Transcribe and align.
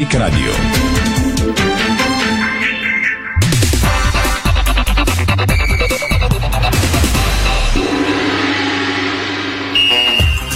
Дарик 0.00 0.14
Радио. 0.14 0.52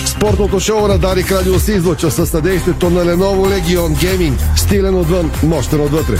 Спортното 0.06 0.60
шоу 0.60 0.88
на 0.88 0.98
Дарик 0.98 1.32
Радио 1.32 1.58
се 1.58 1.72
излъчва 1.72 2.10
със 2.10 2.30
съдействието 2.30 2.90
на 2.90 3.04
Lenovo 3.04 3.60
Legion 3.60 3.88
Gaming. 3.88 4.56
Стилен 4.56 4.94
отвън, 4.94 5.30
мощен 5.42 5.80
отвътре. 5.80 6.16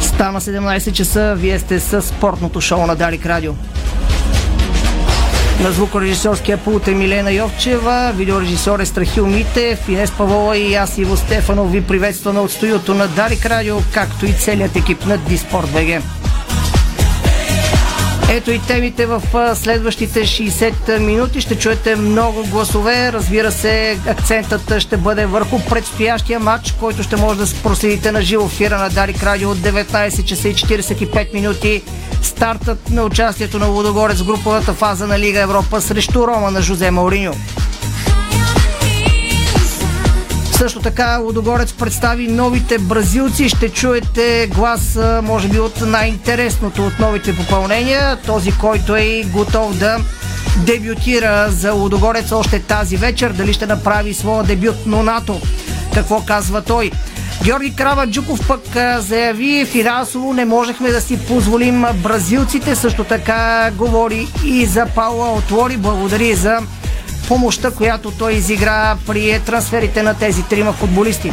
Стана 0.00 0.40
17 0.40 0.92
часа, 0.92 1.34
вие 1.38 1.58
сте 1.58 1.80
с 1.80 2.02
спортното 2.02 2.60
шоу 2.60 2.86
на 2.86 2.96
Дарик 2.96 3.26
Радио. 3.26 3.52
На 5.62 5.72
звукорежисьорския 5.72 6.56
пулт 6.56 6.88
е 6.88 6.94
Милена 6.94 7.32
Йовчева, 7.32 8.12
видеорежисьор 8.16 8.78
е 8.78 8.86
Страхил 8.86 9.26
Митев, 9.26 9.88
Инес 9.88 10.10
Павлова 10.10 10.56
и 10.56 10.74
аз 10.74 10.98
Иво 10.98 11.16
Стефанов 11.16 11.72
ви 11.72 11.86
приветстваме 11.86 12.40
от 12.40 12.50
студиото 12.50 12.94
на 12.94 13.08
Дарик 13.08 13.46
Радио, 13.46 13.76
както 13.94 14.26
и 14.26 14.32
целият 14.32 14.76
екип 14.76 15.06
на 15.06 15.18
Диспорт 15.18 15.70
БГ. 15.72 16.19
Ето 18.32 18.50
и 18.50 18.60
темите 18.66 19.06
в 19.06 19.22
следващите 19.54 20.20
60 20.20 20.98
минути. 20.98 21.40
Ще 21.40 21.58
чуете 21.58 21.96
много 21.96 22.44
гласове. 22.46 23.12
Разбира 23.12 23.52
се, 23.52 23.98
акцентът 24.06 24.80
ще 24.80 24.96
бъде 24.96 25.26
върху 25.26 25.58
предстоящия 25.68 26.40
матч, 26.40 26.74
който 26.80 27.02
ще 27.02 27.16
може 27.16 27.38
да 27.38 27.62
проследите 27.62 28.12
на 28.12 28.22
живо 28.22 28.46
ефира 28.46 28.78
на 28.78 28.90
Дарик 28.90 29.22
Радио 29.22 29.50
от 29.50 29.58
19 29.58 30.24
часа 30.24 30.48
и 30.48 30.54
45 30.54 31.34
минути. 31.34 31.82
Стартът 32.22 32.90
на 32.90 33.02
участието 33.02 33.58
на 33.58 33.66
Лудогорец 33.66 34.20
в 34.20 34.26
груповата 34.26 34.74
фаза 34.74 35.06
на 35.06 35.18
Лига 35.18 35.40
Европа 35.40 35.80
срещу 35.80 36.26
Рома 36.26 36.50
на 36.50 36.62
Жозе 36.62 36.90
Мауриньо. 36.90 37.32
Също 40.60 40.80
така 40.80 41.16
Лудогорец 41.16 41.72
представи 41.72 42.28
новите 42.28 42.78
бразилци. 42.78 43.48
Ще 43.48 43.68
чуете 43.68 44.50
глас, 44.54 44.98
може 45.22 45.48
би, 45.48 45.58
от 45.58 45.80
най-интересното 45.80 46.86
от 46.86 46.98
новите 46.98 47.36
попълнения. 47.36 48.16
Този, 48.26 48.52
който 48.52 48.96
е 48.96 49.22
готов 49.32 49.78
да 49.78 49.98
дебютира 50.56 51.46
за 51.50 51.72
Лудогорец 51.72 52.32
още 52.32 52.62
тази 52.62 52.96
вечер. 52.96 53.32
Дали 53.32 53.52
ще 53.52 53.66
направи 53.66 54.14
своя 54.14 54.44
дебют, 54.44 54.76
но 54.86 55.02
НАТО. 55.02 55.40
Какво 55.94 56.24
казва 56.24 56.62
той? 56.62 56.90
Георги 57.44 57.74
Крава 57.76 58.06
Джуков 58.06 58.48
пък 58.48 58.62
заяви 58.98 59.64
финансово 59.64 60.32
не 60.32 60.44
можехме 60.44 60.90
да 60.90 61.00
си 61.00 61.26
позволим 61.26 61.84
бразилците. 62.02 62.76
Също 62.76 63.04
така 63.04 63.70
говори 63.76 64.28
и 64.44 64.66
за 64.66 64.86
Паула 64.86 65.32
Отвори. 65.32 65.76
Благодари 65.76 66.34
за 66.34 66.58
помощта, 67.30 67.70
която 67.70 68.10
той 68.10 68.32
изигра 68.32 68.96
при 69.06 69.40
трансферите 69.46 70.02
на 70.02 70.14
тези 70.14 70.42
трима 70.42 70.72
футболисти. 70.72 71.32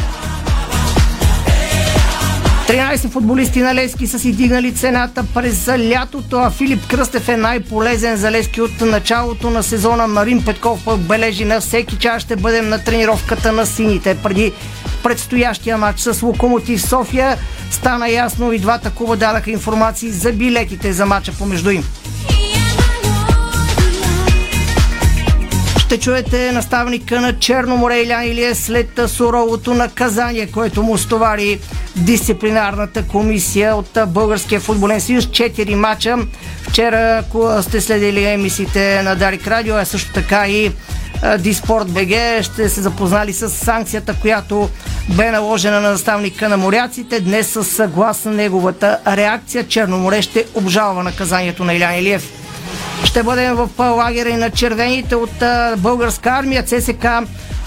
13 2.68 3.10
футболисти 3.10 3.60
на 3.60 3.74
Лески 3.74 4.06
са 4.06 4.18
си 4.18 4.32
дигнали 4.32 4.74
цената 4.74 5.24
през 5.34 5.68
лятото, 5.68 6.36
а 6.36 6.50
Филип 6.50 6.86
Кръстев 6.86 7.28
е 7.28 7.36
най-полезен 7.36 8.16
за 8.16 8.30
Лески 8.30 8.60
от 8.60 8.80
началото 8.80 9.50
на 9.50 9.62
сезона. 9.62 10.06
Марин 10.06 10.44
Петков 10.44 10.98
бележи 10.98 11.44
на 11.44 11.60
всеки 11.60 11.96
час 11.96 12.22
ще 12.22 12.36
бъдем 12.36 12.68
на 12.68 12.84
тренировката 12.84 13.52
на 13.52 13.66
сините. 13.66 14.16
Преди 14.22 14.52
предстоящия 15.02 15.78
матч 15.78 16.00
с 16.00 16.22
Локомотив 16.22 16.82
София 16.82 17.36
стана 17.70 18.10
ясно 18.10 18.52
и 18.52 18.58
двата 18.58 18.90
клуба 18.90 19.16
дадаха 19.16 19.50
информации 19.50 20.10
за 20.10 20.32
билетите 20.32 20.92
за 20.92 21.06
матча 21.06 21.32
помежду 21.32 21.70
им. 21.70 21.84
ще 25.88 26.00
чуете 26.00 26.52
наставника 26.52 27.20
на 27.20 27.38
Черно 27.38 27.76
море 27.76 28.00
Илян 28.00 28.24
Илия 28.24 28.54
след 28.54 29.00
суровото 29.06 29.74
наказание, 29.74 30.46
което 30.46 30.82
му 30.82 30.98
стовари 30.98 31.58
дисциплинарната 31.96 33.02
комисия 33.02 33.76
от 33.76 33.98
Българския 34.06 34.60
футболен 34.60 35.00
съюз. 35.00 35.30
Четири 35.30 35.74
мача. 35.74 36.16
Вчера, 36.62 37.18
ако 37.18 37.62
сте 37.62 37.80
следили 37.80 38.24
емисиите 38.24 39.02
на 39.02 39.16
Дарик 39.16 39.46
Радио, 39.46 39.74
а 39.74 39.84
също 39.84 40.12
така 40.12 40.48
и 40.48 40.72
Диспорт 41.38 41.90
БГ 41.90 42.42
ще 42.42 42.68
се 42.68 42.80
запознали 42.80 43.32
с 43.32 43.50
санкцията, 43.50 44.14
която 44.20 44.70
бе 45.16 45.30
наложена 45.30 45.80
на 45.80 45.90
наставника 45.90 46.48
на 46.48 46.56
моряците. 46.56 47.20
Днес 47.20 47.48
с 47.48 47.64
съглас 47.64 48.24
на 48.24 48.32
неговата 48.32 48.98
реакция 49.06 49.68
Черноморе 49.68 50.22
ще 50.22 50.44
обжалва 50.54 51.02
наказанието 51.02 51.64
на 51.64 51.74
Илян 51.74 51.94
Илиев. 51.94 52.47
Ще 53.04 53.22
бъдем 53.22 53.54
в 53.54 53.68
лагера 53.78 54.28
и 54.28 54.36
на 54.36 54.50
червените 54.50 55.16
от 55.16 55.42
българска 55.76 56.30
армия. 56.30 56.62
ЦСК 56.62 57.06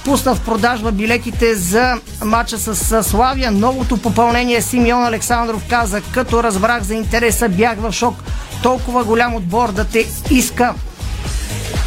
пусна 0.05 0.35
в 0.35 0.45
продажба 0.45 0.91
билетите 0.91 1.55
за 1.55 1.95
матча 2.25 2.57
с 2.57 3.03
Славия. 3.03 3.51
Новото 3.51 3.97
попълнение 3.97 4.61
Симеон 4.61 5.03
Александров 5.03 5.67
каза, 5.69 6.01
като 6.13 6.43
разбрах 6.43 6.83
за 6.83 6.93
интереса, 6.93 7.49
бях 7.49 7.77
в 7.77 7.91
шок. 7.91 8.15
Толкова 8.63 9.03
голям 9.03 9.35
отбор 9.35 9.71
да 9.71 9.85
те 9.85 10.05
иска. 10.31 10.73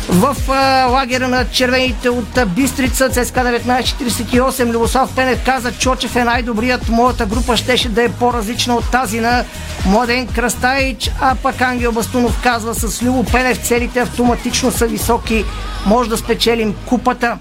В 0.09 0.37
а, 0.49 0.87
лагера 0.87 1.29
на 1.29 1.45
червените 1.51 2.11
от 2.11 2.39
Бистрица, 2.47 3.09
ЦСКА 3.09 3.41
1948, 3.41 4.73
Любослав 4.73 5.15
Пенев 5.17 5.45
каза, 5.45 5.73
Чочев 5.73 6.17
е 6.17 6.25
най-добрият. 6.25 6.89
Моята 6.89 7.27
група 7.27 7.57
щеше 7.57 7.89
да 7.89 8.03
е 8.03 8.09
по-различна 8.09 8.75
от 8.75 8.91
тази 8.91 9.21
на 9.21 9.45
Младен 9.87 10.27
Крастайч, 10.27 11.11
а 11.21 11.35
пък 11.35 11.61
Ангел 11.61 11.93
Бастунов 11.93 12.43
казва 12.43 12.75
с 12.75 13.03
Любо 13.03 13.25
Пенев 13.25 13.59
целите 13.59 14.01
автоматично 14.01 14.73
са 14.73 14.87
високи. 14.87 15.45
Може 15.87 16.11
да 16.11 16.17
спечелим 16.17 16.75
купата. 16.87 17.39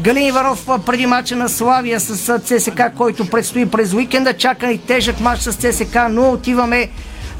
Галин 0.00 0.26
Иваров 0.26 0.66
преди 0.86 1.06
мача 1.06 1.36
на 1.36 1.48
Славия 1.48 2.00
с 2.00 2.38
ЦСК, 2.38 2.80
който 2.96 3.30
предстои 3.30 3.66
през 3.66 3.92
уикенда. 3.92 4.32
Чака 4.32 4.70
и 4.70 4.78
тежък 4.78 5.20
матч 5.20 5.40
с 5.42 5.52
ЦСК, 5.52 5.96
но 6.10 6.30
отиваме 6.30 6.88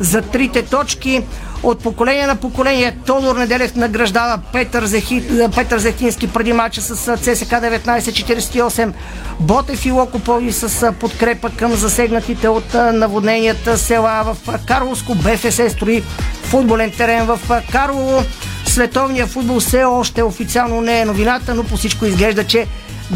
за 0.01 0.23
трите 0.23 0.63
точки. 0.63 1.23
От 1.63 1.83
поколение 1.83 2.27
на 2.27 2.37
поколение 2.37 2.97
Тодор 3.07 3.37
Неделев 3.37 3.75
награждава 3.75 4.39
Петър, 4.53 4.85
Зехи, 4.85 5.25
Петър 5.55 5.79
Зехински 5.79 6.33
преди 6.33 6.53
мача 6.53 6.81
с 6.81 7.17
ЦСК 7.17 7.51
1948. 7.51 8.93
Ботев 9.41 9.87
и 9.87 9.91
Локопови 9.91 10.53
с 10.53 10.93
подкрепа 10.93 11.51
към 11.51 11.73
засегнатите 11.73 12.49
от 12.49 12.75
наводненията 12.75 13.79
села 13.79 14.25
в 14.25 14.59
Карловско. 14.67 15.15
БФС 15.15 15.73
строи 15.73 16.03
футболен 16.43 16.91
терен 16.91 17.27
в 17.27 17.41
Карлово. 17.73 18.23
Световния 18.67 19.27
футбол 19.27 19.61
все 19.61 19.85
още 19.85 20.23
официално 20.23 20.81
не 20.81 21.01
е 21.01 21.05
новината, 21.05 21.55
но 21.55 21.65
по 21.65 21.77
всичко 21.77 22.07
изглежда, 22.07 22.45
че 22.45 22.67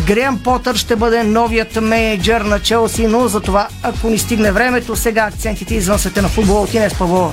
Греъм 0.06 0.38
Потър 0.38 0.75
ще 0.75 0.97
бъде 0.97 1.25
новият 1.25 1.81
менеджер 1.81 2.41
на 2.41 2.60
Челси, 2.60 3.06
но 3.06 3.28
за 3.28 3.41
това, 3.41 3.69
ако 3.82 4.10
ни 4.10 4.19
стигне 4.19 4.53
времето, 4.53 4.97
сега 4.97 5.22
акцентите 5.22 5.75
извън 5.75 5.99
света 5.99 6.22
на 6.22 6.28
футбола 6.28 6.60
от 6.60 6.75
Инес 6.75 6.94
Павлова. 6.99 7.32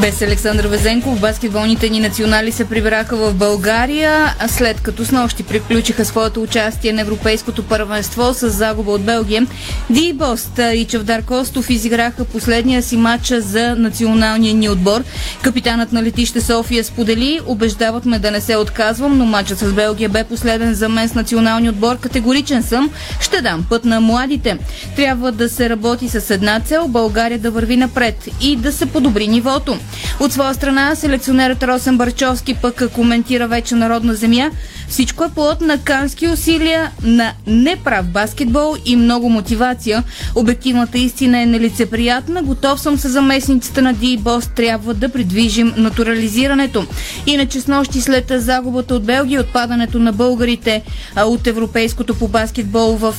Без 0.00 0.22
Александър 0.22 0.66
Везенков, 0.66 1.20
баскетболните 1.20 1.88
ни 1.88 2.00
национали 2.00 2.52
се 2.52 2.68
прибраха 2.68 3.16
в 3.16 3.34
България, 3.34 4.34
след 4.48 4.80
като 4.80 5.04
с 5.04 5.10
нощи 5.10 5.42
приключиха 5.42 6.04
своето 6.04 6.42
участие 6.42 6.92
на 6.92 7.00
Европейското 7.00 7.62
първенство 7.62 8.34
с 8.34 8.50
загуба 8.50 8.90
от 8.90 9.02
Белгия. 9.02 9.46
Ди 9.90 10.12
Бост 10.12 10.60
и 10.74 10.84
Чавдар 10.84 11.22
Костов 11.22 11.70
изиграха 11.70 12.24
последния 12.24 12.82
си 12.82 12.96
матч 12.96 13.32
за 13.36 13.76
националния 13.76 14.54
ни 14.54 14.68
отбор. 14.68 15.04
Капитанът 15.42 15.92
на 15.92 16.02
летище 16.02 16.40
София 16.40 16.84
сподели, 16.84 17.40
убеждават 17.46 18.06
ме 18.06 18.18
да 18.18 18.30
не 18.30 18.40
се 18.40 18.56
отказвам, 18.56 19.18
но 19.18 19.24
матчът 19.24 19.58
с 19.58 19.72
Белгия 19.72 20.08
бе 20.08 20.24
последен 20.24 20.74
за 20.74 20.88
мен 20.88 21.08
с 21.08 21.14
националния 21.14 21.70
отбор. 21.70 21.96
Категоричен 21.98 22.62
съм, 22.62 22.90
ще 23.20 23.40
дам 23.40 23.66
път 23.68 23.84
на 23.84 24.00
младите. 24.00 24.58
Трябва 24.96 25.32
да 25.32 25.48
се 25.48 25.70
работи 25.70 26.08
с 26.08 26.30
една 26.30 26.60
цел, 26.60 26.88
България 26.88 27.38
да 27.38 27.50
върви 27.50 27.76
напред 27.76 28.28
и 28.40 28.56
да 28.56 28.72
се 28.72 28.86
подобри 28.86 29.28
нивото. 29.28 29.78
От 30.20 30.32
своя 30.32 30.54
страна, 30.54 30.94
селекционерът 30.94 31.62
Росен 31.62 31.98
Барчовски 31.98 32.54
пък 32.54 32.92
коментира 32.92 33.48
вече 33.48 33.74
народна 33.74 34.14
земя. 34.14 34.50
Всичко 34.92 35.24
е 35.24 35.28
плод 35.28 35.60
на 35.60 35.78
кански 35.78 36.28
усилия, 36.28 36.90
на 37.02 37.32
неправ 37.46 38.06
баскетбол 38.06 38.76
и 38.84 38.96
много 38.96 39.28
мотивация. 39.28 40.02
Обективната 40.34 40.98
истина 40.98 41.42
е 41.42 41.46
нелицеприятна. 41.46 42.42
Готов 42.42 42.80
съм 42.80 42.98
с 42.98 43.08
заместниците 43.08 43.82
на 43.82 43.92
Ди 43.92 44.16
Бос. 44.16 44.48
Трябва 44.56 44.94
да 44.94 45.08
придвижим 45.08 45.74
натурализирането. 45.76 46.86
Иначе 47.26 47.60
с 47.60 47.66
нощи 47.66 48.00
след 48.00 48.32
загубата 48.36 48.94
от 48.94 49.04
Белгия, 49.04 49.40
отпадането 49.40 49.98
на 49.98 50.12
българите 50.12 50.82
от 51.16 51.46
европейското 51.46 52.14
по 52.14 52.28
баскетбол 52.28 52.96
в 52.96 53.14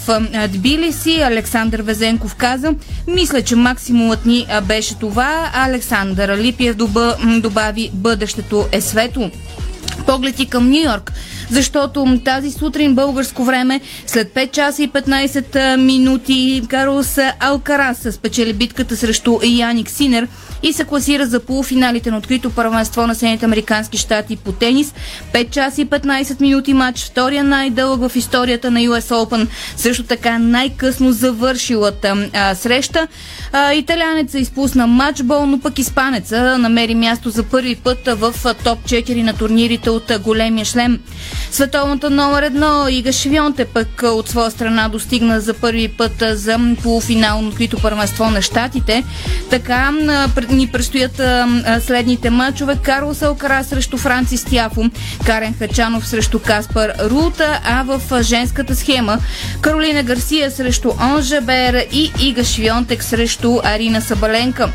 Тбилиси, 0.49 1.21
Александър 1.21 1.81
Везенков 1.81 2.35
каза, 2.35 2.73
мисля, 3.07 3.41
че 3.41 3.55
максимумът 3.55 4.25
ни 4.25 4.47
беше 4.63 4.95
това. 4.95 5.51
Александър 5.53 6.37
Липиев 6.37 6.75
добави, 7.41 7.89
бъдещето 7.93 8.67
е 8.71 8.81
светло. 8.81 9.31
Погледи 10.07 10.45
към 10.45 10.69
Нью 10.69 10.83
Йорк. 10.83 11.11
Защото 11.51 12.19
тази 12.25 12.51
сутрин 12.51 12.95
българско 12.95 13.43
време 13.43 13.81
след 14.07 14.33
5 14.33 14.51
часа 14.51 14.83
и 14.83 14.89
15 14.89 15.75
минути 15.75 16.61
Карлос 16.67 17.17
Алкарас 17.39 18.07
спечели 18.11 18.53
битката 18.53 18.97
срещу 18.97 19.39
Яник 19.43 19.89
Синер 19.89 20.27
и 20.63 20.73
се 20.73 20.83
класира 20.83 21.25
за 21.25 21.39
полуфиналите 21.39 22.11
на 22.11 22.17
открито 22.17 22.49
първенство 22.49 23.07
на 23.07 23.15
Съединените 23.15 23.45
Американски 23.45 23.97
щати 23.97 24.35
по 24.35 24.51
тенис. 24.51 24.93
5 25.33 25.49
часа 25.49 25.81
и 25.81 25.85
15 25.85 26.41
минути 26.41 26.73
матч, 26.73 27.05
втория 27.05 27.43
най-дълъг 27.43 28.11
в 28.11 28.15
историята 28.15 28.71
на 28.71 28.79
US 28.79 28.99
Open, 28.99 29.47
също 29.77 30.03
така 30.03 30.39
най-късно 30.39 31.11
завършилата 31.11 32.29
а, 32.33 32.55
среща. 32.55 33.07
А, 33.51 33.73
италянеца 33.73 34.39
изпусна 34.39 34.87
матчбол, 34.87 35.45
но 35.45 35.59
пък 35.59 35.79
испанеца 35.79 36.57
намери 36.57 36.95
място 36.95 37.29
за 37.29 37.43
първи 37.43 37.75
път 37.75 37.99
в 38.07 38.33
топ 38.63 38.79
4 38.79 39.21
на 39.21 39.33
турнирите 39.33 39.89
от 39.89 40.11
големия 40.23 40.65
шлем. 40.65 40.99
Световната 41.51 42.09
номер 42.09 42.43
едно 42.43 42.87
Ига 42.89 43.11
Швионте 43.11 43.65
пък 43.65 44.03
от 44.03 44.29
своя 44.29 44.51
страна 44.51 44.89
достигна 44.89 45.41
за 45.41 45.53
първи 45.53 45.87
път 45.87 46.23
за 46.31 46.59
полуфинал 46.83 47.41
на 47.41 47.47
открито 47.47 47.77
първенство 47.81 48.29
на 48.29 48.41
щатите. 48.41 49.03
Така 49.49 49.91
ни 50.49 50.67
предстоят 50.67 51.21
следните 51.85 52.29
матчове. 52.29 52.77
Карлос 52.83 53.21
Алкара 53.21 53.63
срещу 53.63 53.97
Францис 53.97 54.43
Тяфо, 54.43 54.89
Карен 55.25 55.53
Хачанов 55.59 56.07
срещу 56.07 56.39
Каспар 56.39 56.93
Рута, 56.99 57.59
а 57.65 57.83
в 57.83 58.23
женската 58.23 58.75
схема 58.75 59.17
Каролина 59.61 60.03
Гарсия 60.03 60.51
срещу 60.51 60.91
Онжа 61.01 61.41
Бер 61.41 61.87
и 61.91 62.11
Ига 62.19 62.43
Швионтек 62.43 63.03
срещу 63.03 63.59
Арина 63.63 64.01
Сабаленка. 64.01 64.69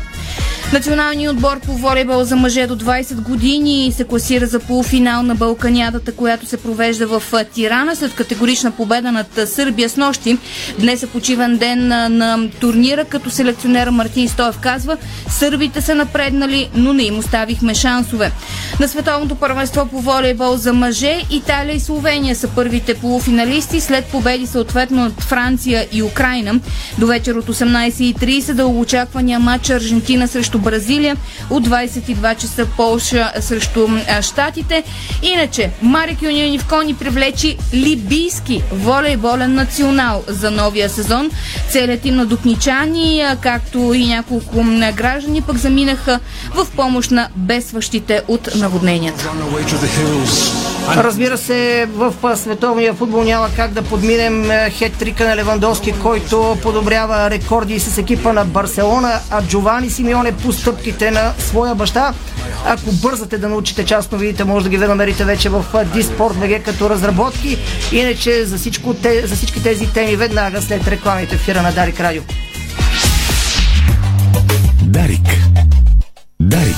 Националният 0.73 1.33
отбор 1.33 1.59
по 1.59 1.73
волейбол 1.73 2.23
за 2.23 2.35
мъже 2.35 2.67
до 2.67 2.77
20 2.77 3.15
години 3.21 3.91
се 3.95 4.03
класира 4.03 4.47
за 4.47 4.59
полуфинал 4.59 5.23
на 5.23 5.35
Балканядата, 5.35 6.11
която 6.11 6.45
се 6.45 6.57
провежда 6.57 7.07
в 7.07 7.23
Тирана 7.53 7.95
след 7.95 8.15
категорична 8.15 8.71
победа 8.71 9.11
над 9.11 9.39
Сърбия 9.45 9.89
с 9.89 9.97
нощи. 9.97 10.37
Днес 10.79 11.03
е 11.03 11.07
почивен 11.07 11.57
ден 11.57 11.87
на, 11.87 12.49
турнира, 12.59 13.05
като 13.05 13.29
селекционера 13.29 13.91
Мартин 13.91 14.29
Стоев 14.29 14.59
казва, 14.59 14.97
сърбите 15.29 15.81
са 15.81 15.95
напреднали, 15.95 16.69
но 16.75 16.93
не 16.93 17.03
им 17.03 17.19
оставихме 17.19 17.73
шансове. 17.73 18.31
На 18.79 18.87
световното 18.87 19.35
първенство 19.35 19.85
по 19.85 20.01
волейбол 20.01 20.57
за 20.57 20.73
мъже 20.73 21.21
Италия 21.31 21.75
и 21.75 21.79
Словения 21.79 22.35
са 22.35 22.47
първите 22.47 22.93
полуфиналисти 22.93 23.81
след 23.81 24.05
победи 24.05 24.47
съответно 24.47 25.05
от 25.05 25.21
Франция 25.21 25.87
и 25.91 26.03
Украина. 26.03 26.59
До 26.97 27.07
вечер 27.07 27.35
от 27.35 27.45
18.30 27.45 28.53
да 28.53 28.65
очаквания 28.65 29.39
матч 29.39 29.69
Аржентина 29.69 30.27
срещу 30.27 30.58
Бразилия, 30.59 31.17
от 31.49 31.67
22 31.67 32.37
часа 32.37 32.65
Полша 32.77 33.31
срещу 33.39 33.87
Штатите. 34.21 34.83
Иначе, 35.21 35.71
Марик 35.81 36.21
Юнионивко 36.21 36.81
ни 36.81 36.93
привлечи 36.93 37.57
либийски 37.73 38.63
волейболен 38.71 39.55
национал 39.55 40.23
за 40.27 40.51
новия 40.51 40.89
сезон. 40.89 41.31
Целият 41.71 42.05
им 42.05 42.15
на 42.15 42.25
дупничани, 42.25 43.23
както 43.41 43.93
и 43.93 44.07
няколко 44.07 44.63
граждани, 44.95 45.41
пък 45.41 45.57
заминаха 45.57 46.19
в 46.53 46.67
помощ 46.75 47.11
на 47.11 47.29
бесващите 47.35 48.21
от 48.27 48.49
наводненията. 48.55 49.29
Разбира 50.95 51.37
се, 51.37 51.87
в 51.95 52.13
световния 52.35 52.93
футбол 52.93 53.23
няма 53.23 53.49
как 53.55 53.71
да 53.71 53.81
подминем 53.81 54.43
хет-трика 54.69 55.27
на 55.27 55.35
Левандовски, 55.35 55.91
който 55.91 56.57
подобрява 56.61 57.29
рекорди 57.29 57.79
с 57.79 57.97
екипа 57.97 58.33
на 58.33 58.45
Барселона, 58.45 59.19
а 59.31 59.43
Джовани 59.43 59.89
Симеоне 59.89 60.31
по 60.49 60.53
стъпките 60.53 61.11
на 61.11 61.33
своя 61.39 61.75
баща. 61.75 62.13
Ако 62.65 62.91
бързате 62.91 63.37
да 63.37 63.49
научите 63.49 63.85
част 63.85 64.11
новините, 64.11 64.43
може 64.43 64.63
да 64.63 64.69
ги 64.69 64.77
намерите 64.77 65.25
вече 65.25 65.49
в 65.49 65.65
Диспорт 65.93 66.35
ВГ 66.35 66.63
като 66.65 66.89
разработки. 66.89 67.57
Иначе 67.91 68.45
за, 68.45 68.57
всичко, 68.57 68.95
за 69.23 69.35
всички 69.35 69.63
тези 69.63 69.93
теми 69.93 70.15
веднага 70.15 70.61
след 70.61 70.87
рекламите 70.87 71.37
в 71.37 71.41
ефира 71.41 71.61
на 71.61 71.71
Дарик 71.71 71.99
Радио. 71.99 72.21
Дарик. 74.83 75.27
Дарик. 76.39 76.75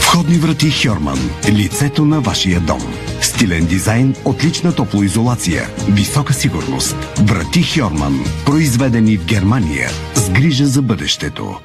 Входни 0.00 0.38
врати 0.38 0.70
Хьорман. 0.70 1.30
Лицето 1.48 2.04
на 2.04 2.20
вашия 2.20 2.60
дом. 2.60 3.05
Стилен 3.20 3.66
дизайн, 3.66 4.14
отлична 4.24 4.74
топлоизолация, 4.74 5.68
висока 5.88 6.34
сигурност. 6.34 6.96
Врати 7.18 7.62
Хьорман. 7.62 8.24
Произведени 8.46 9.16
в 9.16 9.24
Германия. 9.24 9.90
С 10.14 10.30
грижа 10.30 10.66
за 10.66 10.82
бъдещето. 10.82 11.60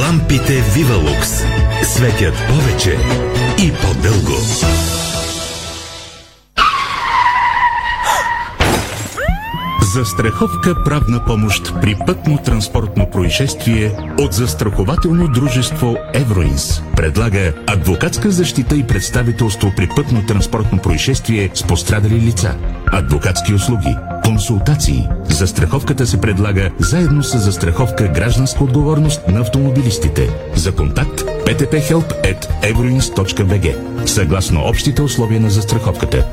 Лампите 0.00 0.62
Вивалукс 0.74 1.30
светят 1.82 2.34
повече 2.48 2.98
и 3.58 3.72
по-дълго. 3.72 4.36
Застраховка 9.94 10.84
правна 10.84 11.24
помощ 11.24 11.74
при 11.80 11.94
пътно-транспортно 11.94 13.10
происшествие 13.10 13.96
от 14.18 14.32
застрахователно 14.32 15.28
дружество 15.28 15.96
Евроинс. 16.14 16.82
Предлага 16.96 17.52
адвокатска 17.66 18.30
защита 18.30 18.76
и 18.76 18.86
представителство 18.86 19.72
при 19.76 19.88
пътно-транспортно 19.88 20.82
происшествие 20.82 21.50
с 21.54 21.62
пострадали 21.62 22.14
лица. 22.14 22.54
Адвокатски 22.92 23.54
услуги, 23.54 23.96
консултации. 24.24 25.08
Застраховката 25.28 26.06
се 26.06 26.20
предлага 26.20 26.70
заедно 26.78 27.22
с 27.22 27.38
застраховка 27.38 28.08
гражданска 28.08 28.64
отговорност 28.64 29.20
на 29.28 29.40
автомобилистите. 29.40 30.30
За 30.54 30.72
контакт 30.72 31.20
ptphelp@euroins.bg 31.20 33.76
съгласно 34.06 34.62
общите 34.64 35.02
условия 35.02 35.40
на 35.40 35.50
застраховката. 35.50 36.26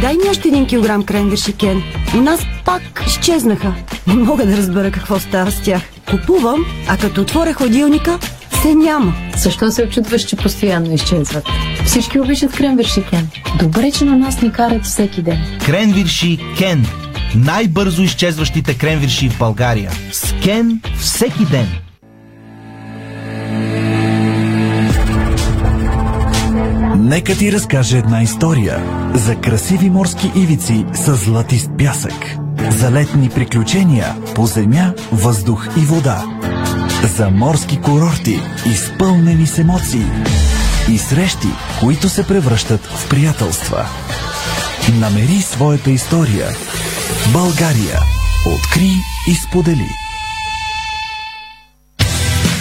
Дай 0.00 0.14
ми 0.14 0.30
още 0.30 0.48
един 0.48 0.66
килограм 0.66 1.04
кренвирши, 1.04 1.52
Кен. 1.52 1.82
У 2.14 2.20
нас 2.20 2.40
пак 2.64 3.04
изчезнаха. 3.06 3.74
Не 4.06 4.14
мога 4.14 4.46
да 4.46 4.56
разбера 4.56 4.90
какво 4.90 5.18
става 5.18 5.50
с 5.50 5.62
тях. 5.62 5.82
Купувам, 6.10 6.64
а 6.88 6.96
като 6.96 7.20
отворя 7.20 7.52
ходилника, 7.52 8.18
се 8.62 8.74
няма. 8.74 9.14
Защо 9.36 9.70
се 9.70 9.82
очудваш, 9.82 10.22
че 10.22 10.36
постоянно 10.36 10.94
изчезват? 10.94 11.44
Всички 11.86 12.20
обичат 12.20 12.52
кренвирши 12.52 13.04
Кен. 13.10 13.28
Добре, 13.58 13.90
че 13.92 14.04
на 14.04 14.18
нас 14.18 14.42
ни 14.42 14.52
карат 14.52 14.84
всеки 14.84 15.22
ден. 15.22 15.38
Кренвирши 15.66 16.38
Кен. 16.58 16.86
Най-бързо 17.34 18.02
изчезващите 18.02 18.74
кренвирши 18.74 19.28
в 19.28 19.38
България. 19.38 19.90
С 20.12 20.34
Кен 20.42 20.80
всеки 20.98 21.44
ден. 21.44 21.66
Нека 27.08 27.34
ти 27.34 27.52
разкаже 27.52 27.98
една 27.98 28.22
история 28.22 28.84
за 29.14 29.36
красиви 29.36 29.90
морски 29.90 30.32
ивици 30.36 30.84
с 30.94 31.16
златист 31.16 31.70
пясък, 31.78 32.36
за 32.70 32.92
летни 32.92 33.30
приключения 33.30 34.16
по 34.34 34.46
земя, 34.46 34.92
въздух 35.12 35.68
и 35.76 35.80
вода, 35.80 36.24
за 37.16 37.30
морски 37.30 37.80
курорти, 37.80 38.40
изпълнени 38.66 39.46
с 39.46 39.58
емоции 39.58 40.04
и 40.92 40.98
срещи, 40.98 41.48
които 41.80 42.08
се 42.08 42.26
превръщат 42.26 42.86
в 42.86 43.08
приятелства. 43.08 43.86
Намери 45.00 45.42
своята 45.42 45.90
история. 45.90 46.48
България. 47.32 48.00
Откри 48.46 48.90
и 49.28 49.34
сподели. 49.34 49.88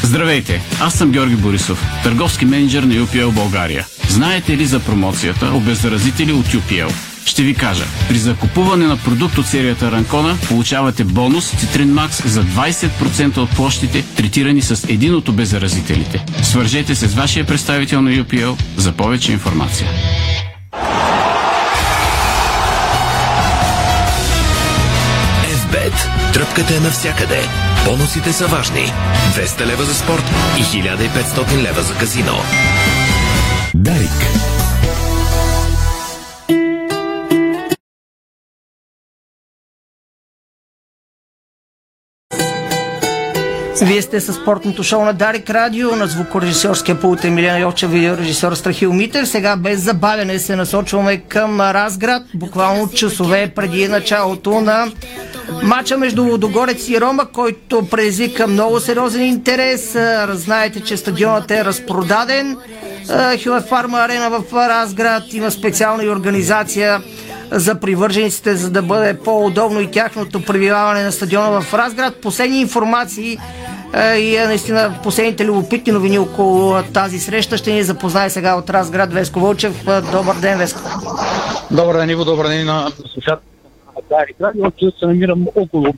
Здравейте, 0.03 0.61
аз 0.81 0.93
съм 0.93 1.11
Георги 1.11 1.35
Борисов, 1.35 1.83
търговски 2.03 2.45
менеджер 2.45 2.83
на 2.83 2.93
UPL 2.93 3.31
България. 3.31 3.85
Знаете 4.09 4.57
ли 4.57 4.65
за 4.65 4.79
промоцията 4.79 5.51
обеззаразители 5.53 6.31
от 6.31 6.45
UPL? 6.45 6.93
Ще 7.25 7.43
ви 7.43 7.53
кажа. 7.53 7.83
При 8.09 8.17
закупуване 8.17 8.85
на 8.85 8.97
продукт 8.97 9.37
от 9.37 9.45
серията 9.45 9.91
Ранкона 9.91 10.37
получавате 10.47 11.03
бонус 11.03 11.51
Citrine 11.51 12.07
Max 12.07 12.27
за 12.27 12.43
20% 12.43 13.37
от 13.37 13.49
площите, 13.49 14.05
третирани 14.15 14.61
с 14.61 14.89
един 14.89 15.15
от 15.15 15.29
обеззаразителите. 15.29 16.25
Свържете 16.43 16.95
се 16.95 17.07
с 17.07 17.13
вашия 17.13 17.45
представител 17.45 18.01
на 18.01 18.09
UPL 18.11 18.61
за 18.77 18.91
повече 18.91 19.31
информация. 19.31 19.87
FBET. 25.51 26.33
Тръпката 26.33 26.75
е 26.75 26.79
навсякъде. 26.79 27.41
Бонусите 27.85 28.33
са 28.33 28.47
важни. 28.47 28.91
200 29.35 29.65
лева 29.65 29.83
за 29.83 29.95
спорт 29.95 30.23
и 30.59 30.63
1500 30.63 31.61
лева 31.61 31.81
за 31.81 31.93
казино. 31.93 32.37
Дарик. 33.87 34.36
Вие 43.97 44.01
сте 44.01 44.21
със 44.21 44.35
спортното 44.35 44.83
шоу 44.83 45.05
на 45.05 45.13
Дарик 45.13 45.49
Радио, 45.49 45.95
на 45.95 46.07
звукорежисьорския 46.07 46.99
пулт 46.99 47.25
Емилиана 47.25 47.59
Йовча, 47.59 47.87
видеорежисьор 47.87 48.53
Страхил 48.53 48.93
Митер. 48.93 49.25
Сега 49.25 49.55
без 49.55 49.81
забавяне 49.81 50.39
се 50.39 50.55
насочваме 50.55 51.17
към 51.17 51.61
Разград, 51.61 52.23
буквално 52.33 52.89
часове 52.89 53.51
преди 53.55 53.87
началото 53.87 54.61
на 54.61 54.91
Мача 55.63 55.97
между 55.97 56.23
Водогорец 56.23 56.89
и 56.89 57.01
Рома, 57.01 57.25
който 57.25 57.87
предизвика 57.91 58.47
много 58.47 58.79
сериозен 58.79 59.23
интерес. 59.23 59.97
Знаете, 60.31 60.79
че 60.79 60.97
стадионът 60.97 61.51
е 61.51 61.65
разпродаден. 61.65 62.57
Хюе 63.43 63.61
Фарма 63.69 63.97
Арена 63.97 64.29
в 64.29 64.53
Разград 64.53 65.23
има 65.33 65.51
специална 65.51 66.03
и 66.03 66.09
организация 66.09 67.01
за 67.51 67.75
привържениците, 67.75 68.55
за 68.55 68.69
да 68.69 68.81
бъде 68.81 69.13
по-удобно 69.13 69.81
и 69.81 69.91
тяхното 69.91 70.43
пребиваване 70.43 71.03
на 71.03 71.11
стадиона 71.11 71.61
в 71.61 71.73
Разград. 71.73 72.15
Последни 72.21 72.61
информации 72.61 73.37
и 73.95 74.35
е, 74.35 74.45
наистина 74.47 74.99
последните 75.03 75.45
любопитни 75.45 75.93
новини 75.93 76.19
около 76.19 76.83
тази 76.93 77.19
среща 77.19 77.57
ще 77.57 77.73
ни 77.73 77.83
запознае 77.83 78.29
сега 78.29 78.55
от 78.55 78.69
Разград 78.69 79.13
Веско 79.13 79.39
Вълчев. 79.39 79.85
Добър 80.11 80.35
ден, 80.41 80.57
Веско. 80.57 80.79
Добър 81.71 81.95
ден, 81.95 82.09
Иво, 82.09 82.25
добър 82.25 82.47
ден 82.47 82.65
на 82.65 82.89
слушателите 82.89 83.67
на 83.95 84.01
Дарик 84.09 84.35
Радио. 84.41 84.91
Се 84.99 85.05
намирам 85.05 85.47
около 85.55 85.93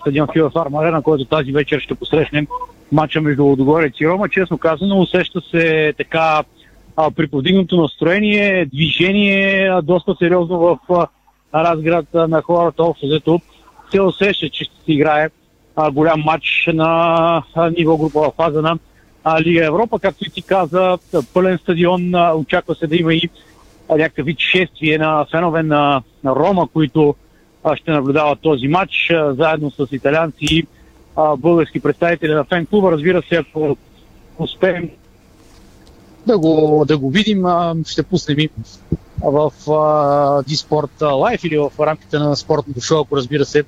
стадион 0.00 0.28
Фила 0.32 0.50
Фарма 0.50 0.82
Арена, 0.82 1.02
който 1.02 1.24
тази 1.24 1.52
вечер 1.52 1.80
ще 1.80 1.94
посрещнем 1.94 2.46
матча 2.92 3.20
между 3.20 3.44
Лодогорец 3.44 3.94
и 4.00 4.08
Рома. 4.08 4.28
Честно 4.28 4.58
казано, 4.58 5.00
усеща 5.00 5.40
се 5.50 5.94
така 5.96 6.42
а, 6.96 7.10
при 7.10 7.26
повдигнато 7.26 7.76
настроение, 7.76 8.66
движение, 8.66 9.68
а, 9.68 9.82
доста 9.82 10.16
сериозно 10.18 10.58
в 10.58 10.78
а, 10.90 11.06
разград 11.64 12.06
а, 12.14 12.28
на 12.28 12.42
хората. 12.42 12.82
Общо 12.82 13.06
взето 13.06 13.40
се 13.90 14.00
усеща, 14.00 14.48
че 14.48 14.64
ще 14.64 14.74
се 14.84 14.92
играе 14.92 15.28
а, 15.76 15.90
голям 15.90 16.20
матч 16.20 16.70
на 16.74 16.84
а, 17.54 17.70
ниво 17.70 17.96
групова 17.96 18.32
фаза 18.36 18.62
на 18.62 18.78
а, 19.24 19.42
Лига 19.42 19.66
Европа. 19.66 19.98
Както 19.98 20.24
и 20.24 20.30
ти 20.30 20.42
каза, 20.42 20.98
пълен 21.34 21.58
стадион. 21.58 22.14
А, 22.14 22.34
очаква 22.34 22.74
се 22.74 22.86
да 22.86 22.96
има 22.96 23.14
и 23.14 23.28
а, 23.88 23.96
някакъв 23.96 24.26
вид 24.26 24.38
шествие 24.38 24.98
на 24.98 25.26
фенове 25.30 25.62
на, 25.62 26.02
на 26.24 26.36
Рома, 26.36 26.68
които 26.72 27.14
а, 27.64 27.76
ще 27.76 27.90
наблюдават 27.90 28.40
този 28.40 28.68
матч 28.68 29.10
а, 29.10 29.34
заедно 29.34 29.70
с 29.70 29.86
италианци 29.92 30.38
и 30.40 30.66
а, 31.16 31.36
български 31.36 31.80
представители 31.80 32.32
на 32.32 32.44
фен 32.44 32.66
клуба. 32.66 32.92
Разбира 32.92 33.22
се, 33.22 33.36
ако 33.36 33.76
успеем 34.38 34.90
да 36.26 36.38
го, 36.38 36.84
да 36.88 36.98
го 36.98 37.10
видим, 37.10 37.46
а, 37.46 37.74
ще 37.86 38.02
пуснем 38.02 38.38
и 38.38 38.48
в 39.22 39.52
Диспорт 40.46 41.02
Лайф 41.02 41.44
или 41.44 41.58
в 41.58 41.70
рамките 41.80 42.18
на 42.18 42.36
спортното 42.36 42.80
шоу, 42.80 43.00
ако 43.00 43.16
разбира 43.16 43.44
се, 43.44 43.64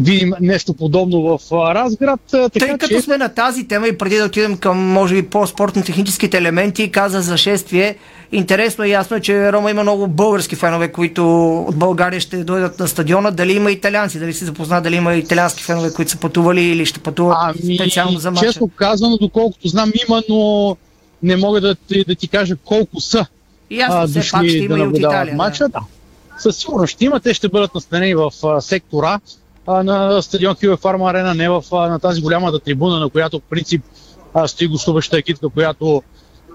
видим 0.00 0.32
нещо 0.40 0.74
подобно 0.74 1.38
в 1.38 1.52
Разград. 1.74 2.20
Така, 2.30 2.48
Тъй 2.48 2.68
като 2.68 2.88
че... 2.88 3.00
сме 3.00 3.18
на 3.18 3.28
тази 3.28 3.68
тема 3.68 3.88
и 3.88 3.98
преди 3.98 4.16
да 4.16 4.24
отидем 4.24 4.56
към, 4.56 4.78
може 4.78 5.14
би, 5.14 5.22
по-спортно-техническите 5.22 6.36
елементи, 6.36 6.90
каза 6.90 7.20
за 7.20 7.36
шествие. 7.36 7.96
Интересно 8.32 8.84
и 8.84 8.90
ясно 8.90 9.16
е, 9.16 9.20
че 9.20 9.52
Рома 9.52 9.70
има 9.70 9.82
много 9.82 10.08
български 10.08 10.56
фенове, 10.56 10.92
които 10.92 11.52
от 11.60 11.76
България 11.76 12.20
ще 12.20 12.44
дойдат 12.44 12.78
на 12.78 12.88
стадиона. 12.88 13.30
Дали 13.30 13.52
има 13.52 13.70
италианци? 13.70 14.18
Дали 14.18 14.32
си 14.32 14.44
запозна 14.44 14.82
дали 14.82 14.96
има 14.96 15.14
италиански 15.14 15.62
фенове, 15.62 15.92
които 15.92 16.10
са 16.10 16.16
пътували 16.16 16.62
или 16.62 16.86
ще 16.86 17.00
пътуват 17.00 17.36
ами, 17.40 17.76
специално 17.76 18.18
за 18.18 18.30
матча? 18.30 18.46
Честно 18.46 18.68
казано, 18.68 19.16
доколкото 19.16 19.68
знам, 19.68 19.92
има, 20.08 20.22
но 20.28 20.76
не 21.22 21.36
мога 21.36 21.60
да 21.60 21.74
ти, 21.74 22.04
да 22.08 22.14
ти 22.14 22.28
кажа 22.28 22.56
колко 22.64 23.00
са 23.00 23.26
ясно, 23.70 24.00
а, 24.00 24.06
дошли 24.06 24.30
пак 24.32 24.46
ще 24.46 24.56
има 24.56 24.76
да 24.76 24.84
и 24.84 24.86
от 24.86 24.98
Италия. 24.98 25.36
матча. 25.36 25.68
Да. 25.68 25.80
Със 26.38 26.56
сигурност 26.56 26.92
ще 26.92 27.04
има. 27.04 27.20
Те 27.20 27.34
ще 27.34 27.48
бъдат 27.48 27.74
настанени 27.74 28.14
в 28.14 28.30
а, 28.44 28.60
сектора 28.60 29.20
а, 29.70 29.82
на 29.82 30.22
стадион 30.22 30.56
Кива 30.56 30.76
Фарма 30.76 31.10
Арена, 31.10 31.34
не 31.34 31.48
в, 31.48 31.64
а, 31.72 31.88
на 31.88 31.98
тази 31.98 32.20
голямата 32.20 32.58
трибуна, 32.58 33.00
на 33.00 33.08
която 33.08 33.38
в 33.38 33.42
принцип 33.50 33.82
а, 34.34 34.48
стои 34.48 34.68
гостуваща 34.68 35.18
екипка, 35.18 35.48
която 35.48 36.02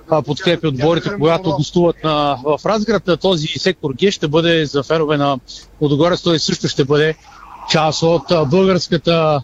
а, 0.09 0.21
подкрепи 0.21 0.67
отборите, 0.67 1.09
когато 1.19 1.55
гостуват 1.55 2.03
на, 2.03 2.39
в 2.43 2.59
Разград. 2.65 3.09
Този 3.21 3.47
сектор 3.47 3.91
Г 4.03 4.11
ще 4.11 4.27
бъде 4.27 4.65
за 4.65 4.83
фенове 4.83 5.17
на 5.17 5.39
Лодогорец, 5.81 6.21
той 6.21 6.39
също 6.39 6.67
ще 6.67 6.85
бъде 6.85 7.15
част 7.69 8.03
от 8.03 8.31
а, 8.31 8.45
българската 8.45 9.41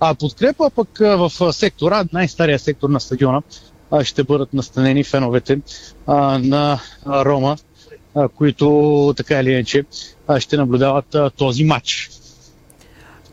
а, 0.00 0.14
подкрепа, 0.14 0.70
пък 0.74 1.00
а, 1.00 1.16
в 1.16 1.52
сектора, 1.52 2.04
най-стария 2.12 2.58
сектор 2.58 2.88
на 2.88 3.00
стадиона, 3.00 3.42
а, 3.90 4.04
ще 4.04 4.24
бъдат 4.24 4.54
настанени 4.54 5.04
феновете 5.04 5.60
а, 6.06 6.38
на 6.38 6.80
Рома, 7.06 7.56
а, 8.14 8.28
които 8.28 9.14
така 9.16 9.40
или 9.40 9.50
иначе 9.50 9.84
ще 10.38 10.56
наблюдават 10.56 11.14
а, 11.14 11.30
този 11.30 11.64
матч. 11.64 12.10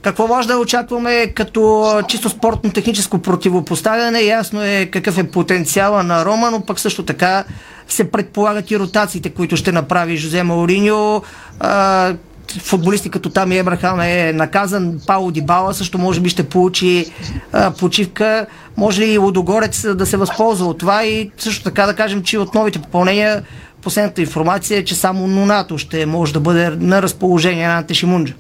Какво 0.02 0.28
може 0.28 0.48
да 0.48 0.58
очакваме 0.58 1.28
като 1.28 1.94
чисто 2.08 2.30
спортно-техническо 2.30 3.22
противопоставяне? 3.22 4.22
Ясно 4.22 4.64
е 4.64 4.86
какъв 4.86 5.18
е 5.18 5.32
потенциала 5.32 6.04
на 6.04 6.26
Рома, 6.26 6.52
но 6.52 6.62
пък 6.62 6.80
също 6.80 7.06
така 7.06 7.44
се 7.88 8.12
предполагат 8.12 8.72
и 8.72 8.80
ротациите, 8.80 9.30
които 9.30 9.58
ще 9.58 9.72
направи 9.72 10.18
Жозе 10.18 10.44
Мауриньо. 10.44 11.22
Футболисти 12.62 13.10
като 13.10 13.30
Тами 13.30 13.58
Ебрахам 13.58 14.00
е 14.00 14.34
наказан, 14.34 15.00
Пауло 15.08 15.32
Дибала 15.32 15.74
също 15.74 15.98
може 15.98 16.20
би 16.20 16.30
ще 16.30 16.50
получи 16.50 17.06
почивка. 17.80 18.46
Може 18.78 19.02
ли 19.02 19.12
и 19.12 19.18
Лодогорец 19.18 19.96
да 19.96 20.06
се 20.06 20.18
възползва 20.18 20.68
от 20.68 20.78
това 20.78 21.06
и 21.06 21.32
също 21.38 21.64
така 21.64 21.86
да 21.86 21.96
кажем, 21.96 22.24
че 22.24 22.38
от 22.38 22.54
новите 22.56 22.80
попълнения 22.80 23.44
последната 23.82 24.22
информация 24.22 24.78
е, 24.78 24.86
че 24.86 24.96
само 24.96 25.28
Нонато 25.28 25.78
ще 25.78 26.06
може 26.06 26.34
да 26.34 26.40
бъде 26.40 26.70
на 26.70 27.02
разположение 27.02 27.68
на 27.68 27.78
Антешимунджа. 27.78 28.34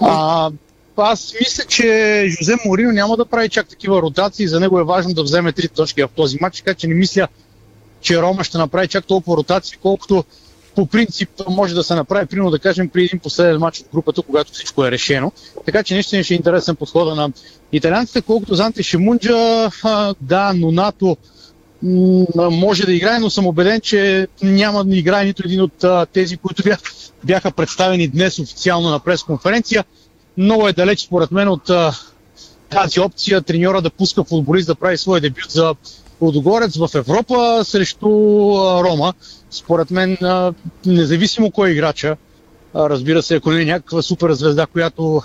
А, 0.00 0.50
аз 0.96 1.34
мисля, 1.40 1.64
че 1.64 2.24
Жозе 2.28 2.56
Морино 2.66 2.92
няма 2.92 3.16
да 3.16 3.26
прави 3.26 3.48
чак 3.48 3.68
такива 3.68 4.02
ротации. 4.02 4.48
За 4.48 4.60
него 4.60 4.80
е 4.80 4.84
важно 4.84 5.14
да 5.14 5.22
вземе 5.22 5.52
три 5.52 5.68
точки 5.68 6.02
в 6.02 6.08
този 6.16 6.38
матч, 6.40 6.56
така 6.56 6.74
че 6.74 6.86
не 6.86 6.94
мисля, 6.94 7.28
че 8.00 8.22
Рома 8.22 8.44
ще 8.44 8.58
направи 8.58 8.88
чак 8.88 9.04
толкова 9.04 9.36
ротации, 9.36 9.78
колкото 9.82 10.24
по 10.74 10.86
принцип 10.86 11.30
може 11.48 11.74
да 11.74 11.84
се 11.84 11.94
направи, 11.94 12.26
примерно 12.26 12.50
да 12.50 12.58
кажем, 12.58 12.88
при 12.88 13.04
един 13.04 13.18
последен 13.18 13.58
матч 13.58 13.80
от 13.80 13.86
групата, 13.92 14.22
когато 14.22 14.52
всичко 14.52 14.84
е 14.84 14.90
решено. 14.90 15.32
Така 15.66 15.82
че 15.82 15.94
наистина 15.94 16.24
ще 16.24 16.34
е 16.34 16.36
интересен 16.36 16.76
подхода 16.76 17.14
на 17.14 17.32
италианците, 17.72 18.22
колкото 18.22 18.54
за 18.54 18.64
Анте 18.64 18.82
да, 20.20 20.52
но 20.56 20.72
НАТО 20.72 21.16
може 21.82 22.86
да 22.86 22.92
играе, 22.92 23.18
но 23.18 23.30
съм 23.30 23.46
убеден, 23.46 23.80
че 23.80 24.28
няма 24.42 24.84
да 24.84 24.96
играе 24.96 25.24
нито 25.24 25.42
един 25.44 25.60
от 25.60 25.84
а, 25.84 26.06
тези, 26.06 26.36
които 26.36 26.62
бяха, 26.62 26.82
бяха 27.24 27.50
представени 27.50 28.08
днес 28.08 28.38
официално 28.38 28.90
на 28.90 29.00
пресконференция. 29.00 29.84
Много 30.36 30.68
е 30.68 30.72
далеч, 30.72 31.00
според 31.00 31.30
мен, 31.30 31.48
от 31.48 31.70
а, 31.70 31.92
тази 32.70 33.00
опция 33.00 33.42
треньора 33.42 33.82
да 33.82 33.90
пуска 33.90 34.24
футболист 34.24 34.66
да 34.66 34.74
прави 34.74 34.96
своя 34.96 35.20
дебют 35.20 35.50
за 35.50 35.74
Лодогорец 36.20 36.76
в 36.76 36.90
Европа 36.94 37.60
срещу 37.64 38.08
а, 38.56 38.84
Рома. 38.84 39.14
Според 39.50 39.90
мен, 39.90 40.16
а, 40.22 40.52
независимо 40.86 41.50
кой 41.50 41.68
е 41.68 41.72
играча, 41.72 42.16
а, 42.74 42.90
разбира 42.90 43.22
се, 43.22 43.34
ако 43.34 43.50
не 43.50 43.62
е 43.62 43.64
някаква 43.64 44.02
супер 44.02 44.32
звезда, 44.32 44.66
която 44.66 45.22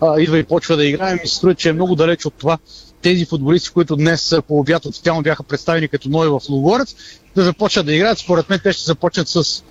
а, 0.00 0.20
идва 0.20 0.38
и 0.38 0.44
почва 0.44 0.76
да 0.76 0.84
играе, 0.84 1.14
ми 1.14 1.28
се 1.28 1.34
струва, 1.34 1.54
че 1.54 1.68
е 1.68 1.72
много 1.72 1.94
далеч 1.94 2.26
от 2.26 2.34
това 2.34 2.58
тези 3.02 3.24
футболисти, 3.24 3.70
които 3.70 3.96
днес 3.96 4.34
по 4.48 4.58
обяд 4.58 4.86
официално 4.86 5.22
бяха 5.22 5.42
представени 5.42 5.88
като 5.88 6.08
нови 6.08 6.28
в 6.28 6.40
Лугорец, 6.48 6.96
да 7.36 7.42
започнат 7.42 7.86
да 7.86 7.94
играят. 7.94 8.18
Според 8.18 8.50
мен 8.50 8.60
те 8.62 8.72
ще 8.72 8.84
започнат 8.84 9.28
с 9.28 9.64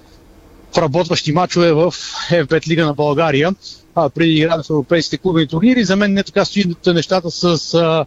работващи 0.78 1.32
мачове 1.32 1.74
в 1.74 1.94
F5 2.30 2.68
Лига 2.68 2.86
на 2.86 2.94
България, 2.94 3.56
а, 3.96 4.10
преди 4.10 4.32
играят 4.32 4.66
в 4.66 4.70
европейските 4.70 5.18
клубни 5.18 5.48
турнири. 5.48 5.84
За 5.84 5.96
мен 5.96 6.14
не 6.14 6.24
така 6.24 6.46
стоят 6.46 6.86
нещата 6.86 7.32
с 7.32 7.74
а, 7.74 8.06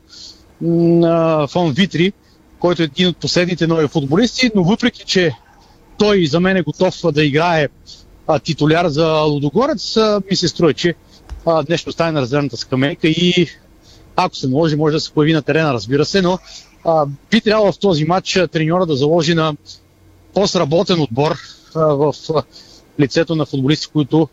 а, 1.04 1.46
Фон 1.46 1.72
Витри, 1.72 2.12
който 2.58 2.82
е 2.82 2.84
един 2.84 3.08
от 3.08 3.16
последните 3.16 3.66
нови 3.66 3.88
футболисти, 3.88 4.50
но 4.54 4.64
въпреки, 4.64 5.04
че 5.06 5.32
той 5.98 6.26
за 6.26 6.40
мен 6.40 6.56
е 6.56 6.62
готов 6.62 7.12
да 7.12 7.24
играе 7.24 7.68
а, 8.26 8.38
титуляр 8.38 8.88
за 8.88 9.12
Лудогорец, 9.12 9.96
а, 9.96 10.22
ми 10.30 10.36
се 10.36 10.48
струва, 10.48 10.74
че 10.74 10.94
а, 11.46 11.62
днес 11.62 11.80
ще 11.80 11.90
остане 11.90 12.12
на 12.12 12.20
резервната 12.22 12.56
скамейка 12.56 13.08
и 13.08 13.46
ако 14.16 14.36
се 14.36 14.48
наложи, 14.48 14.76
може 14.76 14.92
да 14.92 15.00
се 15.00 15.12
появи 15.12 15.32
на 15.32 15.42
терена, 15.42 15.72
разбира 15.72 16.04
се, 16.04 16.22
но 16.22 16.38
а, 16.84 17.06
би 17.30 17.40
трябвало 17.40 17.72
в 17.72 17.78
този 17.78 18.04
матч 18.04 18.40
треньора 18.52 18.86
да 18.86 18.96
заложи 18.96 19.34
на 19.34 19.56
по-сработен 20.34 21.00
отбор 21.00 21.38
а, 21.74 21.80
в 21.80 22.14
а, 22.34 22.42
лицето 23.00 23.36
на 23.36 23.46
футболисти, 23.46 23.86
които 23.86 24.28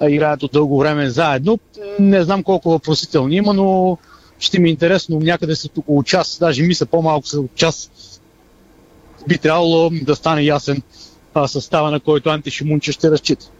а, 0.00 0.10
играят 0.10 0.42
от 0.42 0.52
дълго 0.52 0.78
време 0.78 1.10
заедно. 1.10 1.58
Не 1.98 2.22
знам 2.22 2.42
колко 2.42 2.70
въпросителни 2.70 3.36
има, 3.36 3.54
но 3.54 3.98
ще 4.38 4.58
ми 4.58 4.68
е 4.68 4.72
интересно 4.72 5.20
някъде 5.20 5.56
след 5.56 5.78
около 5.78 6.02
час, 6.02 6.38
даже 6.40 6.62
мисля 6.62 6.86
по-малко 6.86 7.26
след 7.26 7.54
час, 7.54 7.90
би 9.28 9.38
трябвало 9.38 9.90
да 10.02 10.16
стане 10.16 10.42
ясен 10.42 10.82
а, 11.34 11.48
състава, 11.48 11.90
на 11.90 12.00
който 12.00 12.30
Анти 12.30 12.50
Шимунче 12.50 12.92
ще 12.92 13.10
разчита. 13.10 13.50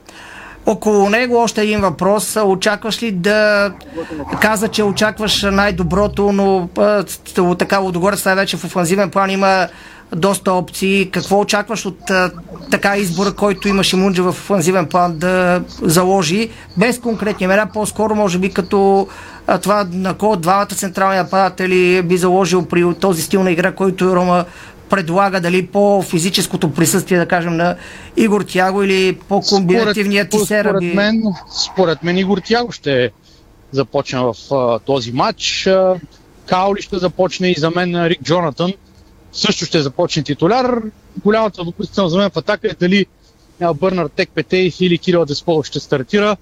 Около 0.67 1.11
него 1.11 1.37
още 1.37 1.62
един 1.62 1.81
въпрос. 1.81 2.37
Очакваш 2.45 3.02
ли 3.02 3.12
да... 3.12 3.73
Каза, 4.40 4.69
че 4.69 4.83
очакваш 4.83 5.43
най-доброто, 5.43 6.33
но 6.33 6.69
така 7.59 7.79
Лудогорец 7.79 8.25
най-вече 8.25 8.57
в 8.57 8.64
офанзивен 8.64 9.11
план 9.11 9.31
има 9.31 9.69
доста 10.17 10.52
опции. 10.52 11.11
Какво 11.11 11.40
очакваш 11.40 11.87
от 11.87 12.11
така 12.71 12.97
избора, 12.97 13.33
който 13.33 13.69
имаше 13.69 13.97
Мунджа 13.97 14.23
в 14.23 14.29
офанзивен 14.29 14.87
план 14.87 15.19
да 15.19 15.62
заложи, 15.83 16.50
без 16.76 16.99
конкретни 16.99 17.45
имена, 17.45 17.67
по-скоро 17.73 18.14
може 18.14 18.38
би 18.38 18.50
като 18.50 19.09
това 19.62 19.87
на 19.93 20.14
кой 20.14 20.29
от 20.29 20.40
двамата 20.40 20.67
централни 20.67 21.17
нападатели 21.17 22.02
би 22.02 22.17
заложил 22.17 22.67
при 22.67 22.95
този 22.95 23.23
стил 23.23 23.43
на 23.43 23.50
игра, 23.50 23.73
който 23.73 24.17
Рома 24.17 24.45
предлага 24.90 25.40
дали 25.40 25.66
по-физическото 25.66 26.73
присъствие, 26.73 27.18
да 27.18 27.26
кажем, 27.26 27.56
на 27.56 27.76
Игор 28.16 28.42
Тяго 28.42 28.82
или 28.82 29.18
по-комбинативният 29.28 30.30
Тисера? 30.30 30.68
Според, 30.68 30.94
мен, 30.94 31.23
според 31.64 32.02
мен 32.02 32.18
Игор 32.18 32.38
Тяго 32.38 32.73
ще 32.73 33.11
започне 33.73 34.18
в 34.20 34.35
а, 34.54 34.78
този 34.78 35.12
матч. 35.12 35.66
А, 35.66 35.94
Каули 36.47 36.82
ще 36.82 36.99
започне 36.99 37.49
и 37.49 37.54
за 37.59 37.70
мен 37.70 38.06
Рик 38.06 38.23
Джонатан 38.23 38.73
също 39.32 39.64
ще 39.64 39.80
започне 39.80 40.23
титуляр. 40.23 40.82
Голямата 41.25 41.64
допустителност 41.64 42.12
за 42.12 42.18
мен 42.18 42.30
в 42.30 42.37
атака 42.37 42.68
е 42.68 42.75
дали 42.80 43.06
Бърнар 43.75 44.06
Тек 44.06 44.30
Петей 44.35 44.73
или 44.80 44.99
Кирил 44.99 45.25
Десполов 45.25 45.66
ще 45.66 45.80
стартира. 45.80 46.37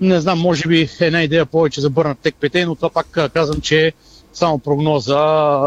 Не 0.00 0.20
знам, 0.20 0.40
може 0.40 0.68
би 0.68 0.88
една 1.00 1.22
идея 1.22 1.46
повече 1.46 1.80
за 1.80 1.90
Бърнар 1.90 2.16
Тек 2.22 2.34
Петей, 2.40 2.64
но 2.64 2.74
това 2.74 2.90
пак 2.90 3.30
казвам, 3.34 3.60
че 3.60 3.86
е 3.86 3.92
само 4.32 4.58
прогноза 4.58 5.20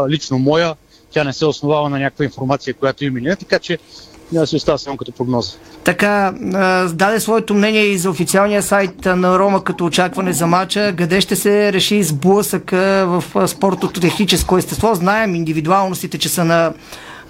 лично 0.08 0.38
моя 0.38 0.74
тя 1.10 1.24
не 1.24 1.32
се 1.32 1.46
основава 1.46 1.90
на 1.90 1.98
някаква 1.98 2.24
информация, 2.24 2.74
която 2.74 3.04
има 3.04 3.18
или 3.18 3.28
не, 3.28 3.36
така 3.36 3.58
че 3.58 3.78
няма 4.32 4.42
да 4.42 4.46
се 4.46 4.56
остава 4.56 4.78
само 4.78 4.96
като 4.96 5.12
прогноза. 5.12 5.52
Така, 5.84 6.34
даде 6.92 7.20
своето 7.20 7.54
мнение 7.54 7.82
и 7.82 7.98
за 7.98 8.10
официалния 8.10 8.62
сайт 8.62 9.04
на 9.04 9.38
Рома 9.38 9.64
като 9.64 9.84
очакване 9.84 10.32
за 10.32 10.46
матча. 10.46 10.94
Къде 10.96 11.20
ще 11.20 11.36
се 11.36 11.72
реши 11.72 12.02
сблъсък 12.02 12.70
в 12.70 13.24
спортното 13.46 14.00
техническо 14.00 14.58
естество? 14.58 14.94
Знаем 14.94 15.34
индивидуалностите, 15.34 16.18
че 16.18 16.28
са 16.28 16.44
на 16.44 16.72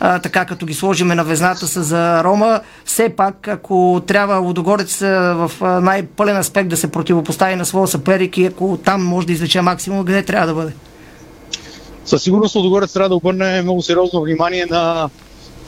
а, 0.00 0.18
така 0.18 0.44
като 0.44 0.66
ги 0.66 0.74
сложиме 0.74 1.14
на 1.14 1.24
везната 1.24 1.66
са 1.66 1.82
за 1.82 2.24
Рома. 2.24 2.60
Все 2.84 3.08
пак, 3.08 3.48
ако 3.48 4.02
трябва 4.06 4.36
Лудогорец 4.36 4.98
в 5.00 5.50
най-пълен 5.82 6.36
аспект 6.36 6.68
да 6.68 6.76
се 6.76 6.90
противопостави 6.90 7.56
на 7.56 7.64
своя 7.64 7.88
съперник 7.88 8.38
и 8.38 8.44
ако 8.44 8.78
там 8.84 9.04
може 9.04 9.26
да 9.26 9.32
извлече 9.32 9.60
максимум, 9.60 10.06
къде 10.06 10.22
трябва 10.22 10.46
да 10.46 10.54
бъде? 10.54 10.72
Със 12.08 12.22
сигурност 12.22 12.54
Лудогорец 12.54 12.92
трябва 12.92 13.08
да 13.08 13.14
обърне 13.14 13.62
много 13.62 13.82
сериозно 13.82 14.22
внимание 14.22 14.66
на 14.70 15.10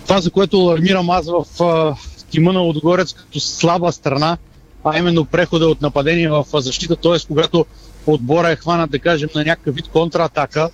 това, 0.02 0.20
за 0.20 0.30
което 0.30 0.60
алармирам 0.60 1.10
аз 1.10 1.26
в 1.26 1.96
тима 2.30 2.52
на 2.52 2.60
Лудогорец 2.60 3.12
като 3.12 3.40
слаба 3.40 3.92
страна, 3.92 4.38
а 4.84 4.98
именно 4.98 5.24
прехода 5.24 5.68
от 5.68 5.80
нападение 5.80 6.28
в 6.28 6.44
защита, 6.54 6.96
т.е. 6.96 7.26
когато 7.28 7.66
отбора 8.06 8.50
е 8.50 8.56
хванат, 8.56 8.90
да 8.90 8.98
кажем, 8.98 9.28
на 9.34 9.44
някакъв 9.44 9.74
вид 9.74 9.88
контратака, 9.88 10.70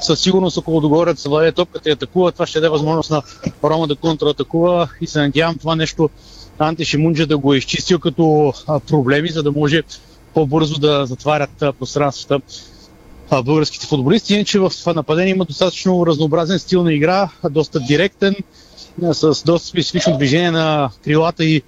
със 0.00 0.20
сигурност 0.20 0.58
ако 0.58 0.70
Лудогорец 0.70 1.26
владее 1.26 1.52
топката 1.52 1.88
и 1.88 1.92
атакува, 1.92 2.32
това 2.32 2.46
ще 2.46 2.60
даде 2.60 2.68
възможност 2.68 3.10
на 3.10 3.22
Рома 3.64 3.86
да 3.86 3.96
контратакува 3.96 4.88
и 5.00 5.06
се 5.06 5.18
надявам 5.18 5.58
това 5.58 5.76
нещо 5.76 6.10
Анти 6.58 6.84
Шимунджа 6.84 7.26
да 7.26 7.38
го 7.38 7.54
е 7.54 7.56
изчистил 7.56 7.98
като 7.98 8.52
проблеми, 8.88 9.28
за 9.28 9.42
да 9.42 9.52
може 9.52 9.82
по-бързо 10.34 10.80
да 10.80 11.06
затварят 11.06 11.50
пространствата 11.78 12.40
българските 13.32 13.86
футболисти. 13.86 14.34
Иначе 14.34 14.58
в 14.58 14.72
нападение 14.86 15.30
има 15.30 15.44
достатъчно 15.44 16.06
разнообразен 16.06 16.58
стил 16.58 16.82
на 16.82 16.92
игра, 16.92 17.28
доста 17.50 17.80
директен, 17.80 18.34
с 19.12 19.44
доста 19.44 19.68
специфично 19.68 20.16
движение 20.16 20.50
на 20.50 20.90
крилата 21.04 21.44
и 21.44 21.62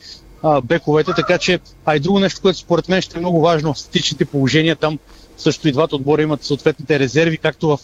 бековете, 0.65 1.13
така 1.17 1.39
че, 1.39 1.61
а 1.87 1.97
и 1.97 2.01
друго 2.01 2.19
нещо, 2.19 2.41
което 2.43 2.59
според 2.59 2.89
мен 2.89 3.03
ще 3.03 3.19
е 3.19 3.21
много 3.21 3.41
важно, 3.41 3.75
статичните 3.75 4.25
положения, 4.25 4.77
там 4.77 4.99
също 5.37 5.69
и 5.69 5.73
двата 5.73 5.97
отбора 5.97 6.23
имат 6.23 6.45
съответните 6.45 6.99
резерви, 6.99 7.39
както 7.39 7.69
в 7.69 7.79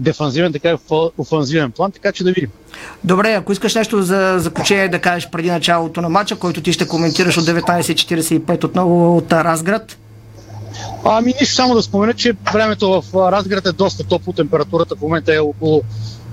дефанзивен, 0.00 0.52
така 0.52 0.70
и 0.70 0.76
в 0.90 1.10
офанзивен 1.18 1.72
план, 1.72 1.92
така 1.92 2.12
че 2.12 2.24
да 2.24 2.32
видим. 2.32 2.50
Добре, 3.04 3.32
ако 3.32 3.52
искаш 3.52 3.74
нещо 3.74 4.02
за 4.02 4.34
заключение 4.38 4.88
да 4.88 4.98
кажеш 4.98 5.30
преди 5.30 5.50
началото 5.50 6.00
на 6.00 6.08
матча, 6.08 6.36
който 6.36 6.62
ти 6.62 6.72
ще 6.72 6.88
коментираш 6.88 7.38
от 7.38 7.44
19.45 7.44 8.64
отново 8.64 9.16
от 9.16 9.32
Разград. 9.32 9.96
Ами 11.04 11.34
нищо, 11.40 11.54
само 11.54 11.74
да 11.74 11.82
спомена, 11.82 12.14
че 12.14 12.32
времето 12.52 13.02
в 13.02 13.32
Разград 13.32 13.66
е 13.66 13.72
доста 13.72 14.04
топло, 14.04 14.32
температурата 14.32 14.96
в 14.96 15.00
момента 15.00 15.34
е 15.34 15.38
около 15.38 15.82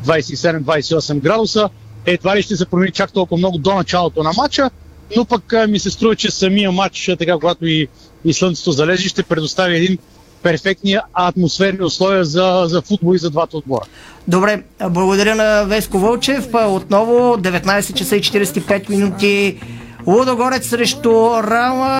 27-28 0.05 1.19
градуса. 1.19 1.69
Едва 2.05 2.35
ли 2.35 2.41
ще 2.41 2.55
се 2.55 2.65
промени 2.65 2.91
чак 2.91 3.11
толкова 3.11 3.37
много 3.37 3.57
до 3.57 3.75
началото 3.75 4.23
на 4.23 4.31
матча, 4.37 4.69
но 5.17 5.25
пък 5.25 5.53
ми 5.67 5.79
се 5.79 5.89
струва, 5.89 6.15
че 6.15 6.31
самия 6.31 6.71
матч, 6.71 7.09
така 7.19 7.33
когато 7.33 7.65
и, 7.65 7.87
и 8.25 8.33
слънцето 8.33 8.71
залежи, 8.71 9.09
ще 9.09 9.23
предостави 9.23 9.77
един 9.77 9.97
перфектни 10.43 10.97
атмосферни 11.13 11.85
условия 11.85 12.25
за, 12.25 12.63
за 12.65 12.81
футбол 12.81 13.15
и 13.15 13.17
за 13.17 13.29
двата 13.29 13.57
отбора. 13.57 13.85
Добре, 14.27 14.63
благодаря 14.89 15.35
на 15.35 15.63
Веско 15.63 15.99
Вълчев. 15.99 16.47
Отново 16.53 17.37
19 17.37 17.93
часа 17.93 18.15
и 18.15 18.21
45 18.21 18.89
минути 18.89 19.59
Лудогорец 20.07 20.69
срещу 20.69 21.43
Рама. 21.43 21.99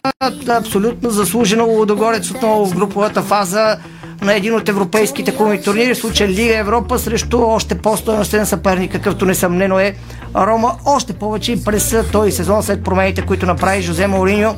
Абсолютно 0.50 1.10
заслужено 1.10 1.65
Лудогорец 1.65 2.31
отново 2.31 2.65
в 2.65 2.75
груповата 2.75 3.22
фаза 3.22 3.77
на 4.22 4.34
един 4.34 4.55
от 4.55 4.70
европейските 4.70 5.36
клубни 5.36 5.62
турнири, 5.62 5.93
в 5.93 5.98
случая 5.98 6.29
Лига 6.29 6.58
Европа, 6.58 6.99
срещу 6.99 7.41
още 7.41 7.78
по-стоеностен 7.78 8.45
съперник, 8.45 8.91
какъвто 8.91 9.26
несъмнено 9.26 9.80
е 9.80 9.95
Рома. 10.36 10.76
Още 10.86 11.13
повече 11.13 11.52
и 11.52 11.63
през 11.63 11.95
този 12.12 12.32
сезон, 12.32 12.63
след 12.63 12.84
промените, 12.84 13.21
които 13.21 13.45
направи 13.45 13.82
Жозе 13.82 14.08
Мауриньо 14.08 14.56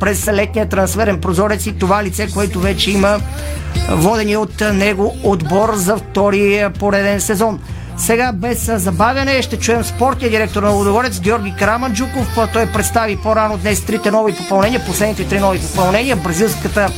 през 0.00 0.28
летния 0.28 0.68
трансферен 0.68 1.20
прозорец 1.20 1.66
и 1.66 1.78
това 1.78 2.04
лице, 2.04 2.28
което 2.34 2.60
вече 2.60 2.90
има 2.90 3.18
водени 3.90 4.36
от 4.36 4.60
него 4.74 5.14
отбор 5.22 5.74
за 5.74 5.96
втори 5.96 6.66
пореден 6.78 7.20
сезон. 7.20 7.60
Сега 7.98 8.32
без 8.32 8.70
забавяне 8.76 9.42
ще 9.42 9.58
чуем 9.58 9.84
спортния 9.84 10.30
директор 10.30 10.62
на 10.62 10.70
Лудогорец 10.70 11.20
Георги 11.20 11.54
Караманджуков. 11.58 12.38
Той 12.52 12.66
представи 12.66 13.16
по-рано 13.16 13.58
днес 13.58 13.84
трите 13.84 14.10
нови 14.10 14.36
попълнения, 14.36 14.86
последните 14.86 15.28
три 15.28 15.40
нови 15.40 15.58
попълнения. 15.58 16.16
Бразилската 16.16 16.88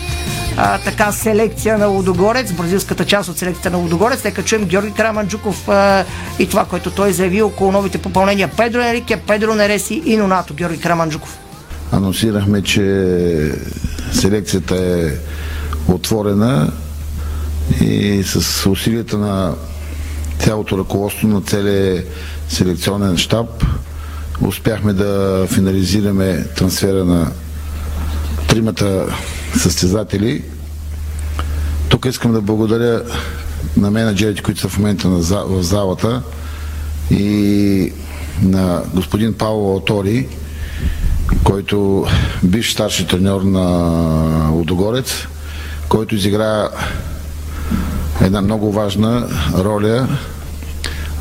а, 0.57 0.79
така 0.79 1.13
селекция 1.13 1.79
на 1.79 1.87
Лудогорец, 1.87 2.53
бразилската 2.53 3.05
част 3.05 3.29
от 3.29 3.39
селекцията 3.39 3.71
на 3.71 3.79
Лудогорец. 3.79 4.25
Нека 4.25 4.43
чуем 4.43 4.65
Георги 4.65 4.93
Караманджуков 4.93 5.69
а, 5.69 6.05
и 6.39 6.49
това, 6.49 6.65
което 6.65 6.91
той 6.91 7.13
заяви 7.13 7.43
около 7.43 7.73
новите 7.73 7.99
попълнения. 7.99 8.49
Педро 8.57 8.81
Енрике, 8.81 9.17
Педро 9.17 9.55
Нереси 9.55 10.03
и 10.05 10.17
Нонато. 10.17 10.55
Георги 10.55 10.81
Караманджуков. 10.81 11.39
Анонсирахме, 11.93 12.63
че 12.63 13.53
селекцията 14.13 14.77
е 14.77 15.11
отворена 15.93 16.73
и 17.81 18.23
с 18.23 18.67
усилията 18.71 19.19
на 19.19 19.55
цялото 20.41 20.79
ръководство 20.79 21.29
на 21.29 21.43
целия 21.43 22.05
селекционен 22.49 23.17
штаб 23.17 23.65
успяхме 24.41 24.93
да 24.93 25.47
финализираме 25.51 26.45
трансфера 26.57 27.05
на 27.05 27.31
тримата 28.49 29.07
състезатели. 29.59 30.45
Тук 31.89 32.07
искам 32.07 32.33
да 32.33 32.41
благодаря 32.41 33.03
на 33.77 33.91
менеджерите, 33.91 34.43
които 34.43 34.61
са 34.61 34.69
в 34.69 34.79
момента 34.79 35.09
в 35.09 35.63
залата 35.63 36.23
и 37.11 37.93
на 38.43 38.83
господин 38.95 39.35
Павло 39.35 39.77
Отори, 39.77 40.29
който 41.45 42.07
бивш 42.43 42.73
старши 42.73 43.07
треньор 43.07 43.43
на 43.43 44.49
Лудогорец, 44.51 45.27
който 45.89 46.15
изигра 46.15 46.71
една 48.21 48.43
много 48.43 48.73
важна 48.73 49.29
роля 49.59 50.09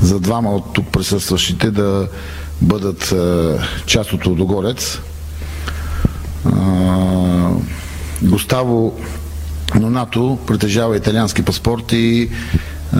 за 0.01 0.19
двама 0.19 0.55
от 0.55 0.73
тук 0.73 0.87
присъстващите 0.87 1.71
да 1.71 2.07
бъдат 2.61 3.11
е, 3.11 3.57
част 3.85 4.13
от 4.13 4.25
Лодогорец. 4.25 4.99
Густаво 8.21 8.99
Нонато 9.75 10.37
притежава 10.47 10.97
италиански 10.97 11.41
паспорт 11.41 11.91
и 11.91 12.29
а, 12.93 12.99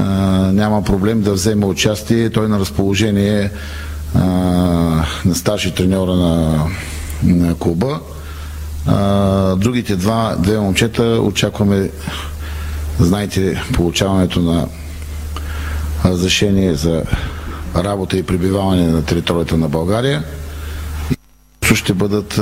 няма 0.54 0.84
проблем 0.84 1.22
да 1.22 1.34
вземе 1.34 1.66
участие. 1.66 2.30
Той 2.30 2.46
е 2.46 2.48
на 2.48 2.60
разположение 2.60 3.52
а, 4.16 4.20
на 5.26 5.36
старши 5.36 5.76
треньора 5.76 6.16
на, 6.16 6.66
на 7.24 7.56
клуба. 7.56 8.00
А, 8.88 9.56
другите 9.56 9.96
два, 9.96 10.36
две 10.40 10.60
момчета 10.60 11.04
очакваме 11.04 11.90
Знаете, 13.00 13.64
получаването 13.74 14.40
на 14.42 14.68
разрешение 16.06 16.74
за 16.74 17.04
работа 17.76 18.18
и 18.18 18.24
пребиваване 18.24 18.88
на 18.88 19.06
територията 19.06 19.58
на 19.58 19.70
България 19.70 20.24
ще 21.80 21.94
бъдат 21.94 22.38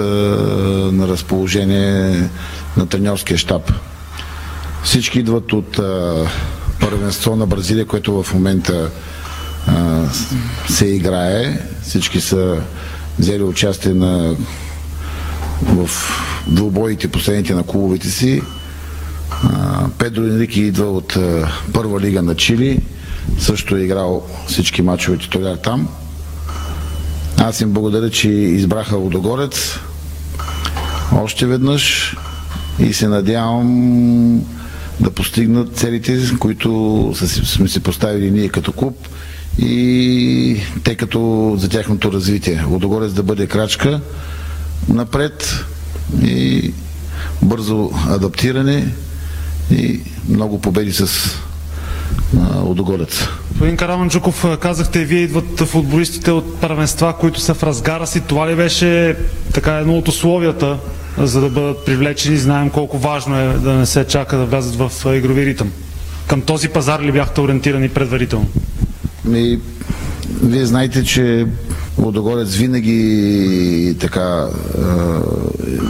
на 0.93 1.07
разположение 1.07 2.29
на 2.77 2.87
треньорския 2.87 3.37
щаб. 3.37 3.71
Всички 4.83 5.19
идват 5.19 5.53
от 5.53 5.79
първенство 6.79 7.35
на 7.35 7.47
Бразилия, 7.47 7.85
което 7.85 8.23
в 8.23 8.33
момента 8.33 8.89
се 10.69 10.85
играе. 10.85 11.59
Всички 11.83 12.21
са 12.21 12.61
взели 13.19 13.43
участие 13.43 13.93
на 13.93 14.35
в 15.61 15.89
двубоите 16.47 17.07
последните 17.07 17.53
на 17.53 17.63
клубовете 17.63 18.09
си. 18.09 18.41
Педро 19.97 20.21
Енрики 20.21 20.61
идва 20.61 20.85
от 20.85 21.17
първа 21.73 21.99
лига 21.99 22.21
на 22.21 22.35
Чили. 22.35 22.79
Също 23.39 23.75
е 23.75 23.79
играл 23.81 24.25
всички 24.47 24.81
мачове 24.81 25.17
титуляр 25.17 25.55
там. 25.55 25.87
Аз 27.37 27.61
им 27.61 27.71
благодаря, 27.71 28.09
че 28.09 28.29
избраха 28.29 28.95
Лодогорец 28.95 29.79
още 31.15 31.45
веднъж 31.45 32.15
и 32.79 32.93
се 32.93 33.07
надявам 33.07 34.41
да 34.99 35.11
постигнат 35.11 35.75
целите, 35.77 36.19
които 36.39 37.11
сме 37.43 37.67
си 37.67 37.79
поставили 37.79 38.31
ние 38.31 38.49
като 38.49 38.71
клуб 38.71 39.07
и 39.59 40.57
те 40.83 40.95
като 40.95 41.53
за 41.59 41.69
тяхното 41.69 42.11
развитие. 42.11 42.63
Лодогорец 42.69 43.13
да 43.13 43.23
бъде 43.23 43.47
крачка 43.47 44.01
напред 44.89 45.65
и 46.23 46.73
бързо 47.41 47.91
адаптиране 48.09 48.93
и 49.71 49.99
много 50.29 50.61
победи 50.61 50.91
с 50.91 51.07
Лодогорец. 52.55 53.27
Господин 53.51 53.77
Караманчуков, 53.77 54.45
казахте, 54.59 55.05
вие 55.05 55.19
идват 55.19 55.59
футболистите 55.59 56.31
от 56.31 56.59
първенства, 56.59 57.13
които 57.19 57.39
са 57.39 57.53
в 57.53 57.63
разгара 57.63 58.07
си. 58.07 58.21
Това 58.21 58.51
ли 58.51 58.55
беше 58.55 59.15
така 59.53 59.73
едно 59.73 59.97
от 59.97 60.07
условията, 60.07 60.77
за 61.17 61.41
да 61.41 61.49
бъдат 61.49 61.85
привлечени? 61.85 62.37
Знаем 62.37 62.69
колко 62.69 62.97
важно 62.97 63.39
е 63.39 63.53
да 63.53 63.73
не 63.73 63.85
се 63.85 64.05
чака 64.05 64.37
да 64.37 64.45
влязат 64.45 64.75
в 64.75 64.91
игрови 65.15 65.45
ритъм. 65.45 65.71
Към 66.27 66.41
този 66.41 66.69
пазар 66.69 67.01
ли 67.01 67.11
бяхте 67.11 67.41
ориентирани 67.41 67.89
предварително? 67.89 68.47
Ми, 69.25 69.59
вие 70.43 70.65
знаете, 70.65 71.03
че 71.03 71.47
Лодогорец 71.97 72.55
винаги 72.55 73.95
така 73.99 74.47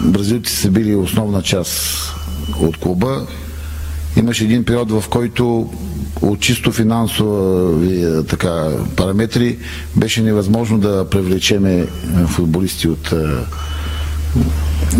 бразилци 0.04 0.56
са 0.56 0.72
били 0.72 0.96
основна 0.96 1.42
част 1.42 2.04
от 2.62 2.78
клуба. 2.78 3.28
Имаше 4.18 4.44
един 4.44 4.66
период, 4.66 4.92
в 4.92 5.04
който 5.10 5.70
от 6.22 6.40
чисто 6.40 6.72
финансови 6.72 8.06
така, 8.30 8.70
параметри 8.96 9.58
беше 9.96 10.22
невъзможно 10.22 10.78
да 10.78 11.10
привлечеме 11.10 11.88
футболисти 12.28 12.88
от 12.88 13.14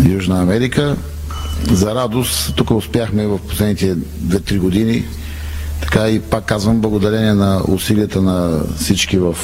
Южна 0.08 0.42
Америка. 0.42 0.96
За 1.70 1.94
радост, 1.94 2.54
тук 2.56 2.70
успяхме 2.70 3.26
в 3.26 3.38
последните 3.38 3.96
2-3 3.96 4.58
години. 4.58 5.04
Така 5.80 6.08
и 6.08 6.20
пак 6.20 6.44
казвам, 6.44 6.80
благодарение 6.80 7.34
на 7.34 7.62
усилията 7.68 8.22
на 8.22 8.60
всички 8.76 9.18
в 9.18 9.36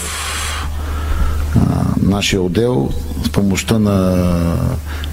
нашия 2.02 2.42
отдел, 2.42 2.90
с 3.24 3.28
помощта 3.28 3.78
на 3.78 4.26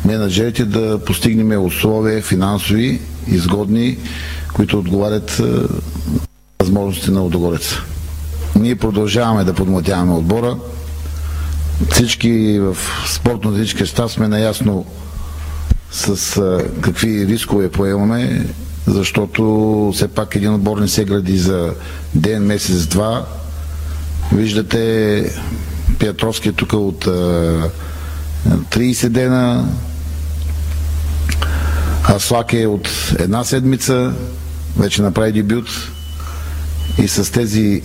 менеджерите 0.05 0.65
да 0.65 0.99
постигнем 1.05 1.65
условия 1.65 2.21
финансови, 2.21 3.01
изгодни, 3.27 3.97
които 4.53 4.79
отговарят 4.79 5.41
възможности 6.59 7.11
на 7.11 7.19
Лодогорец. 7.19 7.75
Ние 8.55 8.75
продължаваме 8.75 9.43
да 9.43 9.53
подмладяваме 9.53 10.13
отбора. 10.13 10.57
Всички 11.91 12.59
в 12.59 12.77
спортно-физическия 13.07 13.85
щаб 13.85 14.11
сме 14.11 14.27
наясно 14.27 14.85
с 15.91 16.37
а, 16.37 16.63
какви 16.81 17.27
рискове 17.27 17.71
поемаме, 17.71 18.45
защото 18.87 19.91
все 19.95 20.07
пак 20.07 20.35
един 20.35 20.53
отбор 20.53 20.77
не 20.77 20.87
се 20.87 21.05
гради 21.05 21.37
за 21.37 21.73
ден, 22.15 22.45
месец, 22.45 22.85
два. 22.85 23.25
Виждате 24.33 25.23
Петровски 25.99 26.49
е 26.49 26.53
тук 26.53 26.73
от 26.73 27.07
а, 27.07 27.69
30 28.49 29.09
дена, 29.09 29.65
Аслак 32.09 32.53
е 32.53 32.67
от 32.67 32.89
една 33.19 33.43
седмица, 33.43 34.13
вече 34.77 35.01
направи 35.01 35.31
дебют 35.31 35.67
и 36.97 37.07
с 37.07 37.31
тези 37.31 37.81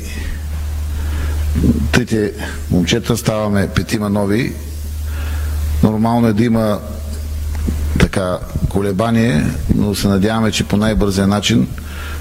трите 1.92 2.32
момчета 2.70 3.16
ставаме 3.16 3.68
петима 3.68 4.10
нови. 4.10 4.52
Нормално 5.82 6.28
е 6.28 6.32
да 6.32 6.44
има 6.44 6.80
така 7.98 8.38
колебание, 8.68 9.46
но 9.74 9.94
се 9.94 10.08
надяваме, 10.08 10.52
че 10.52 10.64
по 10.64 10.76
най-бързия 10.76 11.26
начин 11.26 11.68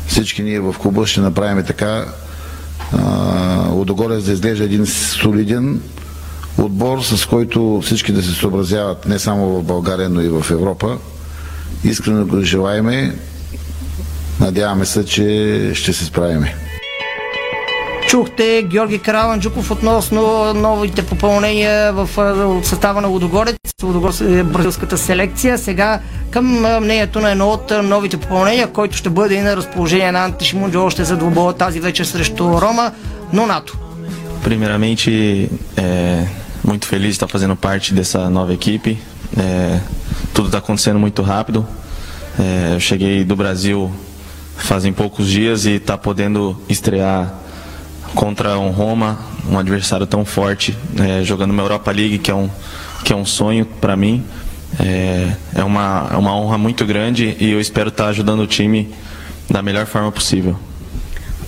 всички 0.08 0.44
ние 0.44 0.60
в 0.60 0.76
клуба 0.82 1.08
ще 1.08 1.22
направим 1.22 1.64
така 1.66 2.06
Лодогорец 3.70 4.24
да 4.24 4.32
изглежда 4.32 4.64
един 4.64 4.86
солиден 4.86 5.82
отбор, 6.58 7.02
с 7.02 7.26
който 7.26 7.82
всички 7.86 8.12
да 8.12 8.24
се 8.24 8.32
съобразяват 8.32 9.06
не 9.06 9.20
само 9.20 9.48
в 9.48 9.64
България, 9.64 10.10
но 10.10 10.22
и 10.22 10.30
в 10.30 10.46
Европа. 10.52 10.98
Искрено 11.84 12.26
го 12.26 12.42
желаеме. 12.42 13.16
Надяваме 14.40 14.86
се, 14.86 15.06
че 15.06 15.72
ще 15.74 15.94
се 15.94 16.06
справиме. 16.06 16.56
Чухте 18.08 18.64
Георги 18.68 19.00
Караванджуков 19.00 19.72
относно 19.72 20.54
новите 20.54 21.06
попълнения 21.06 21.94
в 21.94 22.10
състава 22.64 23.02
на 23.02 23.08
Лодогорец, 23.08 23.56
Лодогорец 23.84 24.22
е 24.22 24.44
бразилската 24.44 24.98
селекция. 24.98 25.58
Сега 25.58 26.00
към 26.30 26.46
мнението 26.82 27.20
на 27.20 27.32
едно 27.32 27.50
от 27.50 27.72
новите 27.84 28.18
попълнения, 28.18 28.68
който 28.68 28.98
ще 28.98 29.10
бъде 29.10 29.36
и 29.36 29.42
на 29.42 29.56
разположение 29.58 30.12
на 30.12 30.26
Анте 30.26 30.46
Шимунджо 30.46 30.84
още 30.84 31.04
за 31.04 31.18
двубоя 31.18 31.54
тази 31.54 31.80
вечер 31.80 32.06
срещу 32.06 32.62
Рома, 32.62 32.92
но 33.34 33.46
НАТО. 33.46 33.78
Primeiramente, 34.46 35.50
é 35.76 36.28
muito 36.68 36.86
feliz 36.86 37.12
de 37.12 37.16
estar 37.18 37.28
fazendo 37.28 37.56
parte 37.56 37.96
dessa 37.96 38.30
nova 38.30 38.54
equipe. 38.54 38.92
É, 39.38 39.80
tudo 40.36 40.48
está 40.48 40.58
acontecendo 40.58 41.00
muito 41.00 41.22
rápido. 41.22 41.66
É, 42.38 42.76
eu 42.76 42.80
cheguei 42.80 43.24
do 43.24 43.38
Brasil 43.38 43.90
fazem 44.58 44.92
poucos 44.92 45.30
dias 45.30 45.66
e 45.66 45.72
está 45.72 45.98
podendo 45.98 46.62
estrear 46.68 47.34
contra 48.14 48.60
um 48.60 48.70
Roma, 48.70 49.18
um 49.50 49.58
adversário 49.58 50.06
tão 50.06 50.26
forte, 50.26 50.78
é, 51.00 51.24
jogando 51.24 51.52
uma 51.52 51.62
Europa 51.64 51.90
League, 51.92 52.18
que 52.18 52.30
é 52.30 52.36
um, 52.36 52.50
que 53.06 53.14
é 53.14 53.16
um 53.16 53.26
sonho 53.26 53.66
para 53.66 53.96
mim. 53.96 54.26
É, 54.78 55.36
é, 55.56 55.64
uma, 55.64 56.10
é 56.12 56.18
uma 56.18 56.36
honra 56.36 56.58
muito 56.58 56.86
grande 56.86 57.38
e 57.40 57.52
eu 57.52 57.62
espero 57.62 57.88
estar 57.88 58.08
ajudando 58.08 58.42
o 58.42 58.48
time 58.48 58.94
da 59.50 59.62
melhor 59.62 59.86
forma 59.86 60.12
possível. 60.12 60.60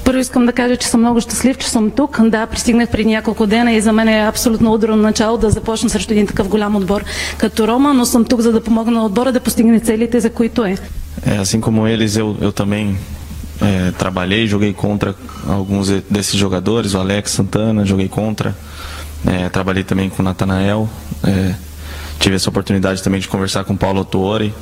Първо 0.08 0.20
искам 0.20 0.46
да 0.46 0.52
кажа, 0.52 0.78
че 0.78 0.88
съм 0.88 1.00
много 1.00 1.22
щастлив, 1.22 1.58
че 1.58 1.70
съм 1.70 1.92
тук. 1.92 2.20
Да, 2.30 2.46
пристигнах 2.46 2.90
преди 2.90 3.10
няколко 3.10 3.48
дена 3.48 3.72
и 3.72 3.82
за 3.82 3.94
мен 3.94 4.08
е 4.08 4.28
абсолютно 4.28 4.74
ударно 4.74 4.96
начало 4.96 5.38
да 5.38 5.50
започна 5.50 5.90
срещу 5.90 6.14
един 6.14 6.28
такъв 6.28 6.48
голям 6.48 6.76
отбор 6.76 7.04
като 7.38 7.68
Рома, 7.68 7.94
но 7.94 8.06
съм 8.06 8.26
тук 8.26 8.42
за 8.42 8.52
да 8.52 8.62
помогна 8.62 8.92
на 8.92 9.06
отбора 9.06 9.32
да 9.32 9.40
постигне 9.40 9.80
целите, 9.80 10.20
за 10.20 10.30
които 10.30 10.66
е. 10.66 10.78
É, 11.26 11.38
assim 11.38 11.62
como 11.62 11.88
eles, 11.88 12.12
eu, 12.22 12.28
eu 12.42 12.52
também 12.52 12.86
é, 13.62 13.92
trabalhei, 14.04 14.48
joguei 14.48 14.74
contra 14.86 15.10
alguns 15.58 15.86
desses 16.16 16.38
jogadores, 16.46 16.94
o 16.94 17.00
Alex 17.00 17.24
Santana, 17.32 17.86
joguei 17.92 18.10
contra. 18.20 18.56
É, 19.34 19.50
trabalhei 19.50 19.84
também 19.84 20.10
com 20.10 20.22
o 20.22 20.26
Natanael. 20.26 20.90
É, 21.32 21.54
tive 22.22 22.36
essa 22.38 22.50
oportunidade 22.50 23.04
também 23.04 23.20
de 23.20 23.28
conversar 23.28 23.62
com 23.66 23.74
o 23.74 23.78
Paulo 23.86 24.06
Tuori. 24.06 24.54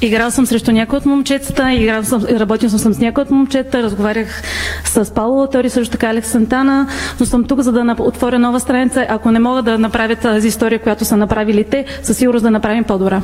Играл 0.00 0.30
съм 0.30 0.46
срещу 0.46 0.72
някои 0.72 0.98
от 0.98 1.06
момчетата, 1.06 1.72
играл 1.72 2.04
съм, 2.04 2.24
работил 2.30 2.70
съм 2.70 2.94
с 2.94 2.98
някои 2.98 3.22
от 3.22 3.30
момчета, 3.30 3.82
разговарях 3.82 4.42
с 4.84 5.14
Пауло 5.14 5.46
Тори, 5.46 5.70
също 5.70 5.92
така 5.92 6.08
Алекс 6.08 6.28
Сантана, 6.28 6.88
но 7.20 7.26
съм 7.26 7.44
тук 7.44 7.60
за 7.60 7.72
да 7.72 7.96
отворя 7.98 8.38
нова 8.38 8.60
страница. 8.60 9.06
Ако 9.08 9.30
не 9.30 9.38
мога 9.38 9.62
да 9.62 9.78
направя 9.78 10.16
тази 10.16 10.48
история, 10.48 10.82
която 10.82 11.04
са 11.04 11.16
направили 11.16 11.64
те, 11.64 11.84
със 12.02 12.16
сигурност 12.16 12.42
да 12.42 12.50
направим 12.50 12.84
по-добра. 12.84 13.22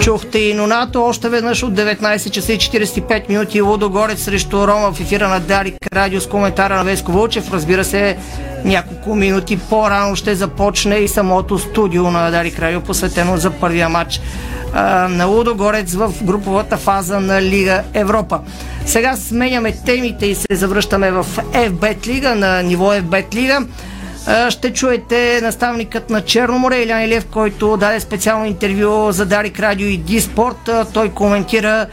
Чухте 0.00 0.38
и 0.38 0.54
Нонато 0.54 1.02
още 1.02 1.28
веднъж 1.28 1.62
от 1.62 1.74
19 1.74 2.30
часа 2.30 2.52
и 2.52 2.58
45 2.58 3.28
минути 3.28 3.60
Лудогорец 3.60 4.22
срещу 4.22 4.66
Рома 4.66 4.92
в 4.92 5.00
ефира 5.00 5.28
на 5.28 5.40
Дарик 5.40 5.74
Радио 5.92 6.20
с 6.20 6.28
коментара 6.28 6.76
на 6.76 6.84
Веско 6.84 7.12
Вълчев. 7.12 7.52
Разбира 7.52 7.84
се, 7.84 8.16
няколко 8.64 9.14
минути 9.14 9.58
по-рано 9.58 10.16
ще 10.16 10.34
започне 10.34 10.96
и 10.96 11.08
самото 11.08 11.58
студио 11.58 12.10
на 12.10 12.30
Дарик 12.30 12.58
Радио, 12.58 12.80
посветено 12.80 13.36
за 13.36 13.50
първия 13.50 13.88
матч 13.88 14.20
на 15.08 15.24
Лудогорец 15.26 15.94
в 15.94 16.12
груповата 16.22 16.76
фаза 16.76 17.20
на 17.20 17.42
Лига 17.42 17.82
Европа. 17.94 18.40
Сега 18.86 19.16
сменяме 19.16 19.72
темите 19.86 20.26
и 20.26 20.34
се 20.34 20.46
завръщаме 20.50 21.10
в 21.10 21.26
FBET 21.52 22.06
Лига, 22.06 22.34
на 22.34 22.62
ниво 22.62 22.92
FBET 22.92 23.34
Лига 23.34 23.66
ще 24.50 24.72
чуете 24.72 25.40
наставникът 25.42 26.10
на 26.10 26.20
Черноморе 26.20 26.76
Илян 26.76 27.02
Илев, 27.02 27.26
който 27.26 27.76
даде 27.76 28.00
специално 28.00 28.46
интервю 28.46 29.12
за 29.12 29.26
Дарик 29.26 29.60
Радио 29.60 29.86
и 29.86 29.96
Диспорт. 29.96 30.70
Той 30.92 31.08
коментира 31.08 31.86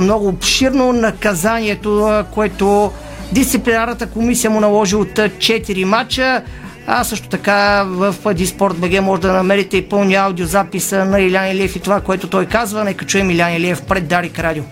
много 0.00 0.28
обширно 0.28 0.92
наказанието, 0.92 2.24
което 2.34 2.92
дисциплинарната 3.32 4.06
комисия 4.06 4.50
му 4.50 4.60
наложи 4.60 4.96
от 4.96 5.08
4 5.08 5.84
мача. 5.84 6.42
А 6.86 7.04
също 7.04 7.28
така 7.28 7.84
в 7.86 8.34
Диспорт 8.34 8.76
БГ 8.76 9.02
може 9.02 9.22
да 9.22 9.32
намерите 9.32 9.76
и 9.76 9.88
пълни 9.88 10.14
аудиозаписа 10.14 11.04
на 11.04 11.20
Илян 11.20 11.50
Илиев 11.50 11.76
и 11.76 11.80
това, 11.80 12.00
което 12.00 12.30
той 12.30 12.46
казва. 12.46 12.84
Нека 12.84 13.06
чуем 13.06 13.30
Илян 13.30 13.54
Илиев 13.54 13.86
пред 13.86 14.08
Дарик 14.08 14.38
Радио. 14.38 14.64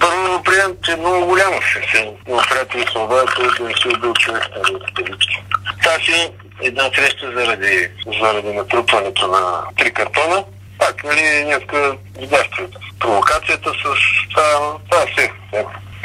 Първо 0.00 0.42
приемам, 0.42 0.72
е 0.92 0.96
много 0.96 1.26
голямо 1.26 1.56
се 1.62 2.14
напред 2.28 2.68
слова, 2.92 3.24
който 3.36 3.64
не 3.64 3.74
си 3.74 3.88
убил 3.96 4.12
човек 4.14 4.42
на 4.56 4.78
Тази 5.82 6.30
една 6.62 6.90
среща 6.94 7.32
заради, 7.36 7.88
заради 8.20 8.52
натрупването 8.52 9.26
на 9.26 9.62
три 9.78 9.90
картона. 9.90 10.44
пак, 10.78 11.04
нали, 11.04 11.44
днеска 11.44 11.96
видяхте 12.20 12.66
провокацията 13.00 13.70
с 13.70 13.82
това, 14.30 14.76
това 14.90 15.06
все. 15.12 15.30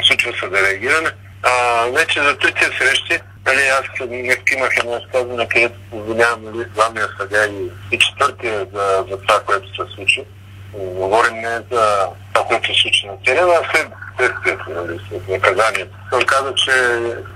Случва 0.06 0.32
се 0.40 0.48
да 0.48 0.62
реагиране. 0.62 1.10
А, 1.42 1.84
вече 1.94 2.22
за 2.22 2.38
тези 2.38 2.76
срещи, 2.78 3.18
нали, 3.46 3.68
аз 3.68 4.08
днес 4.08 4.36
имах 4.56 4.70
едно 4.78 4.98
изказване, 4.98 5.48
където 5.48 5.74
позволявам 5.90 6.44
нали, 6.44 6.64
главния 6.74 7.08
съдя 7.20 7.46
и, 7.46 7.70
и 7.94 7.98
четвъртия 7.98 8.66
за, 8.74 9.04
за 9.10 9.20
това, 9.20 9.40
което 9.46 9.68
се 9.68 9.94
случи. 9.94 10.24
Говорим 10.72 11.34
не 11.36 11.56
за 11.70 12.06
това, 12.32 12.46
което 12.46 12.66
се 12.66 12.82
случи 12.82 13.06
на 13.06 13.22
терена, 13.22 13.52
а 13.52 13.70
след 13.70 13.88
следствието, 14.16 14.64
нали, 14.70 15.00
след 15.08 15.28
наказанието. 15.28 15.96
Той 16.10 16.24
каза, 16.24 16.54
че 16.54 16.72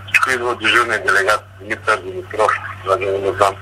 всичко 0.07 0.31
идва 0.31 0.51
от 0.51 0.59
дежурния 0.59 1.05
делегат 1.05 1.44
Димитър 1.61 2.01
Димитров, 2.01 2.53
това 2.85 2.96
да 2.96 3.07
не 3.07 3.33
знам. 3.33 3.55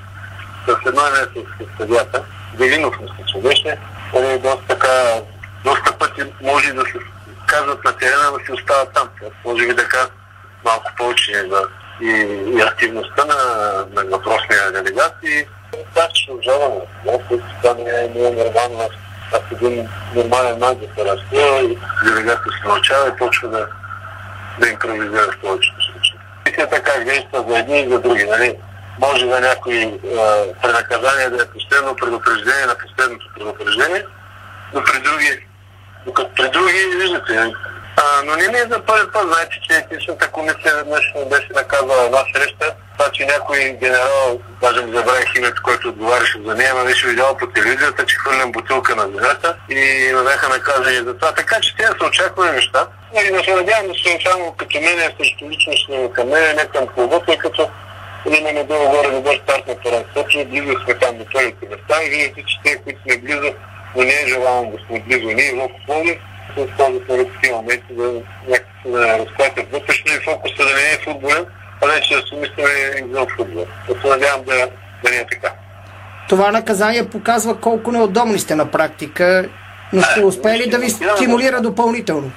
С 0.67 0.87
едно 0.87 1.03
име 1.09 1.45
с 1.45 1.79
съдята, 1.79 2.25
Велинов, 2.55 3.01
мисля, 3.01 3.25
че 3.33 3.39
беше, 3.39 3.79
нали, 4.15 4.39
доста 4.39 4.63
така, 4.69 5.23
доста 5.65 5.99
пъти 5.99 6.23
може 6.43 6.73
да 6.73 6.83
се 6.83 6.99
казват 7.47 7.85
на 7.85 7.93
терена, 7.93 8.33
да 8.39 8.45
си 8.47 8.53
остават 8.53 8.93
там. 8.95 9.09
Може 9.45 9.67
би 9.67 9.77
така 9.77 10.07
малко 10.65 10.93
повече 10.97 11.47
за 11.51 11.69
и, 12.01 12.11
и 12.57 12.61
активността 12.61 13.25
на, 13.25 13.35
на 13.93 14.11
въпросния 14.11 14.73
делегат 14.73 15.15
и 15.23 15.47
това 15.95 16.09
ще 16.15 16.33
обжаваме. 16.33 16.81
Това 17.63 17.75
не 17.75 17.91
е, 17.91 18.27
е 18.27 18.31
нормално. 18.31 18.89
Аз 19.33 19.41
един 19.53 19.89
нормален 20.15 20.59
маг 20.59 20.79
да 20.79 20.87
се 20.95 21.11
разкрива 21.11 21.61
и 21.61 21.79
делегатът 22.05 22.53
се 22.63 22.69
научава 22.69 23.09
и 23.09 23.17
почва 23.17 23.49
да, 23.49 23.67
да 24.59 24.69
импровизира 24.69 25.33
в 25.33 25.41
повечето 25.41 25.83
случаи. 25.83 26.19
Комисията 26.45 26.83
как 26.83 27.05
действа 27.05 27.45
за 27.49 27.59
едни 27.59 27.81
и 27.81 27.89
за 27.89 28.01
други. 28.01 28.25
Нали? 28.25 28.55
Може 28.99 29.27
да 29.27 29.41
някой 29.41 29.75
е, 29.75 29.99
при 30.63 30.73
наказание 30.73 31.31
да 31.31 31.43
е 31.43 31.47
последно 31.47 31.97
предупреждение 31.97 32.67
на 32.67 32.75
последното 32.75 33.27
предупреждение, 33.35 34.05
но 34.75 34.83
при 34.85 35.01
други, 35.01 35.47
докато 36.07 36.35
при 36.35 36.49
други, 36.49 36.97
виждате, 37.01 37.53
а, 38.01 38.23
но 38.25 38.37
не 38.37 38.49
ми 38.49 38.59
е 38.59 38.71
за 38.71 38.81
първи 38.87 39.13
път. 39.13 39.29
Знаете, 39.29 39.57
че 39.63 39.77
етичната 39.77 40.29
комисия 40.29 40.75
веднъж 40.77 41.05
беше 41.31 41.49
наказала 41.55 42.05
една 42.05 42.23
среща. 42.35 42.75
Това, 42.99 43.11
че 43.11 43.27
някой 43.27 43.77
генерал, 43.81 44.41
даже 44.63 44.83
ми 44.83 44.97
забравих 44.97 45.35
името, 45.37 45.63
който 45.65 45.89
отговаряше 45.89 46.39
за 46.47 46.55
нея, 46.55 46.75
ме 46.75 46.85
беше 46.85 47.09
видял 47.09 47.37
по 47.37 47.47
телевизията, 47.47 48.07
че 48.07 48.17
хвърлям 48.17 48.53
бутилка 48.53 48.97
на 48.97 49.03
земята 49.03 49.57
и 49.69 50.13
ме 50.15 50.23
бяха 50.23 50.49
наказани 50.49 50.97
за 50.97 51.15
това. 51.15 51.33
Така 51.33 51.61
че 51.61 51.77
тези 51.77 51.93
са 52.01 52.07
очаквани 52.07 52.53
неща. 52.53 52.87
И 53.27 53.33
да 53.33 53.45
се 53.45 53.55
надявам 53.55 53.89
да 53.89 53.95
се 53.95 54.19
само 54.27 54.53
като 54.53 54.81
мен 54.81 54.99
е 54.99 55.15
срещу 55.19 55.51
личност 55.51 56.13
към 56.15 56.29
мен, 56.29 56.57
не 56.57 56.65
към 56.65 56.87
клуба, 56.87 57.21
тъй 57.27 57.39
като 57.39 57.71
имаме 58.27 58.65
долу 58.65 58.89
горе 58.89 59.11
добър 59.11 59.41
старт 59.45 59.67
на 59.67 59.75
първенството, 59.83 60.45
близо 60.49 60.85
сме 60.85 60.95
там 60.95 61.19
до 61.19 61.25
първите 61.33 61.67
места 61.71 62.03
и 62.03 62.11
виждате, 62.11 62.45
че 62.47 62.57
те, 62.65 62.83
които 62.83 63.03
сме 63.03 63.19
близо, 63.19 63.55
но 63.97 64.03
не 64.03 64.23
е 64.23 64.27
желано 64.29 64.71
да 64.71 64.79
сме 64.87 65.01
близо 65.01 65.29
ние, 65.29 65.53
в 65.53 65.87
Пловдив, 65.87 66.19
се 66.59 66.71
използват 66.71 67.09
на 67.09 67.57
моменти 67.57 67.95
да 67.95 68.13
някакси 68.49 68.87
да 68.87 69.19
разклатят 69.19 69.73
вътрешно 69.73 70.13
и 70.13 70.25
фокуса 70.25 70.57
да 70.57 70.75
не 70.75 70.93
е 70.93 70.99
футболен, 71.05 71.47
а 71.83 71.87
вече 71.87 72.15
да 72.15 72.23
се 72.27 72.35
мислиме 72.35 72.71
извън 73.09 73.27
футбола. 73.37 73.67
Да 73.89 74.01
се 74.01 74.09
надявам 74.09 74.45
да, 74.45 74.69
да 75.05 75.11
не 75.11 75.17
е 75.17 75.27
така. 75.31 75.53
Това 76.29 76.51
наказание 76.51 77.09
показва 77.09 77.61
колко 77.61 77.93
неудобни 77.93 78.39
сте 78.39 78.55
на 78.55 78.71
практика, 78.71 79.49
но 79.93 80.03
ще 80.03 80.25
успели 80.25 80.71
да 80.71 80.79
ви 80.79 80.91
стимулира 80.91 81.61
допълнително. 81.61 82.31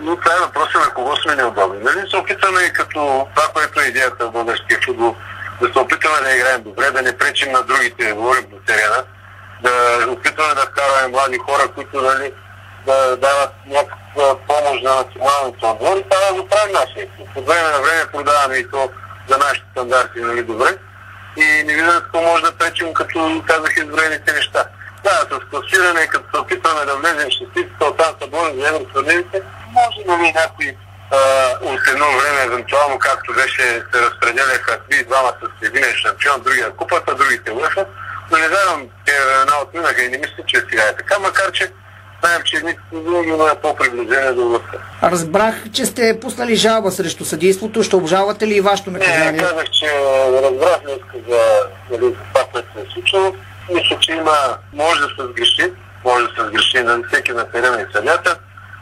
Но 0.00 0.16
това 0.16 0.32
е 0.32 0.40
въпросът 0.46 0.74
на 0.74 0.94
кого 0.94 1.16
сме 1.16 1.34
неудобни. 1.34 1.78
Нали 1.82 2.10
се 2.10 2.16
опитаме 2.16 2.72
като 2.74 3.26
това, 3.34 3.48
което 3.54 3.80
е 3.80 3.88
идеята 3.88 4.28
в 4.28 4.32
българския 4.32 4.78
футбол, 4.86 5.14
да 5.60 5.72
се 5.72 5.78
опитаме 5.78 6.20
да 6.24 6.36
играем 6.36 6.62
добре, 6.62 6.90
да 6.90 7.02
не 7.02 7.16
пречим 7.16 7.52
на 7.52 7.62
другите, 7.62 8.08
да 8.08 8.14
говорим 8.14 8.44
до 8.50 8.56
терена, 8.66 9.02
да 9.62 9.70
опитваме 10.10 10.54
да 10.54 10.60
вкараме 10.60 11.08
млади 11.12 11.38
хора, 11.38 11.68
които 11.74 12.02
нали, 12.02 12.32
да 12.86 13.16
дават 13.16 13.52
някаква 13.66 14.38
помощ 14.46 14.82
на 14.84 14.94
националните 14.94 15.66
отбори. 15.66 16.04
Това 16.10 16.26
да 16.28 16.42
го 16.42 16.48
правим 16.48 16.72
нашия 16.72 17.02
екип. 17.02 17.36
От 17.36 17.46
време 17.46 17.68
на 17.68 17.80
време 17.82 18.12
продаваме 18.12 18.56
и 18.56 18.70
то 18.70 18.90
за 19.28 19.38
нашите 19.38 19.66
стандарти, 19.70 20.20
нали, 20.20 20.42
добре. 20.42 20.76
И 21.36 21.64
не 21.64 21.74
виждам 21.74 22.00
какво 22.02 22.22
може 22.22 22.42
да 22.42 22.52
пречим, 22.52 22.94
като 22.94 23.42
казах 23.46 23.76
изброените 23.76 24.32
неща. 24.32 24.64
Да, 25.04 25.10
с 25.10 25.50
класиране, 25.50 26.06
като 26.06 26.24
се 26.34 26.40
опитваме 26.40 26.84
да 26.84 26.96
влезем 26.96 27.28
в 27.28 27.32
шестицата, 27.32 27.86
оттам 27.86 28.14
са 28.22 28.26
борим 28.28 28.60
за 28.60 28.68
евротурнирите, 28.68 29.42
може 29.72 29.98
ли 29.98 30.32
някой 30.32 30.76
а, 31.10 31.18
от 31.62 31.80
едно 31.88 32.06
време, 32.18 32.42
евентуално, 32.44 32.98
както 32.98 33.32
беше, 33.34 33.62
се 33.92 34.00
разпределяха 34.02 34.78
три 34.90 35.04
двама 35.04 35.32
с 35.42 35.66
един 35.66 35.84
шампион, 35.94 36.40
другия 36.42 36.70
купата, 36.70 37.14
другите 37.14 37.50
лъфа, 37.50 37.86
но 38.30 38.38
не 38.38 38.48
знам, 38.48 38.88
те 39.04 39.12
времена 39.24 39.52
отминаха 39.62 40.02
и 40.02 40.08
не 40.08 40.18
мисля, 40.18 40.44
че 40.46 40.56
сега 40.70 40.82
е 40.82 40.96
така, 40.96 41.18
макар 41.18 41.52
че 41.52 41.72
знаем, 42.24 42.42
че 42.44 42.56
едните 42.56 42.80
винаги 42.92 43.28
има 43.28 43.54
по-приближение 43.62 44.32
до 44.32 44.48
властта. 44.48 44.78
Разбрах, 45.02 45.54
че 45.72 45.86
сте 45.86 46.20
пуснали 46.20 46.56
жалба 46.56 46.90
срещу 46.90 47.24
съдейството. 47.24 47.82
Ще 47.82 47.96
обжалвате 47.96 48.46
ли 48.46 48.54
и 48.54 48.60
вашето 48.60 48.90
наказание? 48.90 49.32
Не, 49.32 49.38
казах, 49.38 49.70
че 49.70 49.86
разбрах 50.32 50.80
днес 50.84 50.98
за, 51.28 51.40
нали, 51.90 52.14
това, 52.32 52.46
което 52.52 52.68
се 52.72 52.80
е 52.80 52.92
случило. 52.94 53.34
Мисля, 53.74 53.98
че 54.00 54.12
има, 54.12 54.56
може 54.72 55.00
да 55.00 55.06
се 55.06 55.32
сгреши, 55.32 55.72
може 56.04 56.26
да 56.26 56.30
се 56.34 56.48
сгреши 56.48 56.82
на 56.82 57.02
всеки 57.08 57.32
на 57.32 57.50
терена 57.50 57.80
и 57.80 57.92
съдята 57.92 58.36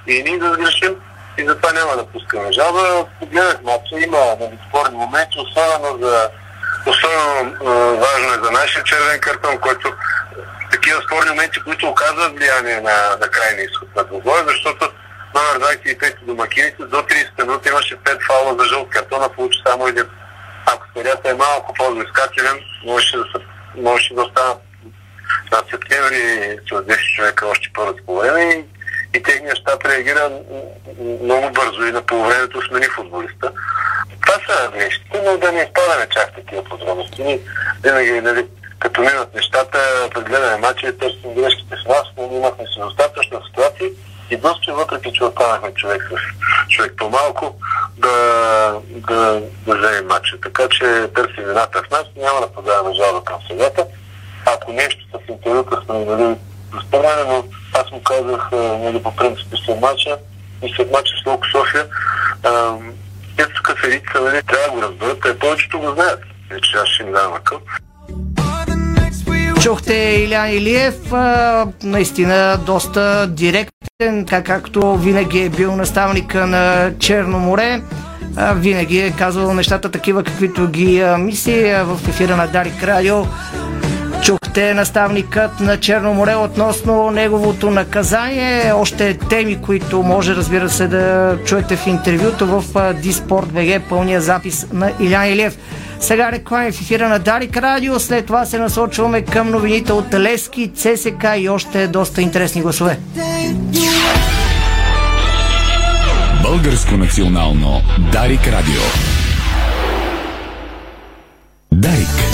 и 0.06 0.22
ние 0.22 0.38
да 0.38 0.52
сгрешим 0.52 0.94
и 1.38 1.46
затова 1.46 1.72
няма 1.72 1.96
да 1.96 2.06
пускаме 2.06 2.52
жалба. 2.52 3.04
Погледнах 3.20 3.62
матча, 3.62 3.94
има 4.06 4.18
нали, 4.40 4.58
спорни 4.68 4.96
моменти, 4.96 5.38
особено 5.38 5.98
за 6.06 6.28
особено 6.86 7.54
важно 8.00 8.28
е 8.34 8.44
за 8.44 8.50
нашия 8.50 8.84
червен 8.84 9.20
картон, 9.20 9.58
който 9.58 9.92
такива 10.70 11.02
спорни 11.02 11.30
моменти, 11.30 11.60
които 11.64 11.88
оказват 11.88 12.32
влияние 12.32 12.80
на, 12.80 13.16
на 13.20 13.28
крайния 13.28 13.64
изход 13.64 13.96
на 13.96 14.04
двобоя, 14.04 14.44
защото 14.46 14.90
номер 15.34 15.76
25 15.76 16.24
домакините 16.24 16.84
до 16.84 16.96
30 16.96 17.42
минути 17.42 17.68
имаше 17.68 17.96
5 17.96 18.26
фаула 18.26 18.56
за 18.58 18.64
жълт 18.64 18.90
картона, 18.90 19.28
получи 19.28 19.58
само 19.66 19.86
един. 19.86 20.04
Ако 20.66 20.86
съдята 20.96 21.30
е 21.30 21.34
малко 21.34 21.74
по-взискателен, 21.74 22.60
можеше 22.84 23.16
да, 23.16 23.22
се, 23.22 23.44
можеше 23.76 24.14
да 24.14 24.22
останат 24.22 24.58
на 25.52 25.58
септември 25.70 26.58
с 26.68 26.72
10 26.72 27.16
човека 27.16 27.46
още 27.46 27.70
по-разположени 27.74 28.54
и, 28.54 28.64
и 29.18 29.22
техният 29.22 29.58
щаб 29.58 29.84
реагира 29.84 30.30
много 31.22 31.50
бързо 31.50 31.84
и 31.84 31.92
на 31.92 32.02
полувремето 32.02 32.62
смени 32.68 32.86
футболиста. 32.86 33.52
Това 34.26 34.34
са 34.48 34.70
нещите, 34.76 35.22
но 35.24 35.38
да 35.38 35.52
не 35.52 35.60
изпадаме 35.60 36.06
чак 36.10 36.34
такива 36.34 36.64
подробности. 36.64 37.40
Винаги, 37.82 38.20
нали, 38.20 38.46
като 38.80 39.00
минат 39.00 39.34
нещата, 39.34 39.78
прегледаме 40.14 40.56
матча, 40.56 40.98
търсим 40.98 41.34
грешките 41.34 41.76
с 41.84 41.88
нас, 41.88 42.04
но 42.16 42.36
имахме 42.36 42.64
си 42.64 42.80
достатъчно 42.80 43.46
ситуации 43.46 43.88
и 44.30 44.36
доста, 44.36 44.74
въпреки 44.74 45.12
че 45.12 45.24
останахме 45.24 45.74
човек 45.74 46.10
с 46.10 46.68
човек 46.68 46.94
по-малко, 46.96 47.56
да, 47.98 48.10
да, 48.88 49.42
да 49.66 49.78
вземем 49.78 50.06
матча. 50.06 50.40
Така 50.40 50.68
че 50.68 51.08
търсим 51.14 51.44
вината 51.44 51.82
в 51.82 51.90
нас, 51.90 52.04
няма 52.16 52.40
да 52.40 52.52
подаваме 52.52 52.94
жалба 52.94 53.24
към 53.24 53.36
съдята. 53.48 53.86
Ако 54.46 54.72
нещо 54.72 55.04
с 55.12 55.28
интервюта 55.28 55.82
сме 55.84 56.04
нали, 56.04 56.36
разпърнали, 56.74 57.28
но 57.28 57.44
аз 57.74 57.90
му 57.90 58.02
казах 58.02 58.48
нали, 58.52 59.02
по 59.02 59.16
принцип 59.16 59.46
след 59.66 59.80
матча 59.80 60.18
и 60.62 60.72
след 60.76 60.90
матча 60.90 61.12
с 61.22 61.26
Локо 61.26 61.46
София, 61.52 61.86
ето 63.38 63.50
тук 63.54 63.80
седица, 63.80 64.20
нали, 64.20 64.42
трябва 64.42 64.66
да 64.66 64.72
го 64.72 64.82
разберат, 64.82 65.20
те 65.22 65.38
повечето 65.38 65.80
го 65.80 65.90
знаят. 65.90 66.20
Вече 66.50 66.76
аз 66.76 66.88
ще 66.88 67.02
им 67.02 67.12
дам 67.12 67.32
акъл. 67.32 67.60
Чухте 69.62 70.24
Илян 70.24 70.50
Илиев, 70.50 71.12
а, 71.12 71.66
наистина 71.82 72.58
доста 72.66 73.26
директен, 73.26 74.26
така 74.26 74.42
както 74.42 74.96
винаги 74.96 75.42
е 75.42 75.48
бил 75.48 75.76
наставника 75.76 76.46
на 76.46 76.90
Черно 76.98 77.38
море. 77.38 77.82
А, 78.36 78.52
винаги 78.52 78.98
е 78.98 79.10
казвал 79.10 79.54
нещата 79.54 79.90
такива, 79.90 80.24
каквито 80.24 80.68
ги 80.68 81.00
а, 81.00 81.18
мисли 81.18 81.70
а, 81.70 81.84
в 81.84 82.08
ефира 82.08 82.36
на 82.36 82.46
Дарик 82.46 82.82
Радио. 82.82 83.24
Чухте 84.22 84.74
наставникът 84.74 85.60
на 85.60 85.76
Черно 85.76 86.14
море 86.14 86.34
относно 86.34 87.10
неговото 87.10 87.70
наказание. 87.70 88.72
Още 88.72 89.14
теми, 89.14 89.62
които 89.62 90.02
може, 90.02 90.34
разбира 90.36 90.70
се, 90.70 90.86
да 90.88 91.36
чуете 91.44 91.76
в 91.76 91.86
интервюто 91.86 92.46
в 92.46 92.94
Диспорт 93.02 93.52
БГ, 93.52 93.82
пълния 93.88 94.20
запис 94.20 94.66
на 94.72 94.92
Илян 95.00 95.26
Илиев. 95.26 95.58
Сега 96.00 96.32
реклами 96.32 96.72
в 96.72 96.80
ефира 96.80 97.08
на 97.08 97.18
Дарик 97.18 97.56
Радио, 97.56 98.00
след 98.00 98.26
това 98.26 98.44
се 98.44 98.58
насочваме 98.58 99.22
към 99.22 99.50
новините 99.50 99.92
от 99.92 100.14
Лески, 100.14 100.70
ЦСК 100.74 101.26
и 101.36 101.48
още 101.48 101.86
доста 101.86 102.22
интересни 102.22 102.62
гласове. 102.62 102.98
Българско 106.42 106.96
национално 106.96 107.82
Дарик 108.12 108.46
Радио. 108.46 108.82
Дарик. 111.72 112.29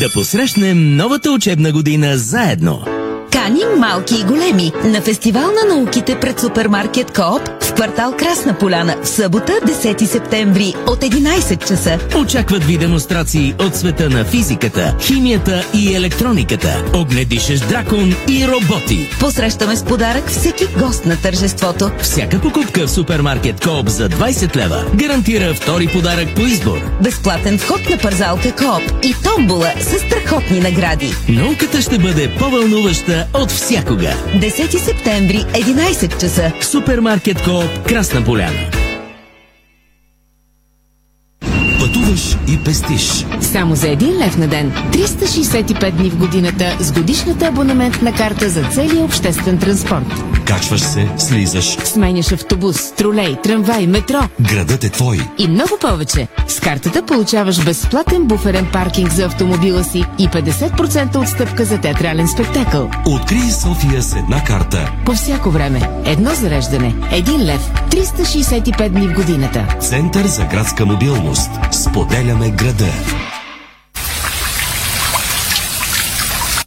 Да 0.00 0.08
посрещнем 0.10 0.96
новата 0.96 1.30
учебна 1.32 1.72
година 1.72 2.18
заедно. 2.18 2.93
Кани 3.44 3.64
малки 3.78 4.14
и 4.20 4.24
големи 4.24 4.72
на 4.84 5.00
фестивал 5.00 5.50
на 5.52 5.74
науките 5.74 6.20
пред 6.20 6.40
супермаркет 6.40 7.10
Коop 7.10 7.62
в 7.62 7.74
квартал 7.74 8.14
Красна 8.18 8.58
поляна 8.58 8.96
в 9.02 9.08
събота 9.08 9.52
10 9.52 10.04
септември 10.04 10.74
от 10.86 10.98
11 10.98 11.68
часа. 11.68 11.98
Очакват 12.18 12.64
ви 12.64 12.76
демонстрации 12.78 13.54
от 13.58 13.76
света 13.76 14.10
на 14.10 14.24
физиката, 14.24 14.96
химията 15.00 15.64
и 15.74 15.94
електрониката, 15.94 16.84
огнедишещ 16.94 17.68
дракон 17.68 18.14
и 18.28 18.48
роботи. 18.48 19.10
Посрещаме 19.20 19.76
с 19.76 19.84
подарък 19.84 20.28
всеки 20.28 20.66
гост 20.78 21.06
на 21.06 21.16
тържеството. 21.16 21.90
Всяка 22.02 22.40
покупка 22.40 22.86
в 22.86 22.90
супермаркет 22.90 23.60
Коop 23.60 23.88
за 23.88 24.08
20 24.08 24.56
лева 24.56 24.84
гарантира 24.94 25.54
втори 25.54 25.86
подарък 25.86 26.34
по 26.34 26.40
избор. 26.40 26.78
Безплатен 27.02 27.58
вход 27.58 27.90
на 27.90 27.98
пързалка 27.98 28.48
Коop 28.48 29.06
и 29.06 29.14
томбола 29.24 29.72
с 29.80 29.98
страхотни 29.98 30.60
награди. 30.60 31.14
Науката 31.28 31.82
ще 31.82 31.98
бъде 31.98 32.30
по-вълнуваща 32.38 33.26
от 33.34 33.50
всякога. 33.50 34.14
10 34.34 34.78
септември, 34.78 35.38
11 35.38 36.20
часа. 36.20 36.52
В 36.60 36.64
супермаркет 36.64 37.38
Коop 37.38 37.88
Красна 37.88 38.24
поляна. 38.24 38.70
Пътуваш 41.78 42.36
и 42.48 42.58
пестиш. 42.64 43.26
Само 43.40 43.74
за 43.74 43.88
един 43.88 44.18
лев 44.18 44.36
на 44.36 44.48
ден. 44.48 44.72
365 44.92 45.90
дни 45.90 46.10
в 46.10 46.18
годината 46.18 46.76
с 46.80 46.92
годишната 46.92 47.46
абонаментна 47.46 48.12
карта 48.12 48.48
за 48.48 48.64
целия 48.64 49.04
обществен 49.04 49.58
транспорт. 49.58 50.33
Качваш 50.46 50.80
се, 50.80 51.08
слизаш. 51.18 51.76
Сменяш 51.84 52.32
автобус, 52.32 52.92
тролей, 52.92 53.36
трамвай, 53.42 53.86
метро. 53.86 54.18
Градът 54.40 54.84
е 54.84 54.90
твой. 54.90 55.20
И 55.38 55.48
много 55.48 55.78
повече. 55.80 56.28
С 56.48 56.60
картата 56.60 57.06
получаваш 57.06 57.64
безплатен 57.64 58.24
буферен 58.24 58.66
паркинг 58.72 59.12
за 59.12 59.24
автомобила 59.24 59.84
си 59.84 60.04
и 60.18 60.28
50% 60.28 61.16
отстъпка 61.16 61.64
за 61.64 61.80
театрален 61.80 62.28
спектакъл. 62.28 62.90
Открий 63.06 63.50
София 63.50 64.02
с 64.02 64.16
една 64.16 64.44
карта. 64.44 64.92
По 65.06 65.12
всяко 65.12 65.50
време. 65.50 65.90
Едно 66.04 66.30
зареждане. 66.34 66.94
Един 67.12 67.44
лев. 67.44 67.70
365 67.90 68.88
дни 68.88 69.08
в 69.08 69.14
годината. 69.14 69.76
Център 69.80 70.26
за 70.26 70.44
градска 70.44 70.86
мобилност. 70.86 71.50
Споделяме 71.72 72.50
града. 72.50 72.92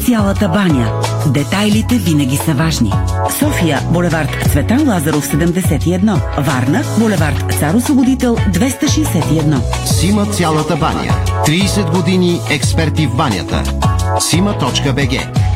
Цялата 0.00 0.48
баня. 0.48 0.92
Детайлите 1.26 1.94
винаги 1.94 2.36
са 2.36 2.54
важни. 2.54 2.92
София, 3.38 3.80
булевард 3.90 4.48
Цветан 4.52 4.88
Лазаров 4.88 5.26
71. 5.28 6.20
Варна, 6.38 6.82
булевард 6.98 7.54
Цар 7.58 7.74
Освободител 7.74 8.36
261. 8.36 9.86
Сима 9.86 10.26
цялата 10.26 10.76
баня. 10.76 11.14
30 11.46 11.90
години 11.96 12.40
експерти 12.50 13.06
в 13.06 13.16
банята. 13.16 13.62
Сима.бг 14.20 15.55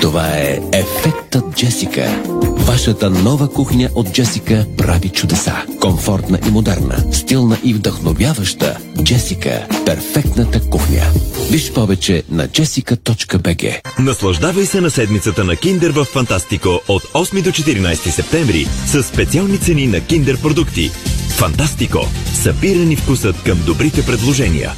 Това 0.00 0.28
е 0.28 0.58
Ефектът 0.72 1.56
Джесика. 1.56 2.22
Вашата 2.42 3.10
нова 3.10 3.52
кухня 3.52 3.90
от 3.94 4.12
Джесика 4.12 4.66
прави 4.78 5.08
чудеса. 5.08 5.54
Комфортна 5.80 6.38
и 6.48 6.50
модерна, 6.50 7.12
стилна 7.12 7.58
и 7.64 7.74
вдъхновяваща. 7.74 8.78
Джесика– 9.02 9.66
перфектната 9.86 10.60
кухня. 10.70 11.02
Виж 11.50 11.72
повече 11.72 12.22
на 12.30 12.48
jessica.bg 12.48 13.80
Наслаждавай 13.98 14.66
се 14.66 14.80
на 14.80 14.90
седмицата 14.90 15.44
на 15.44 15.56
Киндер 15.56 15.90
в 15.90 16.04
Фантастико 16.04 16.80
от 16.88 17.02
8 17.02 17.42
до 17.42 17.50
14 17.50 17.94
септември 17.94 18.66
с 18.86 19.02
специални 19.02 19.58
цени 19.58 19.86
на 19.86 20.00
Киндер 20.00 20.40
продукти. 20.40 20.90
Фантастико. 21.36 21.98
Събирани 22.34 22.96
вкусът 22.96 23.42
към 23.42 23.58
добрите 23.66 24.06
предложения. 24.06 24.72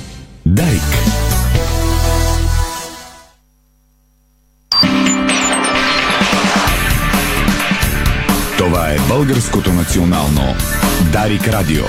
Дарик. 0.47 1.18
Българското 9.19 9.73
национално 9.73 10.55
Дарик 11.13 11.49
Радио. 11.49 11.85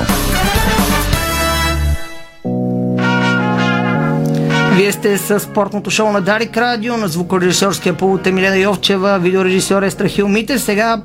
Вие 4.76 4.92
сте 4.92 5.18
с 5.18 5.40
спортното 5.40 5.92
шоу 5.92 6.12
на 6.12 6.22
Дарик 6.22 6.58
Радио, 6.58 6.98
на 6.98 7.08
звукорежисьорския 7.08 7.94
пулт 7.94 8.28
Емилена 8.28 8.58
Йовчева, 8.58 9.20
видеорежисьор 9.20 9.82
е 9.82 9.92
Страхил 9.92 10.28
Митев. 10.28 10.62
Сега 10.62 11.02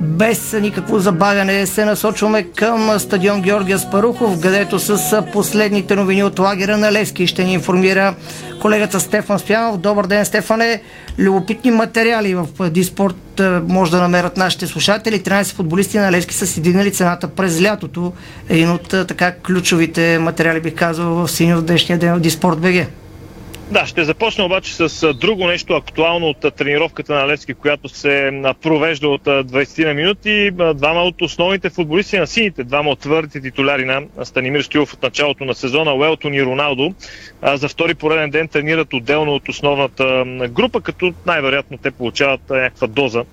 без 0.00 0.52
никакво 0.52 0.98
забавяне 0.98 1.66
се 1.66 1.84
насочваме 1.84 2.42
към 2.42 2.98
стадион 2.98 3.42
Георгия 3.42 3.78
Спарухов, 3.78 4.40
където 4.40 4.78
с 4.78 5.22
последните 5.32 5.96
новини 5.96 6.24
от 6.24 6.38
лагера 6.38 6.76
на 6.76 6.92
Левски 6.92 7.26
ще 7.26 7.44
ни 7.44 7.52
информира 7.52 8.14
колегата 8.60 9.00
Стефан 9.00 9.38
Стоянов. 9.38 9.78
Добър 9.78 10.06
ден, 10.06 10.24
Стефане! 10.24 10.82
Любопитни 11.18 11.70
материали 11.70 12.34
в 12.34 12.70
Диспорт 12.70 13.40
може 13.68 13.90
да 13.90 14.00
намерят 14.00 14.36
нашите 14.36 14.66
слушатели. 14.66 15.22
13 15.22 15.54
футболисти 15.54 15.98
на 15.98 16.12
Левски 16.12 16.34
са 16.34 16.46
си 16.46 16.60
дигнали 16.60 16.92
цената 16.92 17.28
през 17.28 17.62
лятото. 17.62 18.12
Един 18.48 18.70
от 18.70 18.88
така 18.88 19.32
ключовите 19.32 20.18
материали, 20.18 20.60
бих 20.60 20.74
казал, 20.74 21.14
в 21.14 21.28
сини 21.28 21.54
от 21.54 21.66
днешния 21.66 21.98
ден 21.98 22.14
в 22.14 22.20
Диспорт 22.20 22.58
БГ. 22.58 22.86
Да, 23.70 23.86
ще 23.86 24.04
започна 24.04 24.44
обаче 24.44 24.74
с 24.74 25.12
друго 25.14 25.46
нещо 25.46 25.74
актуално 25.74 26.26
от 26.26 26.54
тренировката 26.56 27.14
на 27.14 27.26
Левски, 27.26 27.54
която 27.54 27.88
се 27.88 28.42
провежда 28.62 29.08
от 29.08 29.22
20 29.24 29.84
на 29.84 29.94
минути. 29.94 30.50
Двама 30.74 31.02
от 31.02 31.22
основните 31.22 31.70
футболисти 31.70 32.18
на 32.18 32.26
сините, 32.26 32.64
двама 32.64 32.90
от 32.90 32.98
твърдите 32.98 33.40
титуляри 33.40 33.84
на 33.84 34.02
Станимир 34.24 34.62
Стилов 34.62 34.94
от 34.94 35.02
началото 35.02 35.44
на 35.44 35.54
сезона, 35.54 35.94
Уелтон 35.94 36.34
и 36.34 36.42
Роналдо, 36.42 36.94
за 37.54 37.68
втори 37.68 37.94
пореден 37.94 38.30
ден 38.30 38.48
тренират 38.48 38.94
отделно 38.94 39.34
от 39.34 39.48
основната 39.48 40.24
група, 40.50 40.80
като 40.80 41.14
най-вероятно 41.26 41.78
те 41.78 41.90
получават 41.90 42.50
някаква 42.50 42.86
доза 42.86 43.24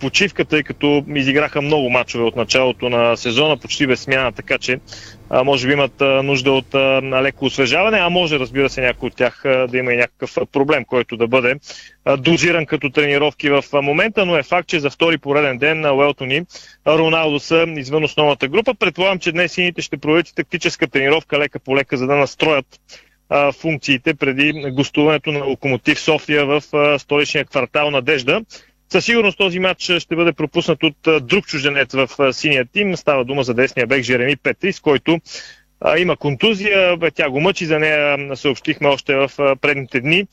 почивка, 0.00 0.44
тъй 0.44 0.62
като 0.62 1.04
изиграха 1.14 1.62
много 1.62 1.90
мачове 1.90 2.24
от 2.24 2.36
началото 2.36 2.88
на 2.88 3.16
сезона, 3.16 3.56
почти 3.56 3.86
без 3.86 4.00
смяна, 4.00 4.32
така 4.32 4.58
че 4.58 4.78
а, 5.30 5.44
може 5.44 5.66
би 5.66 5.72
имат 5.72 6.02
а, 6.02 6.22
нужда 6.22 6.52
от 6.52 6.74
а, 6.74 7.02
леко 7.22 7.44
освежаване, 7.44 7.98
а 7.98 8.08
може 8.08 8.38
разбира 8.38 8.70
се 8.70 8.80
някой 8.80 9.06
от 9.06 9.16
тях 9.16 9.44
а, 9.44 9.66
да 9.66 9.78
има 9.78 9.92
и 9.92 9.96
някакъв 9.96 10.36
проблем, 10.52 10.84
който 10.84 11.16
да 11.16 11.26
бъде 11.26 11.54
а, 12.04 12.16
дозиран 12.16 12.66
като 12.66 12.90
тренировки 12.90 13.50
в 13.50 13.64
а, 13.72 13.82
момента, 13.82 14.26
но 14.26 14.36
е 14.36 14.42
факт, 14.42 14.68
че 14.68 14.80
за 14.80 14.90
втори 14.90 15.18
пореден 15.18 15.58
ден 15.58 15.80
на 15.80 15.92
Уелтони 15.92 16.42
Роналдо 16.86 17.40
са 17.40 17.66
извън 17.76 18.04
основната 18.04 18.48
група. 18.48 18.74
Предполагам, 18.74 19.18
че 19.18 19.32
днес 19.32 19.52
сините 19.52 19.82
ще 19.82 19.96
проведат 19.96 20.34
тактическа 20.34 20.88
тренировка 20.88 21.38
лека 21.38 21.58
по 21.58 21.76
лека, 21.76 21.96
за 21.96 22.06
да 22.06 22.16
настроят 22.16 22.66
а, 23.28 23.52
функциите 23.52 24.14
преди 24.14 24.70
гостуването 24.70 25.32
на 25.32 25.44
Локомотив 25.44 26.00
София 26.00 26.46
в 26.46 26.62
а, 26.72 26.98
столичния 26.98 27.44
квартал 27.44 27.90
Надежда. 27.90 28.42
Със 28.92 29.04
сигурност 29.04 29.38
този 29.38 29.58
матч 29.58 29.90
ще 29.98 30.16
бъде 30.16 30.32
пропуснат 30.32 30.82
от 30.82 31.26
друг 31.26 31.46
чужденец 31.46 31.94
в 31.94 32.32
синия 32.32 32.66
тим. 32.72 32.96
Става 32.96 33.24
дума 33.24 33.42
за 33.42 33.54
десния 33.54 33.86
бек 33.86 34.02
Жереми 34.02 34.36
Петрис, 34.36 34.80
който 34.80 35.20
има 35.98 36.16
контузия. 36.16 36.98
Тя 37.14 37.30
го 37.30 37.40
мъчи, 37.40 37.66
за 37.66 37.78
нея 37.78 38.36
съобщихме 38.36 38.88
още 38.88 39.14
в 39.14 39.30
предните 39.60 40.00
дни, 40.00 40.26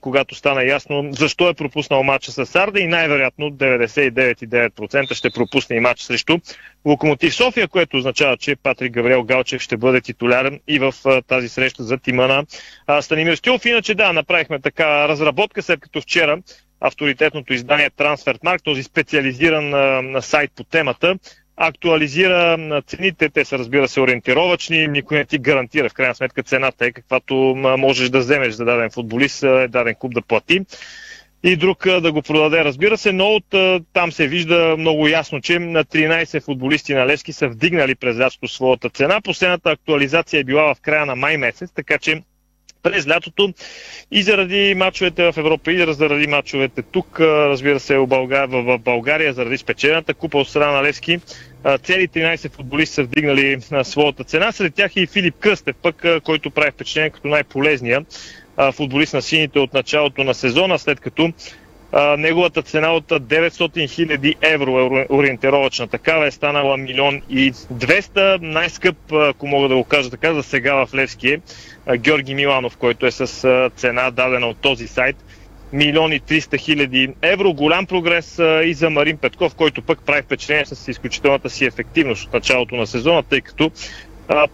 когато 0.00 0.34
стана 0.34 0.64
ясно 0.64 1.08
защо 1.12 1.48
е 1.48 1.54
пропуснал 1.54 2.02
матча 2.02 2.32
с 2.32 2.46
Сарда 2.46 2.80
и 2.80 2.86
най-вероятно 2.86 3.50
99,9% 3.50 5.14
ще 5.14 5.30
пропусне 5.30 5.76
и 5.76 5.80
матч 5.80 6.00
срещу 6.00 6.38
Локомотив 6.84 7.34
София, 7.34 7.68
което 7.68 7.96
означава, 7.96 8.36
че 8.36 8.56
Патрик 8.56 8.92
Гавриел 8.92 9.22
Галчев 9.22 9.62
ще 9.62 9.76
бъде 9.76 10.00
титулярен 10.00 10.60
и 10.68 10.78
в 10.78 10.94
тази 11.26 11.48
среща 11.48 11.82
за 11.82 11.98
тима 11.98 12.44
на 12.88 13.02
Станимир 13.02 13.34
Стилов. 13.34 13.66
Иначе 13.66 13.94
да, 13.94 14.12
направихме 14.12 14.60
така 14.60 15.08
разработка, 15.08 15.62
след 15.62 15.80
като 15.80 16.00
вчера 16.00 16.38
авторитетното 16.80 17.52
издание 17.52 17.90
Transfermarkt, 17.90 18.62
този 18.62 18.82
специализиран 18.82 19.74
а, 19.74 20.22
сайт 20.22 20.50
по 20.56 20.64
темата, 20.64 21.18
актуализира 21.56 22.58
цените. 22.86 23.28
Те 23.28 23.44
са, 23.44 23.58
разбира 23.58 23.88
се, 23.88 24.00
ориентировачни. 24.00 24.86
Никой 24.86 25.18
не 25.18 25.24
ти 25.24 25.38
гарантира 25.38 25.88
в 25.88 25.94
крайна 25.94 26.14
сметка 26.14 26.42
цената 26.42 26.86
е 26.86 26.92
каквато 26.92 27.34
можеш 27.78 28.08
да 28.08 28.18
вземеш 28.18 28.54
за 28.54 28.64
даден 28.64 28.90
футболист, 28.90 29.40
даден 29.68 29.94
клуб 29.94 30.14
да 30.14 30.22
плати 30.22 30.60
и 31.42 31.56
друг 31.56 31.86
да 32.00 32.12
го 32.12 32.22
продаде, 32.22 32.64
разбира 32.64 32.98
се, 32.98 33.12
но 33.12 33.26
от 33.26 33.44
там 33.92 34.12
се 34.12 34.28
вижда 34.28 34.76
много 34.78 35.08
ясно, 35.08 35.40
че 35.40 35.58
на 35.58 35.84
13 35.84 36.44
футболисти 36.44 36.94
на 36.94 37.06
Левски 37.06 37.32
са 37.32 37.48
вдигнали 37.48 37.94
през 37.94 38.18
лятото 38.18 38.48
своята 38.48 38.90
цена. 38.90 39.20
Последната 39.20 39.70
актуализация 39.70 40.40
е 40.40 40.44
била 40.44 40.74
в 40.74 40.80
края 40.80 41.06
на 41.06 41.16
май 41.16 41.36
месец, 41.36 41.70
така 41.74 41.98
че 41.98 42.22
през 42.82 43.08
лятото 43.08 43.52
и 44.10 44.22
заради 44.22 44.74
мачовете 44.74 45.32
в 45.32 45.34
Европа 45.36 45.72
и 45.72 45.92
заради 45.92 46.26
мачовете 46.26 46.82
тук, 46.82 47.20
разбира 47.20 47.80
се, 47.80 47.98
в 47.98 48.06
България, 48.06 48.62
в 48.62 48.78
България 48.78 49.32
заради 49.32 49.58
спечената 49.58 50.14
купа 50.14 50.38
от 50.38 50.48
страна 50.48 50.72
на 50.72 50.82
Левски, 50.82 51.18
цели 51.82 52.08
13 52.08 52.52
футболисти 52.52 52.94
са 52.94 53.02
вдигнали 53.02 53.58
своята 53.82 54.24
цена. 54.24 54.52
Сред 54.52 54.74
тях 54.74 54.96
и 54.96 55.06
Филип 55.06 55.34
Кръстев, 55.38 55.76
пък, 55.82 56.04
който 56.24 56.50
прави 56.50 56.70
впечатление 56.70 57.10
като 57.10 57.28
най-полезния 57.28 58.04
футболист 58.72 59.14
на 59.14 59.22
сините 59.22 59.58
от 59.58 59.74
началото 59.74 60.24
на 60.24 60.34
сезона, 60.34 60.78
след 60.78 61.00
като 61.00 61.32
неговата 62.18 62.62
цена 62.62 62.92
от 62.92 63.04
900 63.04 63.50
000 63.50 64.34
евро 64.42 64.98
е 64.98 65.06
ориентировачна. 65.10 65.88
Такава 65.88 66.26
е 66.26 66.30
станала 66.30 66.76
милион 66.76 67.22
и 67.30 67.52
200. 67.52 68.38
Най-скъп, 68.40 68.96
ако 69.12 69.46
мога 69.46 69.68
да 69.68 69.76
го 69.76 69.84
кажа 69.84 70.10
така, 70.10 70.34
за 70.34 70.42
сега 70.42 70.74
в 70.74 70.94
Левски 70.94 71.28
е 71.28 71.40
Георги 71.96 72.34
Миланов, 72.34 72.76
който 72.76 73.06
е 73.06 73.10
с 73.10 73.70
цена 73.76 74.10
дадена 74.10 74.46
от 74.46 74.56
този 74.60 74.88
сайт 74.88 75.16
милион 75.72 76.12
и 76.12 76.20
300 76.20 76.58
хиляди 76.58 77.14
евро. 77.22 77.52
Голям 77.52 77.86
прогрес 77.86 78.38
и 78.64 78.74
за 78.74 78.90
Марин 78.90 79.16
Петков, 79.16 79.54
който 79.54 79.82
пък 79.82 80.02
прави 80.06 80.22
впечатление 80.22 80.66
с 80.66 80.88
изключителната 80.88 81.50
си 81.50 81.64
ефективност 81.64 82.26
от 82.26 82.32
началото 82.32 82.76
на 82.76 82.86
сезона, 82.86 83.22
тъй 83.22 83.40
като 83.40 83.70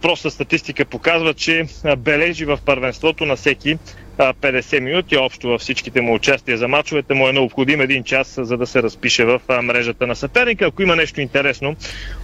проста 0.01 0.31
статистика 0.31 0.85
показва, 0.85 1.33
че 1.33 1.65
бележи 1.97 2.45
в 2.45 2.59
първенството 2.65 3.25
на 3.25 3.35
всеки 3.35 3.77
50 4.17 4.79
минути 4.79 5.17
общо 5.17 5.47
във 5.47 5.61
всичките 5.61 6.01
му 6.01 6.13
участия 6.13 6.57
за 6.57 6.67
мачовете 6.67 7.13
му 7.13 7.27
е 7.29 7.33
необходим 7.33 7.81
един 7.81 8.03
час, 8.03 8.39
за 8.41 8.57
да 8.57 8.67
се 8.67 8.83
разпише 8.83 9.25
в 9.25 9.41
мрежата 9.63 10.07
на 10.07 10.15
съперника. 10.15 10.65
Ако 10.65 10.81
има 10.81 10.95
нещо 10.95 11.21
интересно 11.21 11.75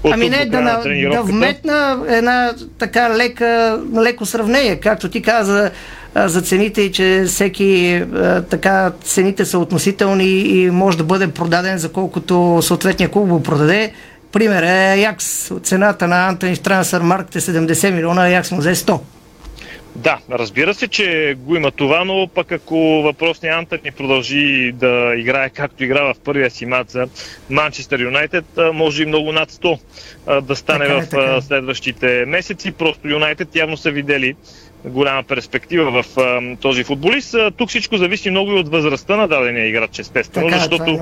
от 0.04 0.14
Ами 0.14 0.30
не, 0.30 0.46
да, 0.46 0.62
на, 0.62 0.84
да 1.12 1.22
вметна 1.22 2.06
една 2.08 2.54
така 2.80 3.18
лека, 3.18 3.80
леко 4.02 4.26
сравнение, 4.26 4.80
както 4.80 5.10
ти 5.10 5.22
каза 5.22 5.72
за 6.16 6.42
цените 6.42 6.82
и 6.82 6.92
че 6.92 7.24
всеки 7.28 8.04
така 8.50 8.92
цените 9.04 9.46
са 9.46 9.60
относителни 9.60 10.30
и 10.30 10.72
може 10.72 10.98
да 10.98 11.04
бъде 11.04 11.28
продаден 11.28 11.78
за 11.78 11.92
колкото 11.92 12.60
съответния 12.62 13.10
клуб 13.10 13.28
го 13.28 13.44
продаде. 13.44 13.94
Пример 14.32 14.64
е 14.64 15.00
Якс. 15.00 15.52
Цената 15.64 16.08
на 16.08 16.28
Антони 16.28 16.58
Трансфер 16.58 17.02
Маркет 17.02 17.36
е 17.36 17.42
70 17.42 17.92
милиона, 17.92 18.22
а 18.22 18.30
Якс 18.30 18.52
му 18.52 18.58
взе 18.58 18.76
100. 18.76 19.00
Да, 19.96 20.20
разбира 20.32 20.74
се, 20.74 20.88
че 20.88 21.36
го 21.38 21.56
има 21.56 21.72
това, 21.72 22.06
но 22.06 22.28
пък 22.36 22.52
ако 22.52 22.78
въпросният 23.02 23.58
Антони 23.58 23.92
продължи 23.92 24.72
да 24.72 25.14
играе 25.18 25.50
както 25.50 25.84
игра 25.84 26.04
в 26.04 26.16
първия 26.24 26.50
си 26.52 26.66
мат 26.66 26.90
за 26.90 27.08
Манчестър 27.50 28.00
Юнайтед, 28.00 28.46
може 28.74 29.04
и 29.04 29.06
много 29.06 29.32
над 29.32 29.52
100 29.52 29.80
да 30.42 30.56
стане 30.56 30.86
така 30.86 30.98
е, 30.98 31.02
в 31.02 31.10
така. 31.10 31.36
Е. 31.36 31.42
следващите 31.42 32.26
месеци. 32.28 32.72
Просто 32.72 33.08
Юнайтед 33.08 33.56
явно 33.56 33.78
са 33.78 33.92
видели 33.92 34.36
голяма 34.86 35.24
перспектива 35.24 36.04
в 36.04 36.18
а, 36.18 36.56
този 36.62 36.84
футболист. 36.84 37.34
А, 37.34 37.52
тук 37.52 37.70
всичко 37.70 37.98
зависи 37.98 38.30
много 38.30 38.52
и 38.52 38.60
от 38.60 38.70
възрастта 38.70 39.16
на 39.16 39.28
дадения 39.28 39.68
играч, 39.68 40.00
естествено, 40.00 40.48
така, 40.48 40.56
е, 40.56 40.60
защото 40.60 40.92
е 40.92 41.00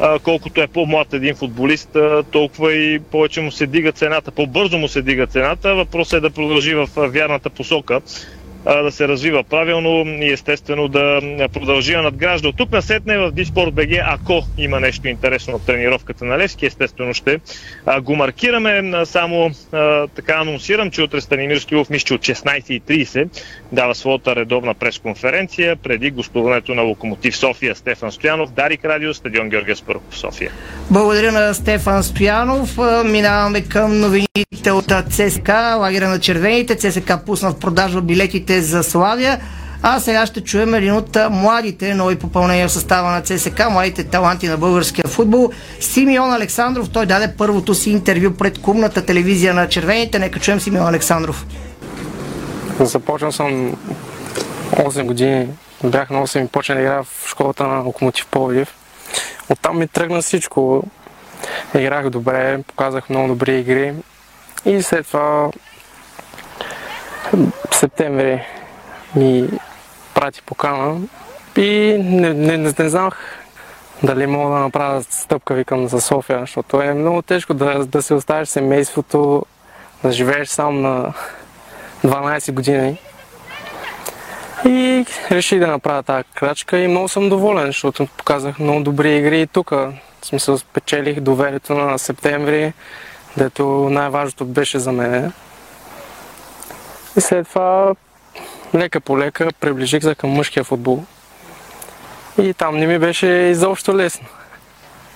а, 0.00 0.18
колкото 0.18 0.60
е 0.60 0.66
по-млад 0.66 1.12
един 1.12 1.34
футболист, 1.34 1.96
а, 1.96 2.22
толкова 2.22 2.72
и 2.74 2.98
повече 2.98 3.40
му 3.40 3.50
се 3.50 3.66
дига 3.66 3.92
цената, 3.92 4.30
по-бързо 4.30 4.78
му 4.78 4.88
се 4.88 5.02
дига 5.02 5.26
цената. 5.26 5.74
Въпросът 5.74 6.18
е 6.18 6.20
да 6.20 6.30
продължи 6.30 6.74
в 6.74 6.88
вярната 6.96 7.50
посока 7.50 8.00
да 8.66 8.92
се 8.92 9.08
развива 9.08 9.44
правилно 9.44 10.04
и 10.22 10.32
естествено 10.32 10.88
да 10.88 11.20
продължи 11.52 11.92
да 11.92 12.02
надгражда. 12.02 12.48
От 12.48 12.56
тук 12.56 12.72
насетне 12.72 13.18
в 13.18 13.32
Диспорт 13.32 13.74
БГ, 13.74 13.88
ако 14.04 14.42
има 14.58 14.80
нещо 14.80 15.08
интересно 15.08 15.54
от 15.54 15.66
тренировката 15.66 16.24
на 16.24 16.38
Левски, 16.38 16.66
естествено 16.66 17.14
ще 17.14 17.40
го 18.02 18.16
маркираме. 18.16 18.92
Само 19.04 19.50
така 20.16 20.32
анонсирам, 20.32 20.90
че 20.90 21.02
утре 21.02 21.20
Станимир 21.20 21.58
Стоилов 21.58 21.90
мисля, 21.90 22.14
от 22.14 22.20
16.30 22.20 23.28
дава 23.72 23.94
своята 23.94 24.36
редовна 24.36 24.74
пресконференция 24.74 25.76
преди 25.76 26.10
гостуването 26.10 26.74
на 26.74 26.82
Локомотив 26.82 27.36
София 27.36 27.74
Стефан 27.74 28.12
Стоянов, 28.12 28.50
Дарик 28.52 28.84
Радио, 28.84 29.14
стадион 29.14 29.48
Георгия 29.48 29.76
Спаров 29.76 30.02
в 30.10 30.18
София. 30.18 30.50
Благодаря 30.90 31.32
на 31.32 31.54
Стефан 31.54 32.02
Стоянов. 32.02 32.78
Минаваме 33.04 33.64
към 33.64 34.00
новините 34.00 34.70
от 34.70 34.92
ЦСК, 35.10 35.48
лагера 35.78 36.08
на 36.08 36.20
червените. 36.20 36.76
ЦСК 36.76 37.12
пусна 37.26 37.50
в 37.50 37.58
продажа 37.58 38.00
билетите 38.00 38.55
за 38.60 38.82
Славия. 38.82 39.40
А 39.82 40.00
сега 40.00 40.26
ще 40.26 40.40
чуем 40.40 40.74
един 40.74 40.92
от 40.92 41.16
младите 41.30 41.94
нови 41.94 42.16
попълнения 42.16 42.68
в 42.68 42.72
състава 42.72 43.10
на 43.10 43.22
ЦСК, 43.22 43.70
младите 43.70 44.04
таланти 44.04 44.48
на 44.48 44.56
българския 44.56 45.04
футбол. 45.08 45.50
Симеон 45.80 46.32
Александров, 46.32 46.90
той 46.92 47.06
даде 47.06 47.34
първото 47.38 47.74
си 47.74 47.90
интервю 47.90 48.34
пред 48.34 48.58
кумната 48.58 49.06
телевизия 49.06 49.54
на 49.54 49.68
червените. 49.68 50.18
Нека 50.18 50.40
чуем 50.40 50.60
Симеон 50.60 50.86
Александров. 50.86 51.46
Започнал 52.80 53.32
съм 53.32 53.76
8 54.72 55.04
години. 55.04 55.48
Бях 55.84 56.10
на 56.10 56.26
8 56.26 56.44
и 56.44 56.48
почна 56.48 56.74
да 56.74 56.80
играя 56.80 57.02
в 57.02 57.28
школата 57.28 57.66
на 57.66 57.80
Локомотив 57.80 58.26
Пловдив. 58.26 58.74
Оттам 59.48 59.78
ми 59.78 59.88
тръгна 59.88 60.22
всичко. 60.22 60.82
Играх 61.74 62.10
добре, 62.10 62.62
показах 62.66 63.10
много 63.10 63.28
добри 63.28 63.58
игри 63.58 63.92
и 64.64 64.82
след 64.82 65.06
това 65.06 65.50
в 67.70 67.74
септември 67.74 68.42
ми 69.16 69.48
прати 70.14 70.42
покана 70.42 71.00
и 71.56 71.98
не, 72.04 72.34
не, 72.34 72.56
не, 72.56 72.74
не 72.78 72.88
знах 72.88 73.42
дали 74.02 74.26
мога 74.26 74.54
да 74.54 74.60
направя 74.60 75.02
стъпка, 75.02 75.54
викам, 75.54 75.88
за 75.88 76.00
София, 76.00 76.40
защото 76.40 76.82
е 76.82 76.94
много 76.94 77.22
тежко 77.22 77.54
да, 77.54 77.84
да 77.84 78.02
се 78.02 78.14
оставиш 78.14 78.48
семейството, 78.48 79.46
да 80.02 80.12
живееш 80.12 80.48
сам 80.48 80.80
на 80.80 81.12
12 82.04 82.52
години. 82.52 82.98
И 84.64 85.06
реших 85.30 85.58
да 85.58 85.66
направя 85.66 86.02
тази 86.02 86.24
крачка 86.34 86.78
и 86.78 86.88
много 86.88 87.08
съм 87.08 87.28
доволен, 87.28 87.66
защото 87.66 88.06
показах 88.16 88.58
много 88.58 88.80
добри 88.80 89.16
игри 89.16 89.40
и 89.40 89.46
тук. 89.46 89.70
В 89.70 89.92
смисъл 90.22 90.58
спечелих 90.58 91.20
доверието 91.20 91.74
на 91.74 91.98
септември, 91.98 92.72
дето 93.36 93.64
най-важното 93.90 94.44
беше 94.44 94.78
за 94.78 94.92
мен. 94.92 95.32
И 97.16 97.20
след 97.20 97.48
това 97.48 97.94
лека 98.74 99.00
по 99.00 99.18
лека 99.18 99.48
приближих 99.60 100.02
се 100.02 100.14
към 100.14 100.30
мъжкия 100.30 100.64
футбол. 100.64 101.04
И 102.42 102.54
там 102.54 102.76
не 102.76 102.86
ми 102.86 102.98
беше 102.98 103.26
изобщо 103.26 103.96
лесно. 103.96 104.26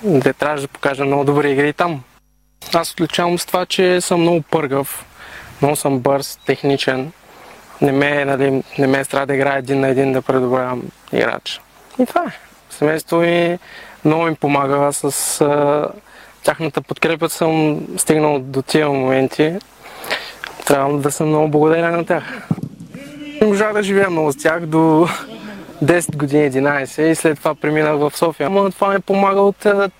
Де 0.02 0.32
трябваше 0.32 0.62
да 0.62 0.68
покажа 0.68 1.04
много 1.04 1.24
добри 1.24 1.52
игри 1.52 1.72
там. 1.72 2.02
Аз 2.74 2.92
отличавам 2.92 3.38
с 3.38 3.46
това, 3.46 3.66
че 3.66 4.00
съм 4.00 4.20
много 4.20 4.42
пъргав, 4.42 5.04
много 5.62 5.76
съм 5.76 5.98
бърз, 5.98 6.38
техничен. 6.46 7.12
Не 7.80 7.92
ме, 7.92 8.24
нали, 8.24 8.62
не 8.78 8.86
ме 8.86 9.04
страда 9.04 9.26
да 9.26 9.34
играя 9.34 9.58
един 9.58 9.80
на 9.80 9.88
един 9.88 10.12
да 10.12 10.22
предобрявам 10.22 10.82
играч. 11.12 11.60
И 11.98 12.06
това 12.06 12.22
е. 12.22 12.32
Семейството 12.70 13.16
ми 13.16 13.58
много 14.04 14.28
им 14.28 14.36
помага 14.36 14.92
с 14.92 15.40
а, 15.40 15.88
тяхната 16.42 16.82
подкрепа 16.82 17.28
съм 17.28 17.80
стигнал 17.96 18.38
до 18.38 18.62
тия 18.62 18.88
моменти. 18.88 19.58
Трябва 20.66 20.98
да 20.98 21.10
съм 21.10 21.28
много 21.28 21.48
благодарен 21.48 21.96
на 21.96 22.06
тях. 22.06 22.48
Можах 23.42 23.72
да 23.72 23.82
живея 23.82 24.10
много 24.10 24.32
с 24.32 24.36
тях 24.36 24.66
до 24.66 25.08
10 25.84 26.16
години, 26.16 26.50
11 26.50 27.02
и 27.02 27.14
след 27.14 27.38
това 27.38 27.54
преминах 27.54 27.96
в 27.96 28.12
София. 28.14 28.50
Но 28.50 28.70
това 28.70 28.88
ми 28.88 29.00
помага 29.00 29.40
от, 29.40 29.66
е, 29.66 29.90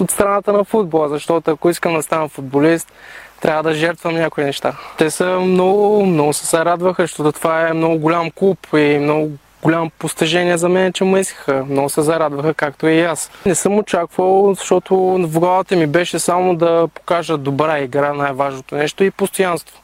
от 0.00 0.10
страната 0.10 0.52
на 0.52 0.64
футбола, 0.64 1.08
защото 1.08 1.50
ако 1.50 1.70
искам 1.70 1.94
да 1.94 2.02
стана 2.02 2.28
футболист, 2.28 2.92
трябва 3.40 3.62
да 3.62 3.74
жертвам 3.74 4.14
някои 4.14 4.44
неща. 4.44 4.76
Те 4.98 5.10
са 5.10 5.40
много, 5.40 6.06
много 6.06 6.32
се 6.32 6.64
радваха, 6.64 7.02
защото 7.02 7.32
това 7.32 7.68
е 7.68 7.72
много 7.72 7.98
голям 7.98 8.30
клуб 8.30 8.58
и 8.76 8.98
много 8.98 9.30
голямо 9.62 9.90
постижение 9.98 10.58
за 10.58 10.68
мен, 10.68 10.92
че 10.92 11.04
му 11.04 11.16
искаха. 11.16 11.64
Много 11.70 11.88
се 11.88 12.02
зарадваха, 12.02 12.54
както 12.54 12.86
и 12.86 13.00
аз. 13.00 13.30
Не 13.46 13.54
съм 13.54 13.78
очаквал, 13.78 14.54
защото 14.54 14.96
в 14.96 15.38
главата 15.38 15.76
ми 15.76 15.86
беше 15.86 16.18
само 16.18 16.56
да 16.56 16.88
покажа 16.94 17.38
добра 17.38 17.78
игра, 17.78 18.12
най-важното 18.12 18.74
нещо 18.74 19.04
и 19.04 19.10
постоянство 19.10 19.78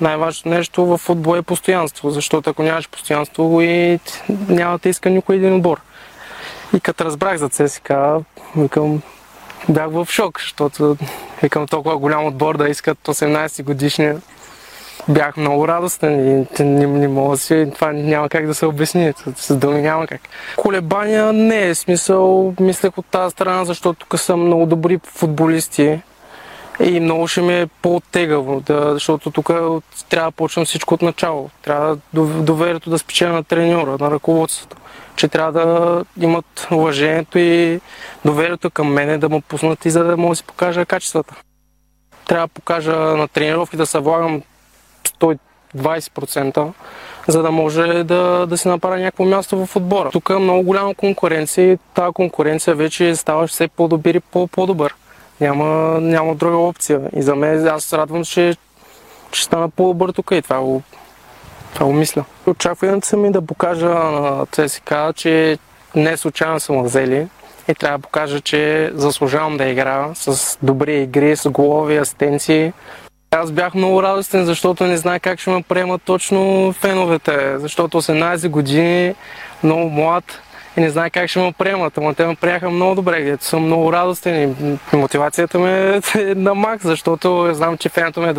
най-важното 0.00 0.48
нещо 0.48 0.86
в 0.86 0.98
футбол 0.98 1.36
е 1.36 1.42
постоянство, 1.42 2.10
защото 2.10 2.50
ако 2.50 2.62
нямаш 2.62 2.88
постоянство 2.88 3.60
и 3.60 4.00
няма 4.48 4.78
да 4.78 4.88
иска 4.88 5.10
никой 5.10 5.36
един 5.36 5.54
отбор. 5.54 5.80
И 6.76 6.80
като 6.80 7.04
разбрах 7.04 7.36
за 7.36 7.48
ЦСК, 7.48 7.92
викам, 8.56 9.02
бях 9.68 9.90
в 9.90 10.06
шок, 10.10 10.40
защото 10.40 10.96
викам 11.42 11.66
толкова 11.66 11.98
голям 11.98 12.26
отбор 12.26 12.56
да 12.56 12.68
искат 12.68 12.98
18 12.98 13.62
годишни. 13.62 14.12
бях 15.08 15.36
много 15.36 15.68
радостен 15.68 16.44
и 16.60 16.62
не, 16.62 16.86
не 16.86 17.08
мога 17.08 17.36
си, 17.36 17.66
това 17.74 17.92
няма 17.92 18.28
как 18.28 18.46
да 18.46 18.54
се 18.54 18.66
обясни, 18.66 19.12
с 19.36 19.56
думи 19.56 19.82
няма 19.82 20.06
как. 20.06 20.20
Колебания 20.56 21.32
не 21.32 21.68
е 21.68 21.74
смисъл, 21.74 22.54
мислех 22.60 22.98
от 22.98 23.06
тази 23.06 23.30
страна, 23.30 23.64
защото 23.64 23.98
тук 23.98 24.20
са 24.20 24.36
много 24.36 24.66
добри 24.66 25.00
футболисти 25.04 26.00
и 26.80 27.00
много 27.00 27.28
ще 27.28 27.42
ми 27.42 27.60
е 27.60 27.66
по-тегаво, 27.82 28.60
да, 28.60 28.92
защото 28.92 29.30
тук 29.30 29.46
трябва 30.08 30.30
да 30.30 30.36
почнем 30.36 30.66
всичко 30.66 30.94
от 30.94 31.02
начало. 31.02 31.50
Трябва 31.62 31.98
доверието 32.14 32.90
да 32.90 32.98
спечеля 32.98 33.32
на 33.32 33.44
треньора, 33.44 33.96
на 34.00 34.10
ръководството, 34.10 34.76
че 35.16 35.28
трябва 35.28 35.52
да 35.52 36.04
имат 36.24 36.68
уважението 36.70 37.38
и 37.38 37.80
доверието 38.24 38.70
към 38.70 38.92
мене 38.92 39.18
да 39.18 39.28
му 39.28 39.40
пуснат 39.40 39.84
и 39.84 39.90
за 39.90 40.04
да 40.04 40.16
мога 40.16 40.32
да 40.32 40.36
си 40.36 40.44
покажа 40.44 40.86
качествата. 40.86 41.34
Трябва 42.26 42.46
да 42.46 42.52
покажа 42.52 42.96
на 42.96 43.28
тренировки 43.28 43.76
да 43.76 43.86
се 43.86 43.98
влагам 43.98 44.42
120%, 45.20 46.72
за 47.28 47.42
да 47.42 47.50
може 47.50 48.04
да, 48.04 48.46
да 48.46 48.58
си 48.58 48.68
направя 48.68 48.98
някакво 48.98 49.24
място 49.24 49.66
в 49.66 49.76
отбора. 49.76 50.10
Тук 50.10 50.30
е 50.30 50.38
много 50.38 50.62
голяма 50.62 50.94
конкуренция 50.94 51.72
и 51.72 51.78
тази 51.94 52.12
конкуренция 52.12 52.74
вече 52.74 53.16
става 53.16 53.46
все 53.46 53.68
по-добър 53.68 54.14
и 54.14 54.20
по-добър. 54.52 54.94
Няма, 55.40 56.00
няма 56.00 56.34
друга 56.34 56.56
опция. 56.56 57.00
И 57.16 57.22
за 57.22 57.36
мен 57.36 57.68
аз 57.68 57.84
се 57.84 57.98
радвам, 57.98 58.24
че 58.24 58.56
ще 59.32 59.44
стана 59.44 59.68
по-добър 59.68 60.12
тук 60.12 60.30
и 60.32 60.42
това 60.42 60.60
го, 60.60 60.82
това 61.74 61.86
го 61.86 61.92
мисля. 61.92 62.24
Очакването 62.46 63.06
са 63.06 63.16
ми 63.16 63.32
да 63.32 63.42
покажа 63.42 63.88
на 63.88 64.46
ЦСК, 64.52 64.94
че 65.14 65.58
не 65.94 66.16
случайно 66.16 66.60
съм 66.60 66.82
взели 66.82 67.28
и 67.68 67.74
трябва 67.74 67.98
да 67.98 68.02
покажа, 68.02 68.40
че 68.40 68.90
заслужавам 68.94 69.56
да 69.56 69.64
играя 69.64 70.10
с 70.14 70.58
добри 70.62 71.02
игри, 71.02 71.36
с 71.36 71.50
голови, 71.50 71.96
асистенции. 71.96 72.72
Аз 73.30 73.52
бях 73.52 73.74
много 73.74 74.02
радостен, 74.02 74.44
защото 74.44 74.86
не 74.86 74.96
знае 74.96 75.20
как 75.20 75.40
ще 75.40 75.50
ме 75.50 75.62
приемат 75.62 76.02
точно 76.02 76.72
феновете, 76.72 77.58
защото 77.58 78.02
18 78.02 78.48
години, 78.48 79.14
много 79.62 79.90
млад, 79.90 80.24
и 80.80 80.82
не 80.82 80.90
знае 80.90 81.10
как 81.10 81.30
ще 81.30 81.38
ме 81.38 81.52
приемат. 81.58 81.98
Ама 81.98 82.14
те 82.14 82.26
ме 82.26 82.34
приеха 82.34 82.70
много 82.70 82.94
добре, 82.94 83.18
където 83.18 83.44
съм 83.44 83.64
много 83.64 83.92
радостен 83.92 84.56
и 84.92 84.96
мотивацията 84.96 85.58
ми 85.58 85.70
е 85.70 86.00
на 86.34 86.54
мак, 86.54 86.80
защото 86.82 87.48
знам, 87.52 87.76
че 87.78 87.88
фената 87.88 88.20
ме 88.20 88.34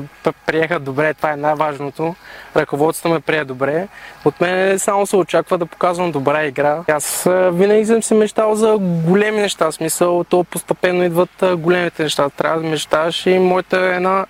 приеха 0.46 0.80
добре, 0.80 1.14
това 1.14 1.32
е 1.32 1.36
най-важното. 1.36 2.16
Ръководството 2.56 3.14
ме 3.14 3.20
прие 3.20 3.44
добре. 3.44 3.88
От 4.26 4.42
мен 4.42 4.80
само 4.80 5.06
се 5.06 5.16
очаква 5.16 5.58
да 5.58 5.66
показвам 5.66 6.12
добра 6.12 6.46
игра. 6.46 6.84
Аз 6.88 7.30
винаги 7.52 7.86
съм 7.86 8.04
си 8.04 8.14
мечтал 8.14 8.56
за 8.56 8.78
големи 8.80 9.42
неща, 9.42 9.72
смисъл, 9.72 10.24
то 10.24 10.44
постепенно 10.44 11.04
идват 11.04 11.44
големите 11.58 12.04
неща. 12.04 12.30
Трябва 12.30 12.62
да 12.62 12.68
мечташ 12.68 13.26
и 13.26 13.40
моята 13.40 13.80
е 13.80 13.96
една 13.96 14.26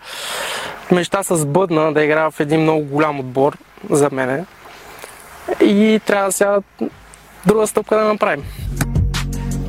мечта 0.92 1.24
с 1.24 1.46
бъдна 1.46 1.94
да 1.94 2.04
играя 2.04 2.32
в 2.32 2.40
един 2.40 2.62
много 2.62 2.86
голям 2.86 3.20
отбор 3.20 3.58
за 3.90 4.10
мене. 4.12 4.46
И 5.62 6.00
трябва 6.06 6.32
сега 6.32 6.58
друга 7.48 7.68
стъпка 7.68 7.96
да 7.96 8.04
направим. 8.04 8.44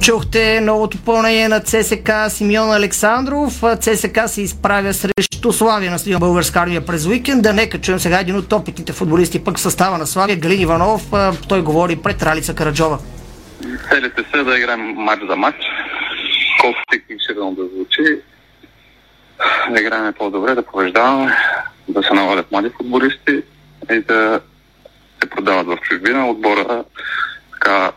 Чухте 0.01 0.61
новото 0.61 0.99
пълнение 0.99 1.49
на 1.49 1.61
ЦСК 1.61 2.11
Симеон 2.29 2.73
Александров. 2.73 3.63
ЦСК 3.81 4.21
се 4.27 4.43
изправя 4.43 4.95
срещу 4.95 5.53
Славия 5.53 5.91
на 5.91 5.99
стадион 5.99 6.21
Българска 6.21 6.61
армия 6.61 6.87
през 6.87 7.07
уикенда. 7.07 7.53
Нека 7.53 7.81
чуем 7.81 7.99
сега 7.99 8.21
един 8.21 8.37
от 8.37 8.53
опитните 8.53 8.93
футболисти 8.93 9.45
пък 9.45 9.59
в 9.59 9.61
състава 9.61 9.99
на 9.99 10.07
Славия, 10.07 10.37
Галин 10.37 10.61
Иванов. 10.61 11.03
Той 11.49 11.63
говори 11.63 11.97
пред 11.97 12.23
Ралица 12.23 12.55
Караджова. 12.55 12.99
Целите 13.91 14.25
са 14.35 14.45
да 14.45 14.59
играем 14.59 14.81
матч 14.81 15.23
за 15.29 15.37
матч. 15.37 15.59
Колкото 16.61 16.83
технически 16.91 17.35
да 17.35 17.65
звучи, 17.75 18.21
да 19.71 19.81
играем 19.81 20.13
по-добре, 20.19 20.55
да 20.55 20.63
побеждаваме, 20.63 21.37
да 21.89 22.03
се 22.03 22.15
навалят 22.15 22.53
млади 22.53 22.71
футболисти 22.77 23.43
и 23.93 24.01
да 24.01 24.41
се 25.23 25.31
продават 25.31 25.67
в 25.67 25.79
чужбина. 25.83 26.31
Отбора 26.31 26.85
така 27.63 27.93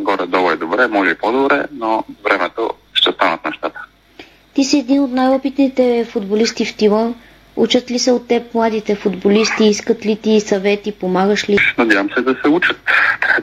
горе-долу 0.00 0.50
е 0.50 0.56
добре, 0.56 0.88
може 0.88 1.10
и 1.10 1.14
по-добре, 1.14 1.64
но 1.72 2.04
времето 2.24 2.70
ще 2.94 3.12
станат 3.12 3.44
нещата. 3.44 3.80
Ти 4.54 4.64
си 4.64 4.78
един 4.78 5.02
от 5.02 5.10
най-опитните 5.10 6.06
футболисти 6.10 6.64
в 6.64 6.76
тила. 6.76 7.14
Учат 7.56 7.90
ли 7.90 7.98
се 7.98 8.12
от 8.12 8.28
теб 8.28 8.54
младите 8.54 8.94
футболисти? 8.94 9.64
Искат 9.64 10.06
ли 10.06 10.16
ти 10.16 10.40
съвети? 10.40 10.92
Помагаш 10.92 11.48
ли? 11.48 11.58
Надявам 11.78 12.10
се 12.14 12.20
да 12.20 12.36
се 12.42 12.48
учат. 12.48 12.76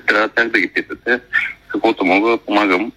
Трябва 0.07 0.29
тях 0.29 0.49
да 0.49 0.59
ги 0.59 0.73
питате. 0.73 1.19
Каквото 1.67 2.05
мога 2.05 2.29
да 2.29 2.37
помагам. 2.37 2.91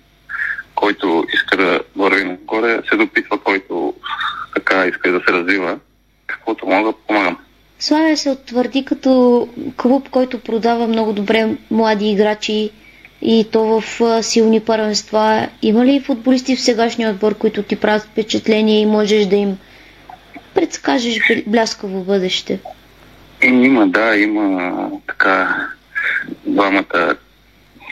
Който 0.75 1.25
иска 1.35 1.57
да 1.57 1.81
върви 1.97 2.25
нагоре, 2.25 2.81
се 2.91 2.97
допитва, 2.97 3.39
който 3.39 3.95
така 4.55 4.87
иска 4.87 5.13
да 5.13 5.21
се 5.21 5.33
развива. 5.33 5.79
Каквото 6.27 6.67
мога, 6.67 6.93
помагам. 6.93 7.39
Славия 7.81 8.17
се 8.17 8.31
утвърди 8.31 8.85
като 8.85 9.49
клуб, 9.77 10.09
който 10.09 10.41
продава 10.41 10.87
много 10.87 11.13
добре 11.13 11.57
млади 11.71 12.11
играчи 12.11 12.71
и 13.23 13.47
то 13.53 13.81
в 13.81 14.23
силни 14.23 14.61
първенства. 14.61 15.49
Има 15.63 15.87
ли 15.87 16.01
футболисти 16.01 16.57
в 16.57 16.61
сегашния 16.61 17.11
отбор, 17.11 17.35
които 17.39 17.63
ти 17.63 17.77
правят 17.77 18.03
впечатление 18.03 18.81
и 18.81 18.87
можеш 18.87 19.27
да 19.27 19.37
им 19.37 19.59
предскажеш 20.55 21.19
бляскаво 21.47 22.05
бъдеще? 22.05 22.61
Има, 23.43 23.89
да, 23.89 24.17
има 24.17 24.91
така 25.07 25.67
двамата 26.47 27.17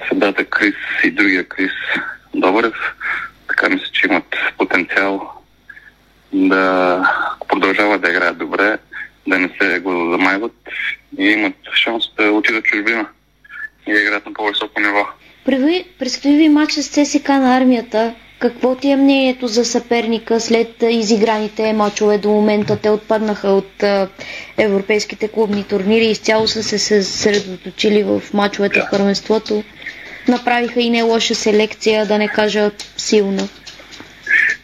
съдата 0.09 0.45
Крис 0.45 0.74
и 1.05 1.11
другия 1.11 1.45
Крис 1.45 1.72
Добрев. 2.34 2.74
Така 3.49 3.68
мисля, 3.68 3.86
че 3.93 4.07
имат 4.07 4.36
потенциал 4.59 5.32
да 6.32 7.03
продължават 7.49 8.01
да 8.03 8.11
играят 8.11 8.39
добре 8.39 8.78
да 9.28 9.38
не 9.38 9.50
се 9.60 9.78
го 9.78 10.10
замайват 10.10 10.52
и 11.18 11.24
имат 11.24 11.54
шанс 11.74 12.04
да 12.18 12.32
отидат 12.32 12.64
чужбина 12.64 13.06
и 13.86 13.92
да 13.92 14.00
играят 14.00 14.26
на 14.26 14.32
по-високо 14.32 14.80
ниво. 14.80 15.06
Предстои 15.98 16.36
ви 16.36 16.48
матч 16.48 16.72
с 16.72 16.88
ЦСК 16.88 17.28
на 17.28 17.56
армията. 17.56 18.14
Какво 18.38 18.74
ти 18.74 18.90
е 18.90 18.96
мнението 18.96 19.46
за 19.46 19.64
съперника 19.64 20.40
след 20.40 20.82
изиграните 20.82 21.72
мачове 21.72 22.18
до 22.18 22.28
момента? 22.28 22.80
Те 22.80 22.90
отпаднаха 22.90 23.48
от 23.48 23.84
европейските 24.58 25.28
клубни 25.28 25.64
турнири, 25.64 26.06
изцяло 26.06 26.46
са 26.46 26.62
се 26.62 26.78
съсредоточили 26.78 28.02
в 28.02 28.22
мачовете 28.34 28.78
да. 28.78 28.86
в 28.86 28.90
първенството. 28.90 29.64
Направиха 30.28 30.80
и 30.80 30.90
не 30.90 31.02
лоша 31.02 31.34
селекция, 31.34 32.06
да 32.06 32.18
не 32.18 32.28
кажа 32.28 32.70
силна. 32.96 33.48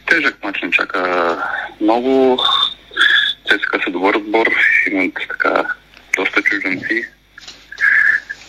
Тежък 0.05 0.43
мач 0.43 0.61
не 0.63 0.71
чака 0.71 1.37
много. 1.81 2.37
ЦСКА 3.47 3.79
са 3.85 3.91
добър 3.91 4.14
отбор, 4.35 4.55
имат 4.91 5.13
така 5.13 5.65
доста 6.17 6.41
чужденци, 6.41 7.05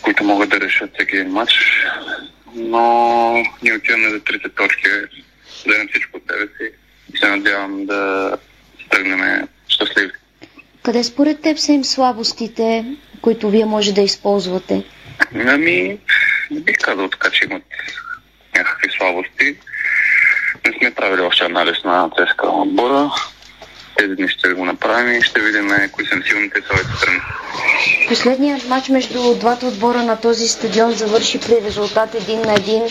които 0.01 0.23
могат 0.23 0.49
да 0.49 0.59
решат 0.59 0.93
всеки 0.93 1.15
един 1.15 1.31
матч, 1.31 1.53
но 2.55 3.43
ние 3.63 3.73
отиваме 3.73 4.09
за 4.09 4.19
трите 4.23 4.49
точки, 4.49 4.89
дадем 5.67 5.87
всичко 5.87 6.17
от 6.17 6.23
себе 6.31 6.47
си 6.47 6.71
и 7.13 7.17
се 7.17 7.29
надявам 7.29 7.85
да 7.85 8.31
стъгнем 8.85 9.47
щастливи. 9.67 10.11
Къде 10.83 11.03
според 11.03 11.41
теб 11.41 11.57
са 11.57 11.71
им 11.71 11.83
слабостите, 11.83 12.85
които 13.21 13.49
вие 13.49 13.65
може 13.65 13.93
да 13.93 14.01
използвате? 14.01 14.83
Ами, 15.47 15.99
не 16.51 16.59
бих 16.59 16.77
казал 16.77 17.09
така, 17.09 17.29
че 17.29 17.45
имат 17.45 17.63
някакви 18.55 18.89
слабости. 18.97 19.57
Не 20.65 20.73
сме 20.77 20.93
правили 20.93 21.21
още 21.21 21.45
анализ 21.45 21.83
на 21.83 22.09
ЦСКА 22.09 22.47
отбора 22.47 23.11
тези 23.97 24.15
дни 24.15 24.29
ще 24.29 24.53
го 24.53 24.65
направим 24.65 25.19
и 25.19 25.21
ще 25.21 25.41
видим 25.41 25.69
кои 25.91 26.05
са 26.05 26.21
силните 26.29 26.61
своите 26.61 26.89
страни. 26.97 27.19
Последният 28.07 28.69
матч 28.69 28.89
между 28.89 29.35
двата 29.35 29.65
отбора 29.65 30.03
на 30.03 30.21
този 30.21 30.47
стадион 30.47 30.91
завърши 30.91 31.39
при 31.39 31.65
резултат 31.65 32.15
един 32.15 32.41
на 32.41 32.53
един. 32.53 32.83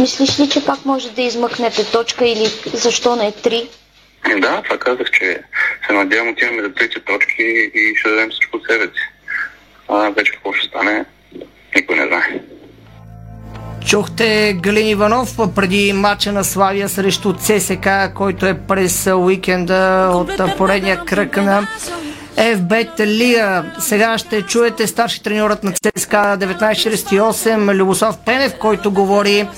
Мислиш 0.00 0.40
ли, 0.40 0.48
че 0.48 0.64
пак 0.64 0.84
може 0.84 1.10
да 1.10 1.22
измъкнете 1.22 1.90
точка 1.90 2.26
или 2.26 2.46
защо 2.72 3.16
не 3.16 3.32
три? 3.32 3.68
Да, 4.38 4.62
това 4.62 4.78
казах, 4.78 5.10
че 5.10 5.42
се 5.86 5.92
надявам 5.92 6.28
отиваме 6.28 6.62
за 6.62 6.74
трите 6.74 7.00
точки 7.00 7.70
и 7.74 7.96
ще 7.96 8.08
дадем 8.08 8.30
всичко 8.30 8.56
от 8.56 8.66
себе 8.66 8.84
си. 8.84 9.08
А 9.88 10.10
вече 10.10 10.32
какво 10.32 10.52
ще 10.52 10.68
стане, 10.68 11.04
никой 11.76 11.96
не 11.96 12.06
знае. 12.06 12.40
Чухте 13.86 14.52
Галин 14.52 14.88
Иванов 14.88 15.36
преди 15.54 15.92
матча 15.92 16.32
на 16.32 16.44
Славия 16.44 16.88
срещу 16.88 17.32
ЦСК, 17.32 17.88
който 18.14 18.46
е 18.46 18.58
през 18.58 19.06
уикенда 19.06 20.10
от 20.12 20.56
поредния 20.56 21.04
кръг 21.04 21.36
на 21.36 21.66
FBET 22.36 23.06
Лига. 23.06 23.64
Сега 23.78 24.18
ще 24.18 24.42
чуете 24.42 24.86
старши 24.86 25.22
треньорът 25.22 25.64
на 25.64 25.72
ЦСКА 25.72 26.36
1948 26.40 27.74
Любослав 27.74 28.18
Пенев, 28.18 28.54
който 28.58 28.90
говори 28.90 29.48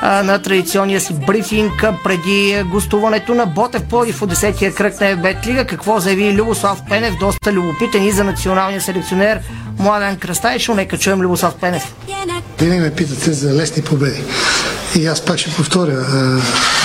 а, 0.00 0.22
на 0.22 0.42
традиционния 0.42 1.00
си 1.00 1.14
брифинг 1.26 1.84
преди 2.04 2.62
гостуването 2.70 3.34
на 3.34 3.46
Ботев 3.46 3.84
Плодив 3.84 4.22
от 4.22 4.34
10-я 4.34 4.74
кръг 4.74 5.00
на 5.00 5.06
FBET 5.06 5.46
Лига. 5.46 5.66
Какво 5.66 6.00
заяви 6.00 6.34
Любослав 6.34 6.82
Пенев? 6.88 7.14
Доста 7.20 7.52
любопитен 7.52 8.04
и 8.04 8.10
за 8.10 8.24
националния 8.24 8.80
селекционер 8.80 9.40
Младен 9.78 10.16
Крастайшо. 10.16 10.74
Нека 10.74 10.98
чуем 10.98 11.20
Любослав 11.20 11.54
Пенев. 11.54 11.94
Винаги 12.60 12.80
ме 12.80 12.90
питате 12.90 13.32
за 13.32 13.54
лесни 13.54 13.82
победи. 13.82 14.22
И 14.96 15.06
аз 15.06 15.20
пак 15.20 15.38
ще 15.38 15.50
повторя. 15.50 16.06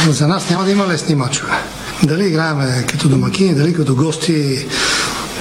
За 0.10 0.28
нас 0.28 0.50
няма 0.50 0.66
да 0.66 0.72
има 0.72 0.88
лесни 0.88 1.16
мачове. 1.16 1.52
Дали 2.04 2.28
играеме 2.28 2.86
като 2.88 3.10
домакини, 3.10 3.56
дали 3.56 3.74
като 3.74 3.96
гости, 3.96 4.68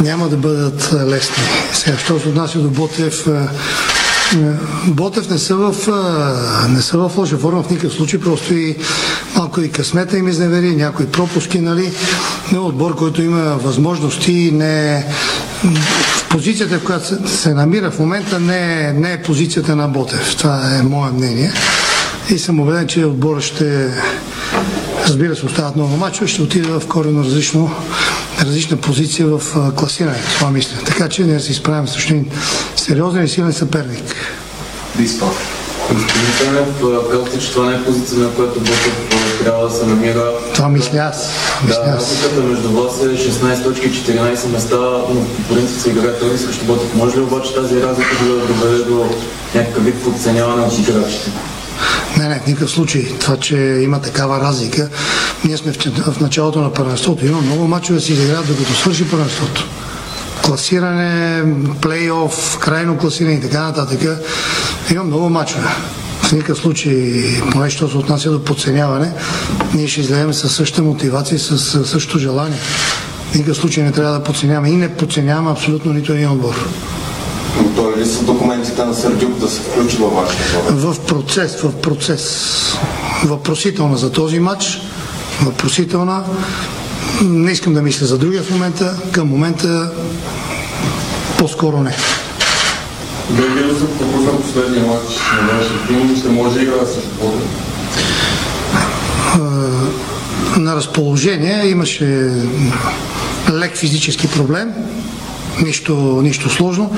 няма 0.01 0.28
да 0.28 0.37
бъдат 0.37 0.93
лесни. 1.07 1.45
Сега, 1.72 1.99
що 1.99 2.20
се 2.20 2.28
отнася 2.28 2.59
до 2.59 2.70
Ботев, 2.70 3.26
Ботев 4.87 5.31
не 5.31 5.39
са 5.39 5.57
в, 5.57 5.74
не 6.68 6.83
са 6.83 6.99
в 6.99 7.12
лоша 7.16 7.39
форма 7.39 7.62
в 7.62 7.70
никакъв 7.70 7.93
случай, 7.93 8.20
просто 8.20 8.55
и 8.55 8.76
малко 9.37 9.61
и 9.61 9.70
късмета 9.70 10.18
им 10.18 10.28
изневери, 10.28 10.76
някои 10.76 11.07
пропуски, 11.07 11.61
нали, 11.61 11.93
но 12.53 12.66
отбор, 12.66 12.97
който 12.97 13.22
има 13.22 13.41
възможности, 13.41 14.51
не 14.53 15.07
позицията, 16.31 16.78
в 16.78 16.85
която 16.85 17.28
се, 17.28 17.55
намира 17.55 17.91
в 17.91 17.99
момента, 17.99 18.41
не 18.41 18.89
е, 18.89 18.93
не 18.93 19.12
е 19.12 19.22
позицията 19.22 19.76
на 19.76 19.89
Ботев. 19.89 20.37
Това 20.37 20.76
е 20.78 20.83
мое 20.83 21.11
мнение. 21.11 21.53
И 22.31 22.39
съм 22.39 22.61
убеден, 22.61 22.87
че 22.87 23.05
отборът 23.05 23.43
ще 23.43 23.89
разбира 25.07 25.37
се, 25.37 25.47
остават 25.47 25.76
много 25.76 25.97
мачове, 25.97 26.28
ще 26.28 26.43
отиде 26.43 26.68
в 26.68 26.83
коренно 26.89 27.24
различно, 27.24 27.70
различна 28.41 28.76
позиция 28.76 29.26
в 29.26 29.41
класирането. 29.76 30.35
Това 30.35 30.51
мисля. 30.51 30.76
Така 30.87 31.09
че 31.09 31.24
ние 31.24 31.41
се 31.41 31.53
изправим 31.53 31.89
срещу 31.89 32.12
един 32.12 32.31
сериозен 32.76 33.24
и 33.24 33.28
силен 33.28 33.53
съперник. 33.53 34.14
Диспа. 34.97 35.26
Господин 35.93 36.33
казвате, 37.11 37.39
че 37.41 37.53
това 37.53 37.70
не 37.70 37.76
е 37.76 37.85
позиция, 37.85 38.18
на 38.18 38.31
която 38.31 38.61
Ботев 38.61 39.20
трябва 39.45 39.68
да 39.68 39.74
се 39.74 39.86
намира. 39.86 40.32
Това 40.55 40.68
мисля 40.68 40.99
аз. 40.99 41.30
Мисля 41.66 41.82
да, 41.84 41.97
разликата 41.97 42.41
между 42.41 42.68
вас 42.68 43.03
е 43.03 43.30
16 43.30 43.64
точки 43.64 43.91
14 43.91 44.53
места, 44.53 44.76
но 45.14 45.20
по 45.20 45.55
принцип 45.55 45.80
се 45.80 45.91
играе 45.91 46.18
този 46.18 46.38
срещу 46.38 46.64
Ботев. 46.64 46.95
Може 46.95 47.16
ли 47.16 47.20
обаче 47.20 47.55
тази 47.55 47.82
разлика 47.82 48.24
да 48.24 48.47
доведе 48.47 48.84
до 48.84 49.11
някакъв 49.55 49.84
вид 49.84 50.05
подценяване 50.05 50.62
от 50.62 50.78
играчите? 50.78 51.30
Не, 52.18 52.28
не, 52.28 52.41
в 52.41 52.47
никакъв 52.47 52.70
случай. 52.70 53.09
Това, 53.20 53.36
че 53.36 53.57
има 53.57 54.01
такава 54.01 54.41
разлика. 54.41 54.88
Ние 55.45 55.57
сме 55.57 55.72
в, 55.72 56.12
в 56.12 56.20
началото 56.20 56.61
на 56.61 56.72
първенството. 56.72 57.26
Има 57.26 57.41
много 57.41 57.66
мачове 57.66 57.99
да 57.99 58.05
се 58.05 58.12
изиграят, 58.12 58.47
докато 58.49 58.74
свърши 58.74 59.11
първенството. 59.11 59.68
Класиране, 60.45 61.43
плейоф, 61.80 62.59
крайно 62.59 62.99
класиране 62.99 63.34
и 63.34 63.41
така 63.41 63.62
нататък. 63.62 64.01
Има 64.91 65.05
много 65.05 65.28
мачове. 65.28 65.68
В 66.31 66.33
никакъв 66.33 66.59
случай, 66.59 67.22
поне 67.53 67.70
що 67.70 67.89
се 67.89 67.97
отнася 67.97 68.31
до 68.31 68.45
подценяване, 68.45 69.12
ние 69.74 69.89
ще 69.89 70.01
излезем 70.01 70.35
със 70.35 70.55
същата 70.55 70.83
мотивация, 70.83 71.39
с 71.39 71.85
същото 71.85 72.18
желание. 72.18 72.59
В 73.31 73.35
никакъв 73.35 73.57
случай 73.57 73.85
не 73.85 73.93
трябва 73.93 74.12
да 74.18 74.24
подценяваме 74.24 74.68
и 74.68 74.76
не 74.76 74.97
подценяваме 74.97 75.51
абсолютно 75.51 75.93
нито 75.93 76.12
един 76.12 76.31
отбор. 76.31 76.68
Готови 77.62 78.01
ли 78.01 78.07
са 78.07 78.22
документите 78.22 78.85
на 78.85 78.95
Сърдюк 78.95 79.39
да 79.39 79.49
се 79.49 79.61
включи 79.61 79.97
във 79.97 80.12
вашата 80.12 80.72
В 80.72 81.07
процес, 81.07 81.61
в 81.62 81.81
процес. 81.81 82.55
Въпросителна 83.24 83.97
за 83.97 84.12
този 84.12 84.39
матч. 84.39 84.81
Въпросителна. 85.43 86.24
Не 87.22 87.53
искам 87.53 87.74
да 87.74 87.83
мисля 87.83 88.07
за 88.07 88.18
другия 88.18 88.43
в 88.43 88.51
момента. 88.51 88.95
Към 89.12 89.28
момента 89.28 89.91
по-скоро 91.39 91.81
не. 91.81 91.97
Дали 93.31 93.72
да 93.72 93.78
се 93.78 93.99
пропусна 93.99 94.41
последния 94.41 94.87
матч 94.87 95.18
на 95.43 95.53
вашия 95.53 95.87
тим, 95.89 96.16
ще 96.16 96.28
може 96.28 96.55
да 96.55 96.62
играе 96.62 96.87
с 96.87 96.97
На 100.59 100.76
разположение 100.76 101.66
имаше 101.66 102.31
лек 103.53 103.76
физически 103.76 104.28
проблем 104.28 104.72
нищо, 105.62 106.20
нищо 106.22 106.51
сложно 106.51 106.97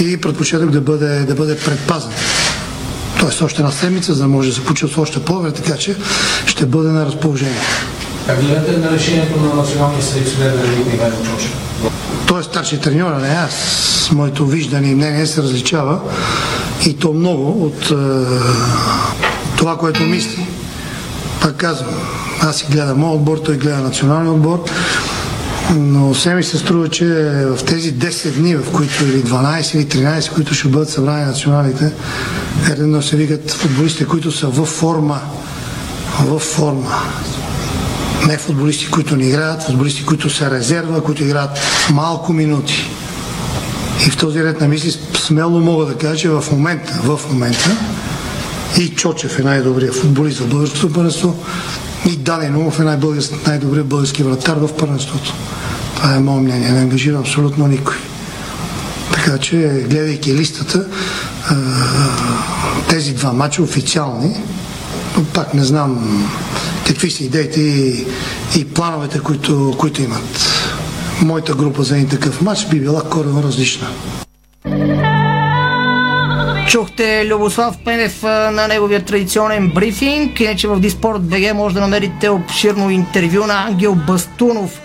и 0.00 0.20
предпочитах 0.20 0.70
да 0.70 0.80
бъде, 0.80 1.20
да 1.20 1.34
бъде 1.34 1.56
предпазен. 1.56 2.10
Тоест 3.20 3.42
още 3.42 3.62
една 3.62 3.72
седмица, 3.72 4.14
за 4.14 4.22
да 4.22 4.28
може 4.28 4.48
да 4.48 4.54
се 4.54 4.64
почувства 4.64 5.02
още 5.02 5.20
по-добре, 5.20 5.52
така 5.52 5.76
че 5.76 5.96
ще 6.46 6.66
бъде 6.66 6.88
на 6.88 7.06
разположение. 7.06 7.60
Как 8.26 8.40
гледате 8.40 8.76
на 8.76 8.90
решението 8.90 9.40
на 9.40 9.54
националния 9.54 10.02
селекционер 10.02 10.50
да 10.50 10.56
Велик 10.56 10.94
Ивайло 10.94 11.16
Чочев? 11.16 11.56
Той 12.26 12.40
е 12.40 12.42
старши 12.42 12.80
треньор, 12.80 13.12
а 13.12 13.18
не 13.18 13.28
аз. 13.28 13.89
Моето 14.12 14.46
виждане 14.46 14.90
и 14.90 14.94
мнение 14.94 15.26
се 15.26 15.42
различава 15.42 16.00
и 16.86 16.96
то 16.96 17.12
много 17.12 17.64
от 17.64 17.90
е, 17.90 17.94
това, 19.56 19.76
което 19.76 20.02
мисли. 20.02 20.46
Пак 21.42 21.56
казвам, 21.56 21.94
аз 22.40 22.56
си 22.56 22.66
гледам 22.70 22.98
моят 22.98 23.16
отбор, 23.16 23.38
той 23.38 23.56
гледа 23.56 23.78
националния 23.78 24.32
отбор 24.32 24.64
но 25.76 26.14
все 26.14 26.34
ми 26.34 26.44
се 26.44 26.58
струва, 26.58 26.88
че 26.88 27.04
в 27.56 27.64
тези 27.64 27.94
10 27.94 28.30
дни, 28.30 28.56
в 28.56 28.72
които 28.72 29.04
или 29.04 29.22
12 29.22 29.76
или 29.76 29.86
13, 29.86 30.34
които 30.34 30.54
ще 30.54 30.68
бъдат 30.68 30.88
събрани 30.88 31.24
националите, 31.24 31.92
редно 32.68 33.02
се 33.02 33.16
викат 33.16 33.50
футболисти, 33.50 34.04
които 34.04 34.32
са 34.32 34.46
във 34.46 34.68
форма. 34.68 35.20
Във 36.20 36.42
форма. 36.42 36.94
Не 38.26 38.38
футболисти, 38.38 38.90
които 38.90 39.16
не 39.16 39.26
играят, 39.28 39.62
футболисти, 39.62 40.06
които 40.06 40.30
са 40.30 40.50
резерва, 40.50 41.00
които 41.00 41.24
играят 41.24 41.50
малко 41.92 42.32
минути. 42.32 42.90
И 44.06 44.10
в 44.10 44.16
този 44.16 44.44
ред 44.44 44.60
на 44.60 44.68
мисли 44.68 44.98
смело 45.14 45.60
мога 45.60 45.86
да 45.86 45.94
кажа, 45.94 46.16
че 46.16 46.28
в 46.28 46.44
момента, 46.52 46.92
в 47.02 47.20
момента 47.30 47.76
и 48.78 48.88
Чочев 48.88 49.38
е 49.38 49.42
най-добрият 49.42 49.94
футболист 49.94 50.38
в 50.38 50.48
българското 50.48 50.92
първенство, 50.92 51.36
и 52.06 52.16
Дани 52.16 52.48
Нумов 52.48 52.80
е 52.80 52.82
най-добрият 52.82 53.46
най 53.46 53.58
български 53.82 54.22
вратар 54.22 54.56
в 54.56 54.76
първенството. 54.76 55.34
Това 55.96 56.14
е 56.14 56.20
мое 56.20 56.40
мнение. 56.40 56.70
Не 56.70 56.80
ангажира 56.80 57.18
абсолютно 57.18 57.66
никой. 57.66 57.96
Така 59.12 59.38
че, 59.38 59.56
гледайки 59.90 60.34
листата, 60.34 60.86
тези 62.88 63.12
два 63.14 63.32
мача 63.32 63.62
официални, 63.62 64.36
но 65.16 65.24
пак 65.24 65.54
не 65.54 65.64
знам 65.64 66.22
какви 66.86 67.10
са 67.10 67.24
идеите 67.24 67.60
и, 67.60 68.06
и 68.56 68.64
плановете, 68.64 69.18
които, 69.18 69.74
които 69.78 70.02
имат. 70.02 70.49
Моята 71.22 71.54
група 71.54 71.82
за 71.82 71.96
един 71.96 72.08
такъв 72.08 72.40
матч 72.40 72.66
би 72.66 72.80
била 72.80 73.02
коренно 73.02 73.42
различна. 73.42 73.86
Чухте 76.68 77.26
Любослав 77.26 77.76
Пенев 77.84 78.22
на 78.22 78.68
неговия 78.68 79.04
традиционен 79.04 79.70
брифинг. 79.74 80.40
Иначе 80.40 80.68
в 80.68 80.80
Диспорт 80.80 81.22
БГ 81.22 81.54
може 81.54 81.74
да 81.74 81.80
намерите 81.80 82.28
обширно 82.28 82.90
интервю 82.90 83.46
на 83.46 83.66
Ангел 83.66 83.94
Бастунов, 83.94 84.80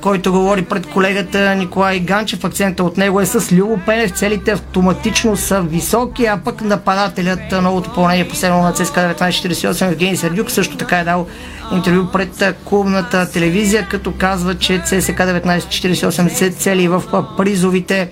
който 0.00 0.32
говори 0.32 0.62
пред 0.62 0.86
колегата 0.86 1.54
Николай 1.54 2.00
Ганчев. 2.00 2.44
Акцента 2.44 2.84
от 2.84 2.96
него 2.96 3.20
е 3.20 3.26
с 3.26 3.52
Любо 3.52 3.78
Пенев. 3.86 4.10
Целите 4.10 4.50
автоматично 4.50 5.36
са 5.36 5.60
високи, 5.60 6.26
а 6.26 6.40
пък 6.44 6.60
нападателят 6.60 7.40
новото 7.62 7.88
допълнение 7.88 8.28
последно 8.28 8.62
на 8.62 8.72
ЦСКА 8.72 9.14
1948 9.18 9.88
Евгений 9.88 10.16
Сердюк 10.16 10.50
също 10.50 10.76
така 10.76 10.98
е 10.98 11.04
дал 11.04 11.26
интервю 11.72 12.06
пред 12.12 12.56
клубната 12.64 13.30
телевизия, 13.30 13.86
като 13.90 14.12
казва, 14.18 14.54
че 14.54 14.82
ЦСКА 14.84 15.40
1948 15.40 16.28
се 16.28 16.50
цели 16.50 16.88
в 16.88 17.02
призовите 17.36 18.10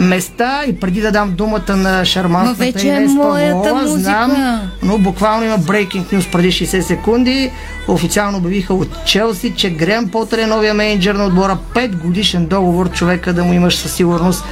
места 0.00 0.62
и 0.66 0.80
преди 0.80 1.00
да 1.00 1.12
дам 1.12 1.32
думата 1.32 1.76
на 1.76 2.04
шармантната 2.04 2.58
вече 2.58 2.88
е 2.88 3.00
моята 3.00 3.74
музика. 3.74 4.00
знам, 4.00 4.60
но 4.82 4.98
буквално 4.98 5.44
има 5.44 5.58
breaking 5.58 6.12
news 6.12 6.32
преди 6.32 6.52
60 6.52 6.80
секунди. 6.80 7.50
Официално 7.88 8.38
обявиха 8.38 8.74
от 8.74 9.04
Челси, 9.04 9.54
че 9.56 9.70
Грем 9.70 10.08
Потър 10.08 10.38
е 10.38 10.46
новия 10.46 10.74
менеджер 10.74 11.14
на 11.14 11.26
отбора. 11.26 11.58
5 11.74 12.02
годишен 12.02 12.46
договор 12.46 12.90
човека 12.90 13.32
да 13.32 13.44
му 13.44 13.52
имаш 13.52 13.76
със 13.76 13.92
сигурност 13.92 14.44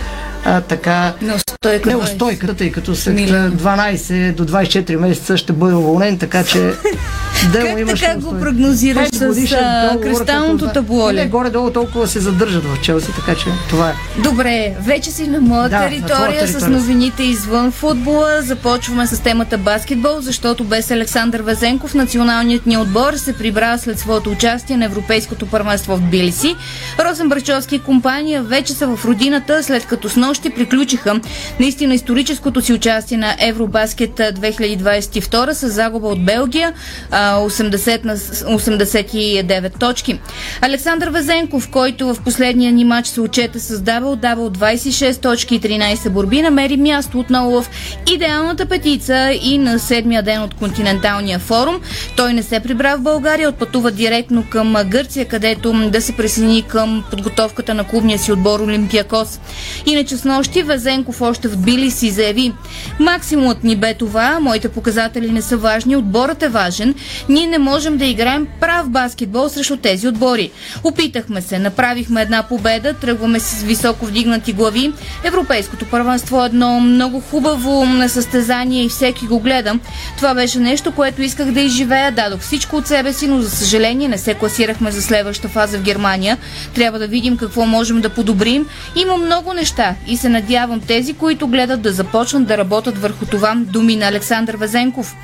а, 0.44 0.60
така 0.60 1.12
неустойка, 1.64 1.90
неустойката, 1.90 2.54
тъй 2.54 2.72
като 2.72 2.96
след 2.96 3.16
12 3.16 4.34
до 4.34 4.46
24 4.46 4.96
месеца 4.96 5.36
ще 5.36 5.52
бъде 5.52 5.74
уволнен, 5.74 6.18
така 6.18 6.44
че 6.44 6.72
да 7.52 7.64
му 7.64 7.78
имаш 7.78 8.00
така 8.00 8.20
го 8.20 8.40
прогнозираш 8.40 9.08
с 9.08 9.18
договор, 9.18 10.02
кристалното 10.02 10.68
табло? 10.68 11.12
Не, 11.12 11.26
горе-долу 11.26 11.70
толкова 11.70 12.06
се 12.06 12.20
задържат 12.20 12.64
в 12.64 12.80
Челси, 12.82 13.12
така 13.12 13.34
че 13.34 13.44
това 13.68 13.90
е. 13.90 14.20
Добре, 14.20 14.74
вече 14.80 15.10
си 15.10 15.26
на 15.26 15.40
моя 15.40 15.68
да, 15.68 15.78
територия, 15.78 16.00
на 16.00 16.06
територия 16.06 16.48
с 16.48 16.68
новините 16.68 17.22
извън 17.22 17.72
футбола. 17.72 18.42
Започваме 18.42 19.06
с 19.06 19.22
темата 19.22 19.58
баскетбол, 19.58 20.20
защото 20.20 20.64
без 20.64 20.90
Александър 20.90 21.40
Везенков 21.40 21.94
националният 21.94 22.66
ни 22.66 22.76
отбор 22.76 23.14
се 23.14 23.32
прибра 23.32 23.78
след 23.78 23.98
своето 23.98 24.30
участие 24.30 24.76
на 24.76 24.84
Европейското 24.84 25.46
първенство 25.46 25.96
в 25.96 26.00
Тбилиси. 26.00 26.56
Росен 26.98 27.28
Брачовски 27.28 27.74
и 27.74 27.78
компания 27.78 28.42
вече 28.42 28.72
са 28.72 28.96
в 28.96 29.04
родината, 29.04 29.62
след 29.62 29.86
като 29.86 30.08
с 30.08 30.16
нощи 30.16 30.50
приключиха 30.50 31.20
наистина 31.60 31.94
историческото 31.94 32.60
си 32.60 32.72
участие 32.72 33.16
на 33.16 33.36
Евробаскет 33.40 34.10
2022 34.10 35.52
с 35.52 35.68
загуба 35.68 36.08
от 36.08 36.24
Белгия 36.24 36.72
80 37.10 38.04
на 38.04 38.16
89 38.16 39.78
точки. 39.78 40.20
Александър 40.60 41.08
Везенков, 41.08 41.70
който 41.70 42.14
в 42.14 42.20
последния 42.24 42.72
ни 42.72 42.84
матч 42.84 43.08
се 43.08 43.20
отчета 43.20 43.60
с 43.60 43.80
дабъл, 43.80 44.16
дабъл 44.16 44.50
26 44.50 45.22
точки 45.22 45.54
и 45.54 45.60
13 45.60 46.08
борби, 46.08 46.42
намери 46.42 46.76
място 46.76 47.18
отново 47.18 47.62
в 47.62 47.70
идеалната 48.12 48.66
петица 48.66 49.38
и 49.42 49.58
на 49.58 49.78
седмия 49.78 50.22
ден 50.22 50.42
от 50.42 50.54
континенталния 50.54 51.38
форум. 51.38 51.80
Той 52.16 52.32
не 52.32 52.42
се 52.42 52.60
прибра 52.60 52.96
в 52.96 53.00
България, 53.00 53.48
отпътува 53.48 53.90
директно 53.90 54.44
към 54.50 54.76
Гърция, 54.86 55.24
където 55.28 55.90
да 55.90 56.02
се 56.02 56.16
присъедини 56.16 56.62
към 56.62 57.04
подготовката 57.10 57.74
на 57.74 57.84
клубния 57.84 58.18
си 58.18 58.32
отбор 58.32 58.60
Олимпиакос. 58.60 59.40
Иначе 59.86 60.16
с 60.16 60.24
нощи 60.24 60.62
Везенков 60.62 61.20
още 61.20 61.37
в 61.44 61.56
Били 61.56 61.90
си 61.90 62.10
заяви 62.10 62.52
Максимумът 63.00 63.64
ни 63.64 63.76
бе 63.76 63.94
това, 63.94 64.40
моите 64.40 64.68
показатели 64.68 65.30
не 65.30 65.42
са 65.42 65.56
важни, 65.56 65.96
отборът 65.96 66.42
е 66.42 66.48
важен 66.48 66.94
ние 67.28 67.46
не 67.46 67.58
можем 67.58 67.96
да 67.96 68.04
играем 68.04 68.46
прав 68.60 68.90
баскетбол 68.90 69.48
срещу 69.48 69.76
тези 69.76 70.08
отбори. 70.08 70.50
Опитахме 70.84 71.40
се, 71.40 71.58
направихме 71.58 72.22
една 72.22 72.42
победа, 72.42 72.94
тръгваме 72.94 73.40
с 73.40 73.62
високо 73.62 74.06
вдигнати 74.06 74.52
глави. 74.52 74.92
Европейското 75.24 75.84
първенство 75.84 76.42
е 76.42 76.46
едно 76.46 76.80
много 76.80 77.20
хубаво 77.20 77.86
състезание 78.08 78.84
и 78.84 78.88
всеки 78.88 79.26
го 79.26 79.40
гледам. 79.40 79.80
Това 80.16 80.34
беше 80.34 80.58
нещо, 80.58 80.92
което 80.92 81.22
исках 81.22 81.52
да 81.52 81.60
изживея. 81.60 82.12
Дадох 82.12 82.40
всичко 82.40 82.76
от 82.76 82.86
себе 82.86 83.12
си, 83.12 83.28
но 83.28 83.40
за 83.40 83.50
съжаление 83.50 84.08
не 84.08 84.18
се 84.18 84.34
класирахме 84.34 84.90
за 84.90 85.02
следваща 85.02 85.48
фаза 85.48 85.78
в 85.78 85.82
Германия. 85.82 86.38
Трябва 86.74 86.98
да 86.98 87.06
видим 87.06 87.36
какво 87.36 87.66
можем 87.66 88.00
да 88.00 88.08
подобрим. 88.08 88.66
Има 88.96 89.16
много 89.16 89.52
неща 89.52 89.94
и 90.06 90.16
се 90.16 90.28
надявам 90.28 90.80
тези, 90.80 91.14
които 91.14 91.27
гледат 91.34 91.82
да 91.82 91.92
започнат 91.92 92.46
да 92.46 92.58
работят 92.58 92.98
върху 92.98 93.26
това, 93.26 93.54
думи 93.56 93.96
на 93.96 94.08
Александър 94.08 94.56
Везенков. 94.56 95.16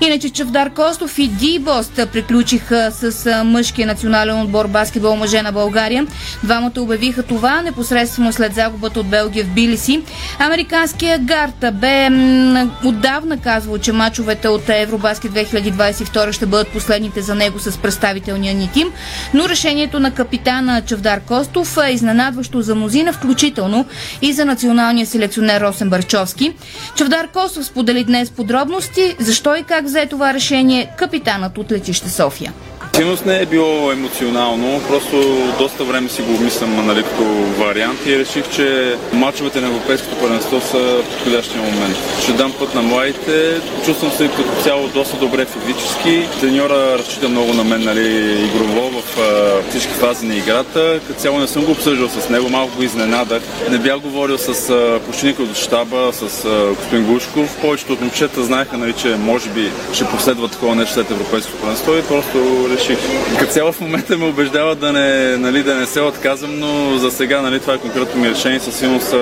Иначе 0.00 0.30
Чавдар 0.30 0.70
Костов 0.70 1.18
и 1.18 1.28
Ди 1.28 1.58
Бост 1.58 2.00
приключиха 2.12 2.90
с 2.92 3.44
мъжкия 3.44 3.86
национален 3.86 4.40
отбор 4.40 4.66
баскетбол 4.66 5.16
мъже 5.16 5.42
на 5.42 5.52
България. 5.52 6.06
Двамата 6.44 6.72
обявиха 6.78 7.22
това 7.22 7.62
непосредствено 7.62 8.32
след 8.32 8.54
загубата 8.54 9.00
от 9.00 9.06
Белгия 9.06 9.44
в 9.44 9.48
Билиси. 9.48 10.02
Американския 10.38 11.18
гард 11.18 11.64
бе 11.72 12.08
отдавна 12.84 13.40
казвал, 13.40 13.78
че 13.78 13.92
мачовете 13.92 14.48
от 14.48 14.68
Евробаскет 14.68 15.32
2022 15.32 16.32
ще 16.32 16.46
бъдат 16.46 16.68
последните 16.68 17.22
за 17.22 17.34
него 17.34 17.58
с 17.58 17.78
представителния 17.78 18.54
ни 18.54 18.70
тим, 18.72 18.88
но 19.34 19.48
решението 19.48 20.00
на 20.00 20.10
капитана 20.10 20.82
Чавдар 20.82 21.20
Костов 21.20 21.78
е 21.86 21.90
изненадващо 21.90 22.62
за 22.62 22.74
мнозина, 22.74 23.12
включително 23.12 23.86
и 24.22 24.32
за 24.32 24.44
националния 24.44 25.06
селекционер 25.06 25.47
Росен 25.48 25.90
Барчовски. 25.90 26.54
Чавдар 26.96 27.28
Костов 27.28 27.64
сподели 27.64 28.04
днес 28.04 28.30
подробности, 28.30 29.16
защо 29.18 29.56
и 29.56 29.62
как 29.62 29.84
взе 29.84 30.06
това 30.06 30.34
решение 30.34 30.90
капитанът 30.98 31.58
от 31.58 31.72
летище 31.72 32.08
София. 32.08 32.52
Силност 32.98 33.26
не 33.26 33.40
е 33.40 33.46
било 33.46 33.92
емоционално, 33.92 34.80
просто 34.88 35.38
доста 35.58 35.84
време 35.84 36.08
си 36.08 36.22
го 36.22 36.34
обмислям 36.34 36.86
нали, 36.86 37.02
като 37.02 37.24
вариант 37.64 38.06
и 38.06 38.18
реших, 38.18 38.50
че 38.50 38.96
мачовете 39.12 39.60
на 39.60 39.66
Европейското 39.66 40.16
първенство 40.16 40.60
са 40.60 41.02
подходящия 41.10 41.62
момент. 41.62 41.96
Ще 42.22 42.32
дам 42.32 42.52
път 42.58 42.74
на 42.74 42.82
младите, 42.82 43.60
чувствам 43.84 44.10
се 44.10 44.28
като 44.28 44.62
цяло 44.62 44.88
доста 44.88 45.16
добре 45.16 45.44
физически. 45.44 46.28
Треньора 46.40 46.98
разчита 46.98 47.28
много 47.28 47.54
на 47.54 47.64
мен 47.64 47.84
нали, 47.84 48.34
игрово 48.44 49.00
в 49.00 49.18
а, 49.18 49.62
всички 49.70 49.92
фази 49.92 50.26
на 50.26 50.36
играта. 50.36 51.00
Като 51.06 51.20
цяло 51.20 51.38
не 51.38 51.46
съм 51.46 51.64
го 51.64 51.72
обсъждал 51.72 52.08
с 52.08 52.28
него, 52.28 52.48
малко 52.48 52.76
го 52.76 52.82
изненадах. 52.82 53.42
Не 53.70 53.78
бях 53.78 53.98
говорил 53.98 54.38
с 54.38 54.72
починика 55.06 55.42
от 55.42 55.56
щаба, 55.56 56.10
с 56.12 56.44
а, 56.44 56.74
господин 56.74 57.04
Гушков. 57.04 57.56
Повечето 57.60 57.92
от 57.92 58.00
момчета 58.00 58.44
знаеха, 58.44 58.76
нали, 58.76 58.92
че 58.92 59.16
може 59.16 59.48
би 59.48 59.70
ще 59.92 60.04
последва 60.04 60.48
такова 60.48 60.74
нещо 60.74 60.94
след 60.94 61.10
Европейското 61.10 61.58
първенство 61.58 61.92
и 61.92 62.02
просто 62.02 62.68
реших 62.70 62.87
реших. 62.88 63.38
Като 63.38 63.52
цяло 63.52 63.72
в 63.72 63.80
момента 63.80 64.16
ме 64.16 64.24
убеждава 64.24 64.74
да 64.74 64.92
не, 64.92 65.36
нали, 65.36 65.62
да 65.62 65.74
не 65.74 65.86
се 65.86 66.00
отказвам, 66.00 66.58
но 66.58 66.98
за 66.98 67.10
сега 67.10 67.42
нали, 67.42 67.60
това 67.60 67.74
е 67.74 67.78
конкретно 67.78 68.20
ми 68.20 68.30
решение. 68.30 68.60
Със 68.60 68.76
сигурност 68.76 69.14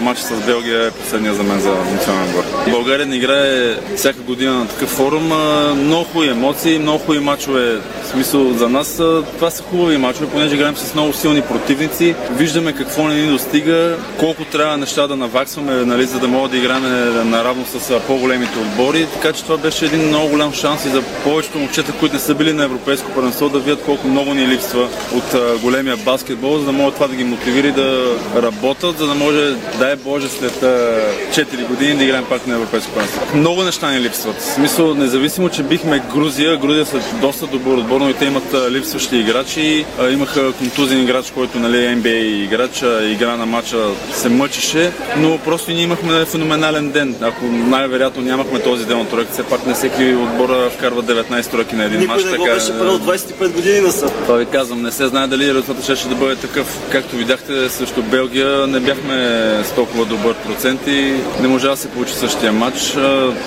матч 0.00 0.20
с 0.20 0.46
Белгия 0.46 0.86
е 0.86 0.90
последния 0.90 1.34
за 1.34 1.42
мен 1.42 1.60
за 1.60 1.68
национален 1.68 2.28
отбор. 2.28 2.70
България 2.70 3.06
не 3.06 3.16
играе 3.16 3.74
всяка 3.96 4.20
година 4.20 4.54
на 4.54 4.68
такъв 4.68 4.88
форум. 4.88 5.32
Много 5.76 6.04
хубави 6.04 6.28
емоции, 6.28 6.78
много 6.78 6.98
хубави 6.98 7.20
мачове. 7.20 7.80
В 8.04 8.08
смисъл 8.08 8.52
за 8.52 8.68
нас 8.68 8.96
това 9.36 9.50
са 9.50 9.62
хубави 9.62 9.96
мачове, 9.96 10.26
понеже 10.26 10.54
играем 10.54 10.76
с 10.76 10.94
много 10.94 11.12
силни 11.12 11.42
противници. 11.42 12.14
Виждаме 12.30 12.72
какво 12.72 13.08
не 13.08 13.14
ни 13.14 13.28
достига, 13.28 13.96
колко 14.18 14.44
трябва 14.44 14.76
неща 14.76 15.06
да 15.06 15.16
наваксваме, 15.16 15.72
нали, 15.72 16.06
за 16.06 16.18
да 16.18 16.28
могат 16.28 16.50
да 16.50 16.56
играем 16.56 16.82
наравно 17.30 17.64
с 17.66 18.00
по-големите 18.06 18.58
отбори. 18.58 19.06
Така 19.14 19.32
че 19.32 19.42
това 19.42 19.56
беше 19.56 19.84
един 19.84 20.08
много 20.08 20.28
голям 20.28 20.52
шанс 20.52 20.84
и 20.84 20.88
за 20.88 21.02
повечето 21.24 21.58
момчета, 21.58 21.92
които 21.92 22.14
не 22.14 22.20
са 22.20 22.34
били 22.34 22.52
на 22.52 22.64
европейско 22.64 23.10
първенство, 23.14 23.48
да 23.48 23.58
видят 23.58 23.82
колко 23.84 24.08
много 24.08 24.34
ни 24.34 24.48
липсва 24.48 24.88
от 25.14 25.60
големия 25.60 25.96
баскетбол, 25.96 26.58
за 26.58 26.64
да 26.64 26.72
могат 26.72 26.94
това 26.94 27.06
да 27.06 27.14
ги 27.14 27.24
мотивира 27.24 27.66
и 27.66 27.72
да 27.72 28.16
работят, 28.42 28.98
за 28.98 29.06
да 29.06 29.14
може, 29.14 29.54
дай 29.78 29.96
Боже, 29.96 30.28
след 30.28 30.62
а, 30.62 31.00
4 31.32 31.66
години 31.68 31.94
да 31.94 32.04
играем 32.04 32.24
пак 32.28 32.46
на 32.46 32.54
европейско 32.54 32.92
първенство. 32.92 33.20
Много 33.34 33.62
неща 33.62 33.90
ни 33.90 34.00
липсват. 34.00 34.36
В 34.40 34.44
смисъл, 34.44 34.94
независимо, 34.94 35.48
че 35.48 35.62
бихме 35.62 36.02
Грузия, 36.14 36.56
Грузия 36.56 36.86
след 36.86 37.02
доста 37.20 37.46
добър 37.46 37.76
отбор, 37.76 38.00
но 38.00 38.10
и 38.10 38.14
те 38.14 38.24
имат 38.24 38.54
липсващи 38.70 39.16
играчи. 39.16 39.84
Имаха 40.12 40.52
контузен 40.52 41.02
играч, 41.02 41.30
който 41.30 41.58
нали, 41.58 41.76
NBA 41.76 42.44
играч, 42.44 42.84
игра 43.12 43.36
на 43.36 43.46
матча 43.46 43.76
се 44.12 44.28
мъчеше, 44.28 44.92
но 45.16 45.38
просто 45.38 45.70
ние 45.70 45.82
имахме 45.82 46.24
феноменален 46.24 46.90
ден. 46.90 47.16
Ако 47.20 47.44
най-вероятно 47.44 48.22
нямахме 48.22 48.60
този 48.60 48.86
ден 48.86 49.00
от 49.00 49.10
тройка, 49.10 49.32
все 49.32 49.42
пак 49.42 49.66
не 49.66 49.74
всеки 49.74 50.14
отбора 50.14 50.70
вкарва 50.70 51.02
19 51.02 51.50
тройки 51.50 51.74
на 51.74 51.84
един 51.84 52.06
матч. 52.06 52.22
Така, 52.22 52.60
25 52.98 53.52
години 53.52 53.80
на 53.80 53.92
са. 53.92 54.06
Това 54.06 54.36
ви 54.36 54.46
казвам, 54.46 54.82
не 54.82 54.92
се 54.92 55.06
знае 55.06 55.26
дали 55.26 55.54
резултатът 55.54 55.98
ще 55.98 56.08
да 56.08 56.14
бъде 56.14 56.36
такъв. 56.36 56.78
Както 56.92 57.16
видяхте, 57.16 57.68
срещу 57.68 58.02
Белгия 58.02 58.66
не 58.66 58.80
бяхме 58.80 59.16
с 59.64 59.74
толкова 59.74 60.04
добър 60.04 60.34
процент 60.34 60.86
и 60.86 61.14
не 61.40 61.48
можа 61.48 61.68
да 61.68 61.76
се 61.76 61.88
получи 61.88 62.14
същия 62.14 62.52
матч. 62.52 62.96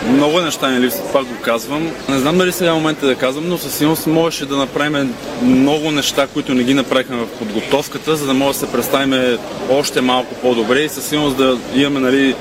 Много 0.09 0.41
неща 0.41 0.69
ни 0.69 0.79
липсват, 0.79 1.13
пак 1.13 1.25
го 1.25 1.35
казвам. 1.41 1.91
Не 2.09 2.19
знам 2.19 2.37
дали 2.37 2.51
сега 2.51 2.69
е 2.69 2.73
момента 2.73 3.05
да 3.05 3.15
казвам, 3.15 3.49
но 3.49 3.57
със 3.57 3.75
сигурност 3.75 4.07
можеше 4.07 4.45
да 4.45 4.57
направим 4.57 5.13
много 5.43 5.91
неща, 5.91 6.27
които 6.33 6.53
не 6.53 6.63
ги 6.63 6.73
направихме 6.73 7.17
в 7.17 7.27
подготовката, 7.27 8.15
за 8.15 8.25
да 8.25 8.33
може 8.33 8.59
да 8.59 8.65
се 8.65 8.71
представим 8.71 9.37
още 9.69 10.01
малко 10.01 10.35
по-добре 10.35 10.79
и 10.79 10.89
със 10.89 11.05
сигурност 11.05 11.37
да 11.37 11.57
имаме 11.75 11.99
нали, 11.99 12.35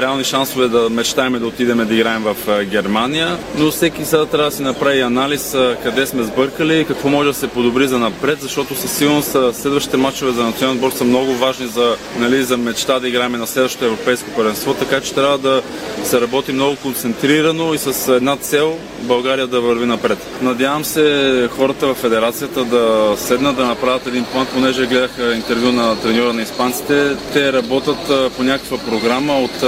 реални 0.00 0.24
шансове 0.24 0.68
да 0.68 0.90
мечтаем 0.90 1.32
да 1.32 1.46
отидем 1.46 1.86
да 1.86 1.94
играем 1.94 2.22
в 2.22 2.64
Германия, 2.64 3.38
но 3.58 3.70
всеки 3.70 4.04
сега 4.04 4.26
трябва 4.26 4.50
да 4.50 4.56
си 4.56 4.62
направи 4.62 5.00
анализ 5.00 5.56
къде 5.82 6.06
сме 6.06 6.22
сбъркали 6.22 6.80
и 6.80 6.84
какво 6.84 7.08
може 7.08 7.28
да 7.28 7.34
се 7.34 7.48
подобри 7.48 7.88
за 7.88 7.98
напред, 7.98 8.40
защото 8.40 8.74
със 8.74 8.92
сигурност 8.92 9.36
следващите 9.52 9.96
матчове 9.96 10.32
за 10.32 10.42
национален 10.42 10.76
отбор 10.76 10.90
са 10.90 11.04
много 11.04 11.34
важни 11.34 11.66
за, 11.66 11.96
нали, 12.18 12.42
за 12.42 12.56
мечта 12.56 12.98
да 12.98 13.08
играем 13.08 13.32
на 13.32 13.46
следващото 13.46 13.84
европейско 13.84 14.30
първенство, 14.36 14.74
така 14.74 15.00
че 15.00 15.14
трябва 15.14 15.38
да 15.38 15.62
се 16.04 16.20
работи 16.20 16.52
много 16.52 16.76
концентрирано 16.76 17.74
и 17.74 17.78
с 17.78 18.16
една 18.16 18.36
цел 18.36 18.78
България 19.00 19.46
да 19.46 19.60
върви 19.60 19.86
напред. 19.86 20.18
Надявам 20.42 20.84
се 20.84 21.48
хората 21.56 21.86
в 21.86 21.94
федерацията 21.94 22.64
да 22.64 23.14
седнат 23.16 23.56
да 23.56 23.66
направят 23.66 24.06
един 24.06 24.24
план, 24.24 24.46
понеже 24.54 24.86
гледах 24.86 25.10
интервю 25.34 25.72
на 25.72 26.00
треньора 26.00 26.32
на 26.32 26.42
испанците. 26.42 27.16
Те 27.32 27.52
работят 27.52 28.32
по 28.36 28.42
някаква 28.42 28.78
програма 28.78 29.38
от 29.38 29.62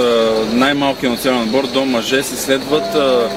най-малкия 0.52 1.10
национален 1.10 1.42
отбор 1.42 1.66
до 1.66 1.84
мъже 1.84 2.22
си 2.22 2.36
следват, 2.36 2.94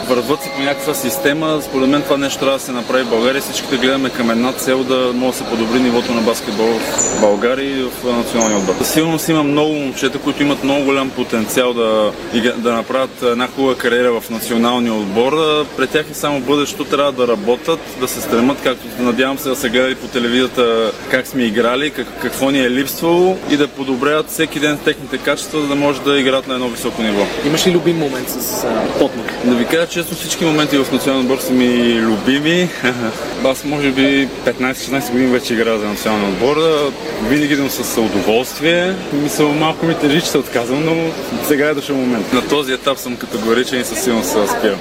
върват 0.09 0.41
си 0.43 0.49
по 0.55 0.61
някаква 0.61 0.93
система. 0.93 1.61
Според 1.61 1.89
мен 1.89 2.01
това 2.01 2.17
нещо 2.17 2.39
трябва 2.39 2.57
да 2.57 2.63
се 2.63 2.71
направи 2.71 3.03
в 3.03 3.09
България. 3.09 3.41
Всички 3.41 3.77
гледаме 3.77 4.09
към 4.09 4.31
една 4.31 4.53
цел 4.53 4.83
да 4.83 5.11
може 5.13 5.31
да 5.31 5.37
се 5.37 5.49
подобри 5.49 5.79
нивото 5.79 6.13
на 6.13 6.21
баскетбол 6.21 6.67
в 6.67 7.21
България 7.21 7.79
и 7.79 7.83
в 7.83 8.03
националния 8.03 8.57
отбор. 8.57 8.73
Сигурно 8.83 9.19
си 9.19 9.31
има 9.31 9.43
много 9.43 9.73
момчета, 9.73 10.19
които 10.19 10.43
имат 10.43 10.63
много 10.63 10.83
голям 10.83 11.09
потенциал 11.09 11.73
да, 11.73 12.11
да 12.57 12.73
направят 12.73 13.21
една 13.21 13.47
хубава 13.47 13.75
кариера 13.75 14.21
в 14.21 14.29
националния 14.29 14.93
отбор. 14.93 15.33
Пред 15.77 15.89
тях 15.89 16.05
е 16.11 16.13
само 16.13 16.39
бъдещето, 16.39 16.85
трябва 16.85 17.11
да 17.11 17.27
работят, 17.27 17.79
да 17.99 18.07
се 18.07 18.21
стремат, 18.21 18.57
както 18.63 18.87
надявам 18.99 19.37
се 19.37 19.49
да 19.49 19.55
се 19.55 19.69
гледали 19.69 19.95
по 19.95 20.07
телевизията 20.07 20.91
как 21.11 21.27
сме 21.27 21.43
играли, 21.43 21.89
как, 21.89 22.07
какво 22.21 22.49
ни 22.49 22.59
е 22.59 22.71
липсвало 22.71 23.37
и 23.49 23.57
да 23.57 23.67
подобряват 23.67 24.29
всеки 24.29 24.59
ден 24.59 24.77
техните 24.85 25.17
качества, 25.17 25.61
за 25.61 25.67
да 25.67 25.75
може 25.75 26.01
да 26.01 26.19
играят 26.19 26.47
на 26.47 26.53
едно 26.53 26.66
високо 26.69 27.01
ниво. 27.01 27.25
Имаш 27.45 27.67
ли 27.67 27.71
любим 27.71 27.97
момент 27.97 28.29
с 28.29 28.67
Потмак? 28.99 29.33
Да 29.45 29.55
ви 29.55 29.65
кажа 29.65 29.87
честно, 29.87 30.17
всички 30.17 30.45
моменти 30.45 30.77
в 30.77 30.91
националния 30.91 31.31
отбор 31.31 31.43
са 31.43 31.53
ми 31.53 32.01
любими. 32.01 32.69
Аз 33.45 33.63
може 33.63 33.91
би 33.91 34.29
15-16 34.45 35.11
години 35.11 35.31
вече 35.31 35.53
играя 35.53 35.79
за 35.79 35.85
националния 35.85 36.29
отбор. 36.29 36.57
Винаги 37.29 37.53
идвам 37.53 37.69
с 37.69 37.97
удоволствие. 38.01 38.95
Мисля, 39.13 39.45
малко 39.45 39.85
ми 39.85 39.95
тежи, 39.95 40.21
че 40.21 40.27
се 40.27 40.37
отказвам, 40.37 40.85
но 40.85 40.95
сега 41.47 41.67
е 41.67 41.73
дошъл 41.73 41.95
момент. 41.95 42.33
На 42.33 42.47
този 42.47 42.73
етап 42.73 42.97
съм 42.97 43.17
категоричен 43.17 43.81
и 43.81 43.83
със 43.83 44.03
сигурност 44.03 44.29
се 44.29 44.47
спирам. 44.47 44.79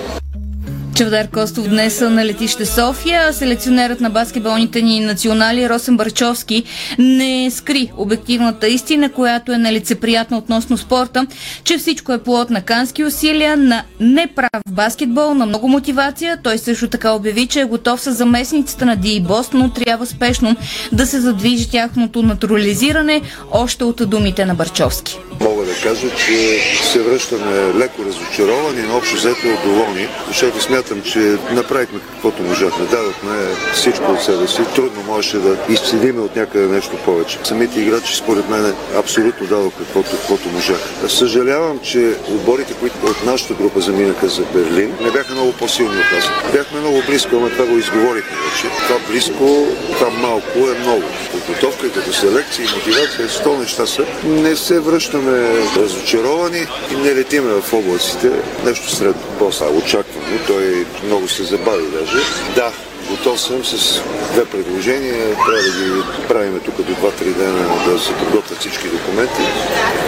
Чавдар 0.96 1.28
Костов 1.28 1.68
днес 1.68 2.00
на 2.00 2.24
летище 2.24 2.66
София. 2.66 3.32
Селекционерът 3.32 4.00
на 4.00 4.10
баскетболните 4.10 4.82
ни 4.82 5.00
национали 5.00 5.68
Росен 5.68 5.96
Барчовски 5.96 6.64
не 6.98 7.50
скри 7.50 7.92
обективната 7.96 8.68
истина, 8.68 9.12
която 9.12 9.52
е 9.52 9.58
нелицеприятна 9.58 10.38
относно 10.38 10.76
спорта, 10.76 11.26
че 11.64 11.78
всичко 11.78 12.12
е 12.12 12.22
плод 12.22 12.50
на 12.50 12.62
кански 12.62 13.04
усилия, 13.04 13.56
на 13.56 13.82
неправ 14.00 14.62
баскетбол, 14.68 15.34
на 15.34 15.46
много 15.46 15.68
мотивация. 15.68 16.38
Той 16.42 16.58
също 16.58 16.88
така 16.88 17.12
обяви, 17.12 17.46
че 17.46 17.60
е 17.60 17.64
готов 17.64 18.00
с 18.00 18.12
заместницата 18.12 18.86
на 18.86 18.96
Ди 18.96 19.20
Бост, 19.20 19.54
но 19.54 19.70
трябва 19.70 20.06
спешно 20.06 20.56
да 20.92 21.06
се 21.06 21.20
задвижи 21.20 21.70
тяхното 21.70 22.22
натурализиране 22.22 23.22
още 23.52 23.84
от 23.84 24.10
думите 24.10 24.44
на 24.44 24.54
Барчовски. 24.54 25.18
Мога 25.40 25.64
да 25.64 25.74
кажа, 25.82 26.10
че 26.16 26.60
се 26.82 27.00
връщаме 27.00 27.74
леко 27.74 28.04
разочаровани, 28.04 28.82
но 28.82 28.96
общо 28.96 29.16
взето 29.16 29.46
доволни, 29.64 30.08
защото 30.28 30.60
смятам, 30.60 31.02
че 31.02 31.18
направихме 31.52 32.00
каквото 32.10 32.42
можахме. 32.42 32.84
Дадохме 32.84 33.36
всичко 33.72 34.12
от 34.12 34.22
себе 34.22 34.46
си. 34.46 34.60
Трудно 34.74 35.02
можеше 35.02 35.38
да 35.38 35.56
изцедиме 35.68 36.20
от 36.20 36.36
някъде 36.36 36.66
нещо 36.66 36.96
повече. 37.04 37.38
Самите 37.44 37.80
играчи, 37.80 38.16
според 38.16 38.48
мен, 38.48 38.74
абсолютно 38.96 39.46
дадох 39.46 39.72
каквото, 39.78 40.10
каквото 40.10 40.48
можах. 40.48 40.80
Съжалявам, 41.08 41.78
че 41.78 42.14
отборите, 42.28 42.74
които 42.80 42.96
от 43.06 43.24
нашата 43.26 43.54
група 43.54 43.80
заминаха 43.80 44.28
за 44.28 44.42
Берлин, 44.42 44.94
не 45.00 45.10
бяха 45.10 45.34
много 45.34 45.52
по-силни 45.52 45.98
от 45.98 46.12
нас. 46.16 46.52
Бяхме 46.52 46.80
много 46.80 47.02
близко, 47.06 47.36
ама 47.36 47.50
това 47.50 47.64
го 47.66 47.78
изговорихме 47.78 48.36
вече. 48.36 48.68
Това 48.86 48.98
близко, 49.10 49.66
това 49.92 50.10
малко 50.10 50.58
е 50.58 50.78
много. 50.80 51.02
Подготовка 51.32 51.92
като 51.92 52.12
селекция 52.12 52.64
и 52.64 52.76
мотивация, 52.76 53.28
сто 53.28 53.56
неща 53.58 53.86
са. 53.86 54.04
Не 54.24 54.56
се 54.56 54.80
връщаме 55.26 55.66
разочаровани 55.76 56.66
и 56.92 56.96
не 56.96 57.14
летиме 57.14 57.60
в 57.60 57.72
облаците. 57.72 58.30
Нещо 58.64 58.90
средно. 58.90 59.22
После 59.38 59.64
очаквано. 59.64 60.38
Той 60.46 60.86
много 61.04 61.28
се 61.28 61.42
забави 61.42 61.84
даже. 62.00 62.18
Да, 62.54 62.72
Готов 63.10 63.40
съм 63.40 63.64
с 63.64 64.02
две 64.32 64.44
предложения. 64.44 65.36
Трябва 65.46 65.62
да 65.62 65.84
ги 65.84 66.02
правим 66.28 66.60
тук 66.64 66.76
до 66.76 66.92
2-3 66.92 67.24
дена 67.24 67.68
да 67.86 67.98
се 67.98 68.12
подготвят 68.12 68.58
всички 68.58 68.88
документи 68.88 69.42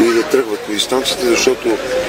и 0.00 0.14
да 0.14 0.22
тръгват 0.22 0.60
по 0.60 0.72
инстанциите, 0.72 1.26
защото 1.26 1.68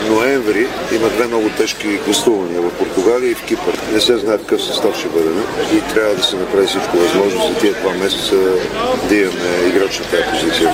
ноември 0.10 0.68
има 0.92 1.10
две 1.10 1.28
много 1.28 1.50
тежки 1.50 2.00
гостувания 2.08 2.62
в 2.62 2.72
Португалия 2.72 3.32
и 3.32 3.36
в 3.36 3.44
Кипър. 3.44 3.80
Не 3.94 4.02
се 4.02 4.18
знае 4.18 4.38
какъв 4.38 4.64
състав 4.64 5.00
ще 5.00 5.08
бъде 5.08 5.30
и 5.74 5.94
трябва 5.94 6.16
да 6.16 6.24
се 6.24 6.36
направи 6.36 6.68
всичко 6.68 6.98
възможно 6.98 7.48
за 7.48 7.60
тия 7.60 7.74
два 7.74 7.94
месеца 7.94 8.36
да 9.10 9.16
имаме 9.16 9.68
играч 9.68 10.00
на 10.00 10.06
тази 10.06 10.24
позиция. 10.32 10.74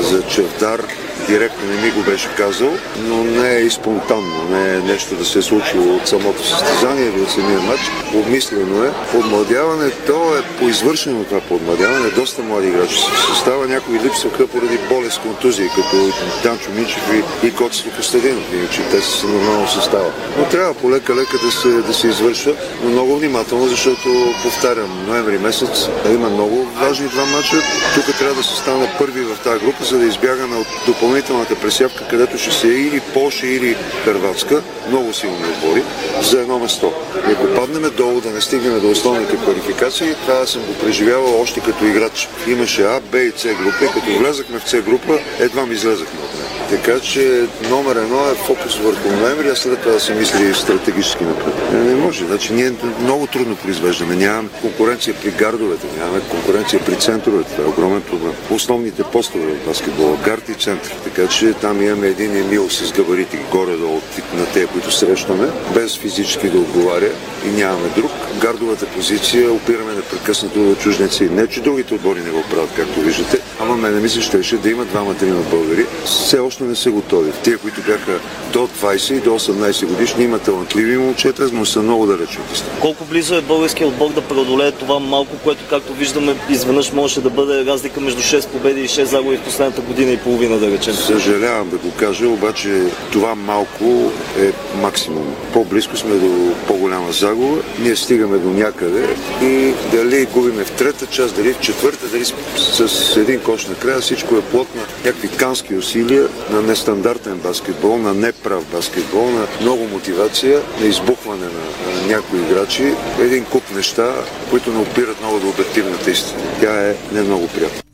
За 0.00 0.22
Чевдар 0.22 0.82
директно 1.26 1.66
не 1.66 1.82
ми 1.82 1.90
го 1.90 2.02
беше 2.02 2.28
казал, 2.36 2.72
но 2.98 3.24
не 3.24 3.56
е 3.56 3.60
и 3.60 3.70
спонтанно, 3.70 4.48
не 4.50 4.74
е 4.74 4.78
нещо 4.78 5.14
да 5.14 5.24
се 5.24 5.38
е 5.38 5.42
случило 5.42 5.96
от 5.96 6.08
самото 6.08 6.46
състезание 6.46 7.04
или 7.04 7.20
от 7.20 7.30
самия 7.30 7.60
матч. 7.60 7.80
Обмислено 8.14 8.84
е. 8.84 8.90
Подмладяването 9.12 10.36
е 10.38 10.58
по 10.58 10.68
извършено 10.68 11.24
това 11.24 11.40
подмладяване. 11.40 12.10
Доста 12.10 12.42
млади 12.42 12.68
играчи 12.68 12.94
се 12.94 13.26
състава. 13.28 13.66
Някои 13.66 13.98
липсваха 13.98 14.46
поради 14.46 14.78
болест, 14.88 15.20
контузии, 15.20 15.68
като 15.68 15.96
Данчо 16.42 16.70
Мичев 16.70 17.02
и, 17.12 17.46
и 17.46 17.54
Коцето 17.54 17.96
Костадинов. 17.96 18.44
Иначе 18.52 18.82
те 18.90 19.00
са 19.00 19.26
нормално 19.26 19.68
състава. 19.68 20.12
Но 20.38 20.44
трябва 20.44 20.74
полека-лека 20.74 21.38
да 21.44 21.50
се, 21.50 21.68
да 21.68 21.94
се 21.94 22.08
извършва, 22.08 22.54
но 22.82 22.90
много 22.90 23.16
внимателно, 23.16 23.68
защото, 23.68 24.08
повтарям, 24.42 25.06
ноември 25.06 25.38
месец 25.38 25.88
има 26.14 26.30
много 26.30 26.64
важни 26.64 27.08
два 27.08 27.24
мача. 27.26 27.56
Тук 27.94 28.18
трябва 28.18 28.34
да 28.34 28.42
се 28.42 28.56
стане 28.56 28.94
първи 28.98 29.22
в 29.22 29.38
тази 29.44 29.64
група, 29.64 29.84
за 29.84 29.98
да 29.98 30.06
избягаме 30.06 30.56
от 30.56 30.66
допълнително 30.86 31.13
допълнителната 31.14 31.60
пресявка, 31.60 32.08
където 32.08 32.38
ще 32.38 32.52
се 32.52 32.68
е 32.68 32.70
или 32.70 33.00
Польша, 33.00 33.46
или 33.46 33.76
Хрватска, 34.04 34.62
много 34.88 35.12
силни 35.12 35.36
отбори, 35.36 35.82
за 36.22 36.40
едно 36.40 36.58
место. 36.58 36.92
И 37.28 37.32
ако 37.32 37.54
паднем 37.54 37.90
долу, 37.96 38.20
да 38.20 38.30
не 38.30 38.40
стигнем 38.40 38.80
до 38.80 38.90
основните 38.90 39.36
квалификации, 39.36 40.14
това 40.14 40.46
съм 40.46 40.62
го 40.62 40.74
преживявал 40.74 41.40
още 41.40 41.60
като 41.60 41.84
играч. 41.84 42.28
Имаше 42.48 42.82
А, 42.82 43.00
Б 43.00 43.18
и 43.18 43.32
С 43.36 43.44
и 43.44 43.56
като 43.94 44.18
влезахме 44.18 44.58
в 44.58 44.70
С 44.70 44.82
група, 44.82 45.18
едва 45.40 45.66
ми 45.66 45.74
излезахме 45.74 46.20
от 46.20 46.34
нея. 46.34 46.53
Така 46.70 47.00
че 47.00 47.46
номер 47.70 47.96
едно 47.96 48.30
е 48.30 48.34
фокус 48.34 48.76
върху 48.76 49.08
ноември, 49.08 49.48
а 49.48 49.56
след 49.56 49.80
това 49.80 49.92
да 49.92 50.00
се 50.00 50.14
мисли 50.14 50.54
стратегически 50.54 51.24
напред. 51.24 51.54
Не, 51.72 51.84
не 51.84 51.94
може. 51.94 52.26
Значи 52.26 52.52
ние 52.52 52.72
много 53.00 53.26
трудно 53.26 53.56
произвеждаме. 53.56 54.14
Нямаме 54.14 54.48
конкуренция 54.60 55.14
при 55.22 55.30
гардовете, 55.30 55.86
нямаме 55.98 56.20
конкуренция 56.30 56.80
при 56.86 56.96
центровете. 56.96 57.50
Това 57.50 57.64
е 57.64 57.68
огромен 57.68 58.02
проблем. 58.02 58.32
Основните 58.50 59.02
постове 59.02 59.54
в 59.54 59.66
баскетбола, 59.66 60.16
гард 60.24 60.48
и 60.48 60.54
център. 60.54 60.92
Така 61.04 61.28
че 61.28 61.52
там 61.52 61.82
имаме 61.82 62.06
един 62.06 62.36
емил 62.36 62.70
с 62.70 62.92
габарити 62.92 63.38
горе-долу 63.52 64.00
на 64.34 64.46
те, 64.46 64.66
които 64.66 64.90
срещаме, 64.90 65.48
без 65.74 65.98
физически 65.98 66.48
да 66.48 66.58
отговаря 66.58 67.10
и 67.46 67.48
нямаме 67.48 67.88
друг. 67.96 68.10
Гардовата 68.44 68.86
позиция 68.86 69.52
опираме 69.52 69.94
непрекъснато 69.94 70.58
до 70.58 70.74
чужденци. 70.74 71.24
Не, 71.24 71.46
че 71.46 71.60
другите 71.60 71.94
отбори 71.94 72.20
не 72.20 72.30
го 72.30 72.42
правят, 72.50 72.70
както 72.76 73.00
виждате, 73.00 73.38
ама 73.60 73.76
мене 73.76 74.00
ми 74.00 74.08
се 74.08 74.20
щеше 74.20 74.56
да 74.56 74.70
има 74.70 74.84
двама-трима 74.84 75.42
българи. 75.50 75.86
Все 76.04 76.38
още 76.38 76.64
не 76.64 76.74
са 76.74 76.90
готови. 76.90 77.32
Те, 77.44 77.56
които 77.56 77.80
бяха 77.80 78.18
до 78.52 78.68
20 78.82 79.12
и 79.12 79.20
до 79.20 79.30
18 79.30 79.86
годишни, 79.86 80.24
има 80.24 80.38
талантливи 80.38 80.98
момчета, 80.98 81.48
но 81.52 81.64
са 81.64 81.82
много 81.82 82.06
далеч 82.06 82.28
от 82.28 82.52
истина. 82.54 82.70
Колко 82.80 83.04
близо 83.04 83.34
е 83.34 83.40
българският 83.40 83.92
отбор 83.92 84.12
да 84.12 84.20
преодолее 84.20 84.72
това 84.72 84.98
малко, 84.98 85.36
което, 85.44 85.60
както 85.70 85.92
виждаме, 85.92 86.36
изведнъж 86.50 86.92
можеше 86.92 87.20
да 87.20 87.30
бъде 87.30 87.64
разлика 87.64 88.00
между 88.00 88.22
6 88.22 88.48
победи 88.48 88.80
и 88.80 88.88
6 88.88 89.02
загуби 89.02 89.36
в 89.36 89.44
последната 89.44 89.80
година 89.80 90.12
и 90.12 90.16
половина, 90.16 90.58
да 90.58 90.70
речем? 90.70 90.94
Съжалявам 90.94 91.68
да 91.68 91.76
го 91.76 91.90
кажа, 91.98 92.28
обаче 92.28 92.82
това 93.12 93.34
малко 93.34 94.12
е 94.40 94.52
максимум. 94.82 95.34
По-близко 95.52 95.96
сме 95.96 96.14
до 96.14 96.54
по-голяма 96.66 97.12
загуба. 97.12 97.62
Ние 97.78 97.96
стигаме 97.96 98.33
до 98.38 98.50
някъде 98.50 99.16
и 99.42 99.74
дали 99.92 100.26
губиме 100.26 100.64
в 100.64 100.70
трета 100.70 101.06
част, 101.06 101.36
дали 101.36 101.52
в 101.52 101.60
четвърта, 101.60 102.08
дали 102.08 102.24
с, 102.24 102.88
с 102.88 103.16
един 103.16 103.40
кош 103.40 103.66
накрая, 103.66 104.00
всичко 104.00 104.36
е 104.36 104.42
плод 104.42 104.74
на 104.74 104.82
някакви 105.04 105.28
кански 105.28 105.74
усилия, 105.74 106.28
на 106.50 106.62
нестандартен 106.62 107.38
баскетбол, 107.38 107.98
на 107.98 108.14
неправ 108.14 108.64
баскетбол, 108.72 109.30
на 109.30 109.46
много 109.60 109.84
мотивация, 109.84 110.60
на 110.80 110.86
избухване 110.86 111.44
на, 111.44 111.92
на 111.92 112.06
някои 112.06 112.40
играчи. 112.40 112.92
Един 113.20 113.44
куп 113.44 113.62
неща, 113.74 114.14
които 114.50 114.72
не 114.72 114.78
опират 114.78 115.20
много 115.20 115.40
до 115.40 115.48
обективната 115.48 116.10
истина. 116.10 116.40
Тя 116.60 116.88
е 116.88 116.94
не 117.12 117.22
много 117.22 117.48
приятна. 117.48 117.93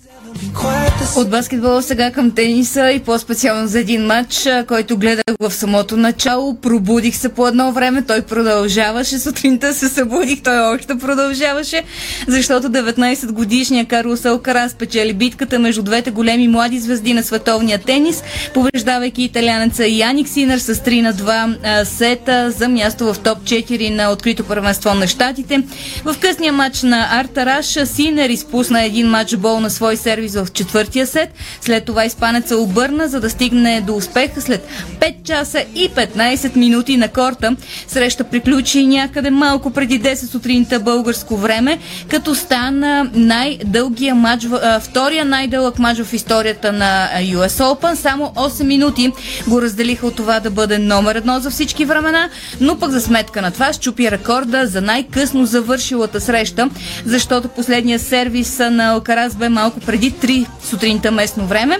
От 1.16 1.30
баскетбола 1.30 1.82
сега 1.82 2.10
към 2.10 2.30
тениса 2.30 2.90
и 2.90 3.00
по-специално 3.00 3.68
за 3.68 3.80
един 3.80 4.06
матч, 4.06 4.48
който 4.68 4.96
гледах 4.96 5.24
в 5.40 5.50
самото 5.50 5.96
начало. 5.96 6.54
Пробудих 6.54 7.16
се 7.16 7.28
по 7.28 7.48
едно 7.48 7.72
време, 7.72 8.02
той 8.02 8.22
продължаваше. 8.22 9.18
Сутринта 9.18 9.74
се 9.74 9.88
събудих, 9.88 10.42
той 10.42 10.58
още 10.74 10.98
продължаваше, 10.98 11.82
защото 12.28 12.70
19 12.70 13.32
годишния 13.32 13.84
Карлос 13.84 14.24
Алкарас 14.24 14.72
спечели 14.72 15.12
битката 15.12 15.58
между 15.58 15.82
двете 15.82 16.10
големи 16.10 16.48
млади 16.48 16.78
звезди 16.78 17.14
на 17.14 17.22
световния 17.22 17.78
тенис, 17.78 18.22
побеждавайки 18.54 19.22
италянеца 19.22 19.86
Яник 19.86 20.28
Синер 20.28 20.58
с 20.58 20.74
3 20.74 21.00
на 21.00 21.14
2 21.14 21.84
сета 21.84 22.50
за 22.50 22.68
място 22.68 23.14
в 23.14 23.18
топ 23.18 23.38
4 23.38 23.90
на 23.90 24.10
открито 24.10 24.44
първенство 24.44 24.94
на 24.94 25.06
щатите. 25.06 25.62
В 26.04 26.16
късния 26.20 26.52
матч 26.52 26.82
на 26.82 27.08
Артараш 27.10 27.78
Синер 27.84 28.28
изпусна 28.28 28.84
един 28.84 29.06
матч 29.06 29.36
бол 29.36 29.60
на 29.60 29.70
свой 29.70 29.96
сервис 29.96 30.36
в 30.44 30.52
четвъртия 30.52 31.06
сет. 31.06 31.28
След 31.60 31.84
това 31.84 32.04
испанеца 32.04 32.56
обърна, 32.56 33.08
за 33.08 33.20
да 33.20 33.30
стигне 33.30 33.80
до 33.80 33.94
успеха 33.94 34.40
след 34.40 34.68
5 35.00 35.22
часа 35.24 35.64
и 35.74 35.90
15 35.90 36.56
минути 36.56 36.96
на 36.96 37.08
корта. 37.08 37.56
Среща 37.88 38.24
приключи 38.24 38.86
някъде 38.86 39.30
малко 39.30 39.70
преди 39.70 40.00
10 40.00 40.14
сутринта 40.14 40.80
българско 40.80 41.36
време, 41.36 41.78
като 42.08 42.34
стана 42.34 43.10
най-дългия 43.14 44.14
матч, 44.14 44.46
втория 44.80 45.24
най-дълъг 45.24 45.78
матч 45.78 46.00
в 46.00 46.12
историята 46.12 46.72
на 46.72 47.08
US 47.18 47.48
Open. 47.48 47.94
Само 47.94 48.32
8 48.36 48.62
минути 48.62 49.12
го 49.48 49.62
разделиха 49.62 50.06
от 50.06 50.16
това 50.16 50.40
да 50.40 50.50
бъде 50.50 50.78
номер 50.78 51.14
едно 51.14 51.40
за 51.40 51.50
всички 51.50 51.84
времена, 51.84 52.28
но 52.60 52.78
пък 52.78 52.90
за 52.90 53.00
сметка 53.00 53.42
на 53.42 53.50
това 53.50 53.72
щупи 53.72 54.10
рекорда 54.10 54.66
за 54.66 54.80
най-късно 54.80 55.46
завършилата 55.46 56.20
среща, 56.20 56.70
защото 57.06 57.48
последния 57.48 57.98
сервис 57.98 58.58
на 58.58 58.84
Алкарас 58.84 59.34
бе 59.34 59.48
малко 59.48 59.80
преди 59.80 60.12
3 60.12 60.29
сутринта 60.64 61.10
местно 61.10 61.46
време. 61.46 61.78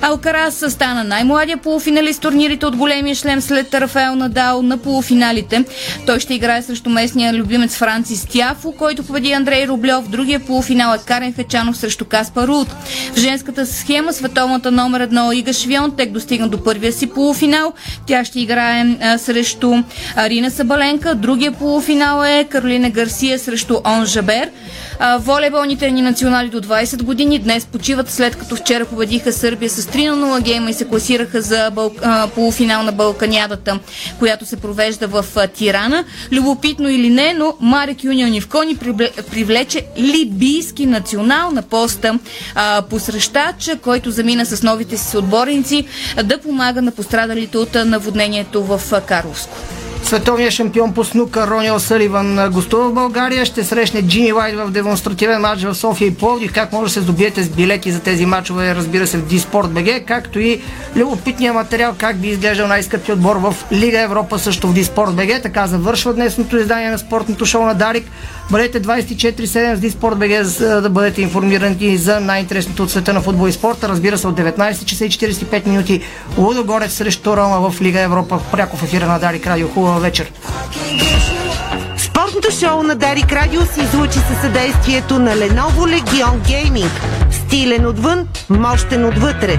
Алкарас 0.00 0.64
стана 0.68 1.04
най-младия 1.04 1.56
полуфиналист 1.56 2.22
турнирите 2.22 2.66
от 2.66 2.76
големия 2.76 3.14
шлем 3.14 3.40
след 3.40 3.74
Рафаел 3.74 4.14
Надал 4.14 4.62
на 4.62 4.78
полуфиналите. 4.78 5.64
Той 6.06 6.20
ще 6.20 6.34
играе 6.34 6.62
срещу 6.62 6.90
местния 6.90 7.34
любимец 7.34 7.76
Францис 7.76 8.26
Тяфо, 8.26 8.72
който 8.72 9.02
победи 9.02 9.32
Андрей 9.32 9.68
Рублев. 9.68 10.08
Другия 10.08 10.40
полуфинал 10.40 10.94
е 10.94 10.98
Карен 11.06 11.34
Хачанов 11.34 11.76
срещу 11.76 12.04
Каспар 12.04 12.48
Рут. 12.48 12.68
В 13.14 13.18
женската 13.18 13.66
схема 13.66 14.12
световната 14.12 14.70
номер 14.70 15.00
едно 15.00 15.32
Ига 15.32 15.52
Швион 15.52 15.96
тек 15.96 16.10
достигна 16.10 16.48
до 16.48 16.64
първия 16.64 16.92
си 16.92 17.06
полуфинал. 17.06 17.72
Тя 18.06 18.24
ще 18.24 18.40
играе 18.40 18.96
а, 19.00 19.18
срещу 19.18 19.74
Арина 20.16 20.50
Сабаленка. 20.50 21.14
Другия 21.14 21.52
полуфинал 21.52 22.24
е 22.24 22.44
Каролина 22.44 22.90
Гарсия 22.90 23.38
срещу 23.38 23.76
Он 23.84 24.06
Жабер. 24.06 24.50
волейболните 25.18 25.90
ни 25.90 26.02
национали 26.02 26.48
до 26.48 26.60
20 26.60 27.02
години 27.02 27.38
днес 27.38 27.66
почиват 27.66 27.89
след 28.08 28.36
като 28.36 28.56
вчера 28.56 28.84
победиха 28.84 29.32
Сърбия 29.32 29.70
с 29.70 29.82
3 29.82 30.10
на 30.10 30.40
0 30.40 30.42
гейма 30.42 30.70
и 30.70 30.74
се 30.74 30.84
класираха 30.88 31.42
за 31.42 31.70
бъл... 31.70 31.92
а, 32.02 32.28
полуфинал 32.28 32.82
на 32.82 32.92
Балканядата, 32.92 33.78
която 34.18 34.46
се 34.46 34.56
провежда 34.56 35.06
в 35.08 35.24
Тирана. 35.54 36.04
Любопитно 36.32 36.88
или 36.88 37.10
не, 37.10 37.34
но 37.34 37.56
Марек 37.60 38.04
Юнион 38.04 38.34
Ивкони 38.34 38.76
привлече 39.30 39.86
либийски 39.98 40.86
национал 40.86 41.50
на 41.50 41.62
поста 41.62 42.18
а, 42.54 42.82
посрещач, 42.82 43.70
който 43.82 44.10
замина 44.10 44.46
с 44.46 44.62
новите 44.62 44.96
си 44.96 45.16
отборници 45.16 45.86
да 46.24 46.38
помага 46.38 46.82
на 46.82 46.92
пострадалите 46.92 47.58
от 47.58 47.74
наводнението 47.74 48.64
в 48.64 48.80
Карловско. 49.06 49.56
Световният 50.10 50.52
шампион 50.52 50.94
по 50.94 51.04
снука 51.04 51.46
Рони 51.46 51.70
Осъливан 51.70 52.50
гостува 52.52 52.88
в 52.88 52.94
България. 52.94 53.44
Ще 53.44 53.64
срещне 53.64 54.02
Джини 54.02 54.32
Лайт 54.32 54.56
в 54.56 54.70
демонстративен 54.70 55.40
матч 55.40 55.62
в 55.62 55.74
София 55.74 56.08
и 56.08 56.14
Пловдив. 56.14 56.52
Как 56.52 56.72
може 56.72 56.84
да 56.84 56.90
се 56.90 57.00
здобиете 57.00 57.42
с 57.42 57.48
билети 57.48 57.92
за 57.92 58.00
тези 58.00 58.26
матчове, 58.26 58.74
разбира 58.74 59.06
се, 59.06 59.18
в 59.18 59.26
Диспорт 59.26 59.70
БГ, 59.70 60.06
както 60.06 60.40
и 60.40 60.60
любопитния 60.96 61.52
материал 61.52 61.94
как 61.98 62.16
би 62.16 62.28
изглеждал 62.28 62.66
най-скъпи 62.66 63.12
отбор 63.12 63.36
в 63.36 63.54
Лига 63.72 64.00
Европа, 64.00 64.38
също 64.38 64.68
в 64.68 64.74
Диспорт 64.74 65.14
БГ. 65.14 65.42
Така 65.42 65.66
завършва 65.66 66.14
днесното 66.14 66.56
издание 66.56 66.90
на 66.90 66.98
спортното 66.98 67.46
шоу 67.46 67.64
на 67.64 67.74
Дарик. 67.74 68.04
Бъдете 68.50 68.82
24-7 68.82 69.74
с 69.74 69.80
Диспорт 69.80 70.18
БГ, 70.18 70.42
за 70.42 70.80
да 70.80 70.90
бъдете 70.90 71.22
информирани 71.22 71.96
за 71.96 72.20
най-интересното 72.20 72.82
от 72.82 72.90
света 72.90 73.12
на 73.12 73.20
футбол 73.20 73.48
и 73.48 73.52
спорта. 73.52 73.88
Разбира 73.88 74.18
се, 74.18 74.26
от 74.26 74.38
19 74.38 74.84
часа 74.84 75.04
и 75.04 75.10
45 75.10 75.66
минути 75.66 76.02
Лудогорец 76.38 76.92
срещу 76.92 77.36
Рома 77.36 77.70
в 77.70 77.82
Лига 77.82 78.00
Европа. 78.00 78.40
Пряко 78.52 78.76
в 78.76 78.82
ефира 78.82 79.06
на 79.06 79.18
Дарик 79.18 79.46
Радио. 79.46 79.68
Хубава 79.68 79.98
вечер. 79.98 80.32
Спортното 81.98 82.50
шоу 82.50 82.82
на 82.82 82.94
Дарик 82.94 83.32
Радио 83.32 83.60
се 83.60 83.82
излучи 83.82 84.18
със 84.18 84.40
съдействието 84.40 85.18
на 85.18 85.36
Lenovo 85.36 86.00
Legion 86.00 86.38
Gaming. 86.38 86.90
Стилен 87.30 87.86
отвън, 87.86 88.28
мощен 88.48 89.04
отвътре. 89.04 89.58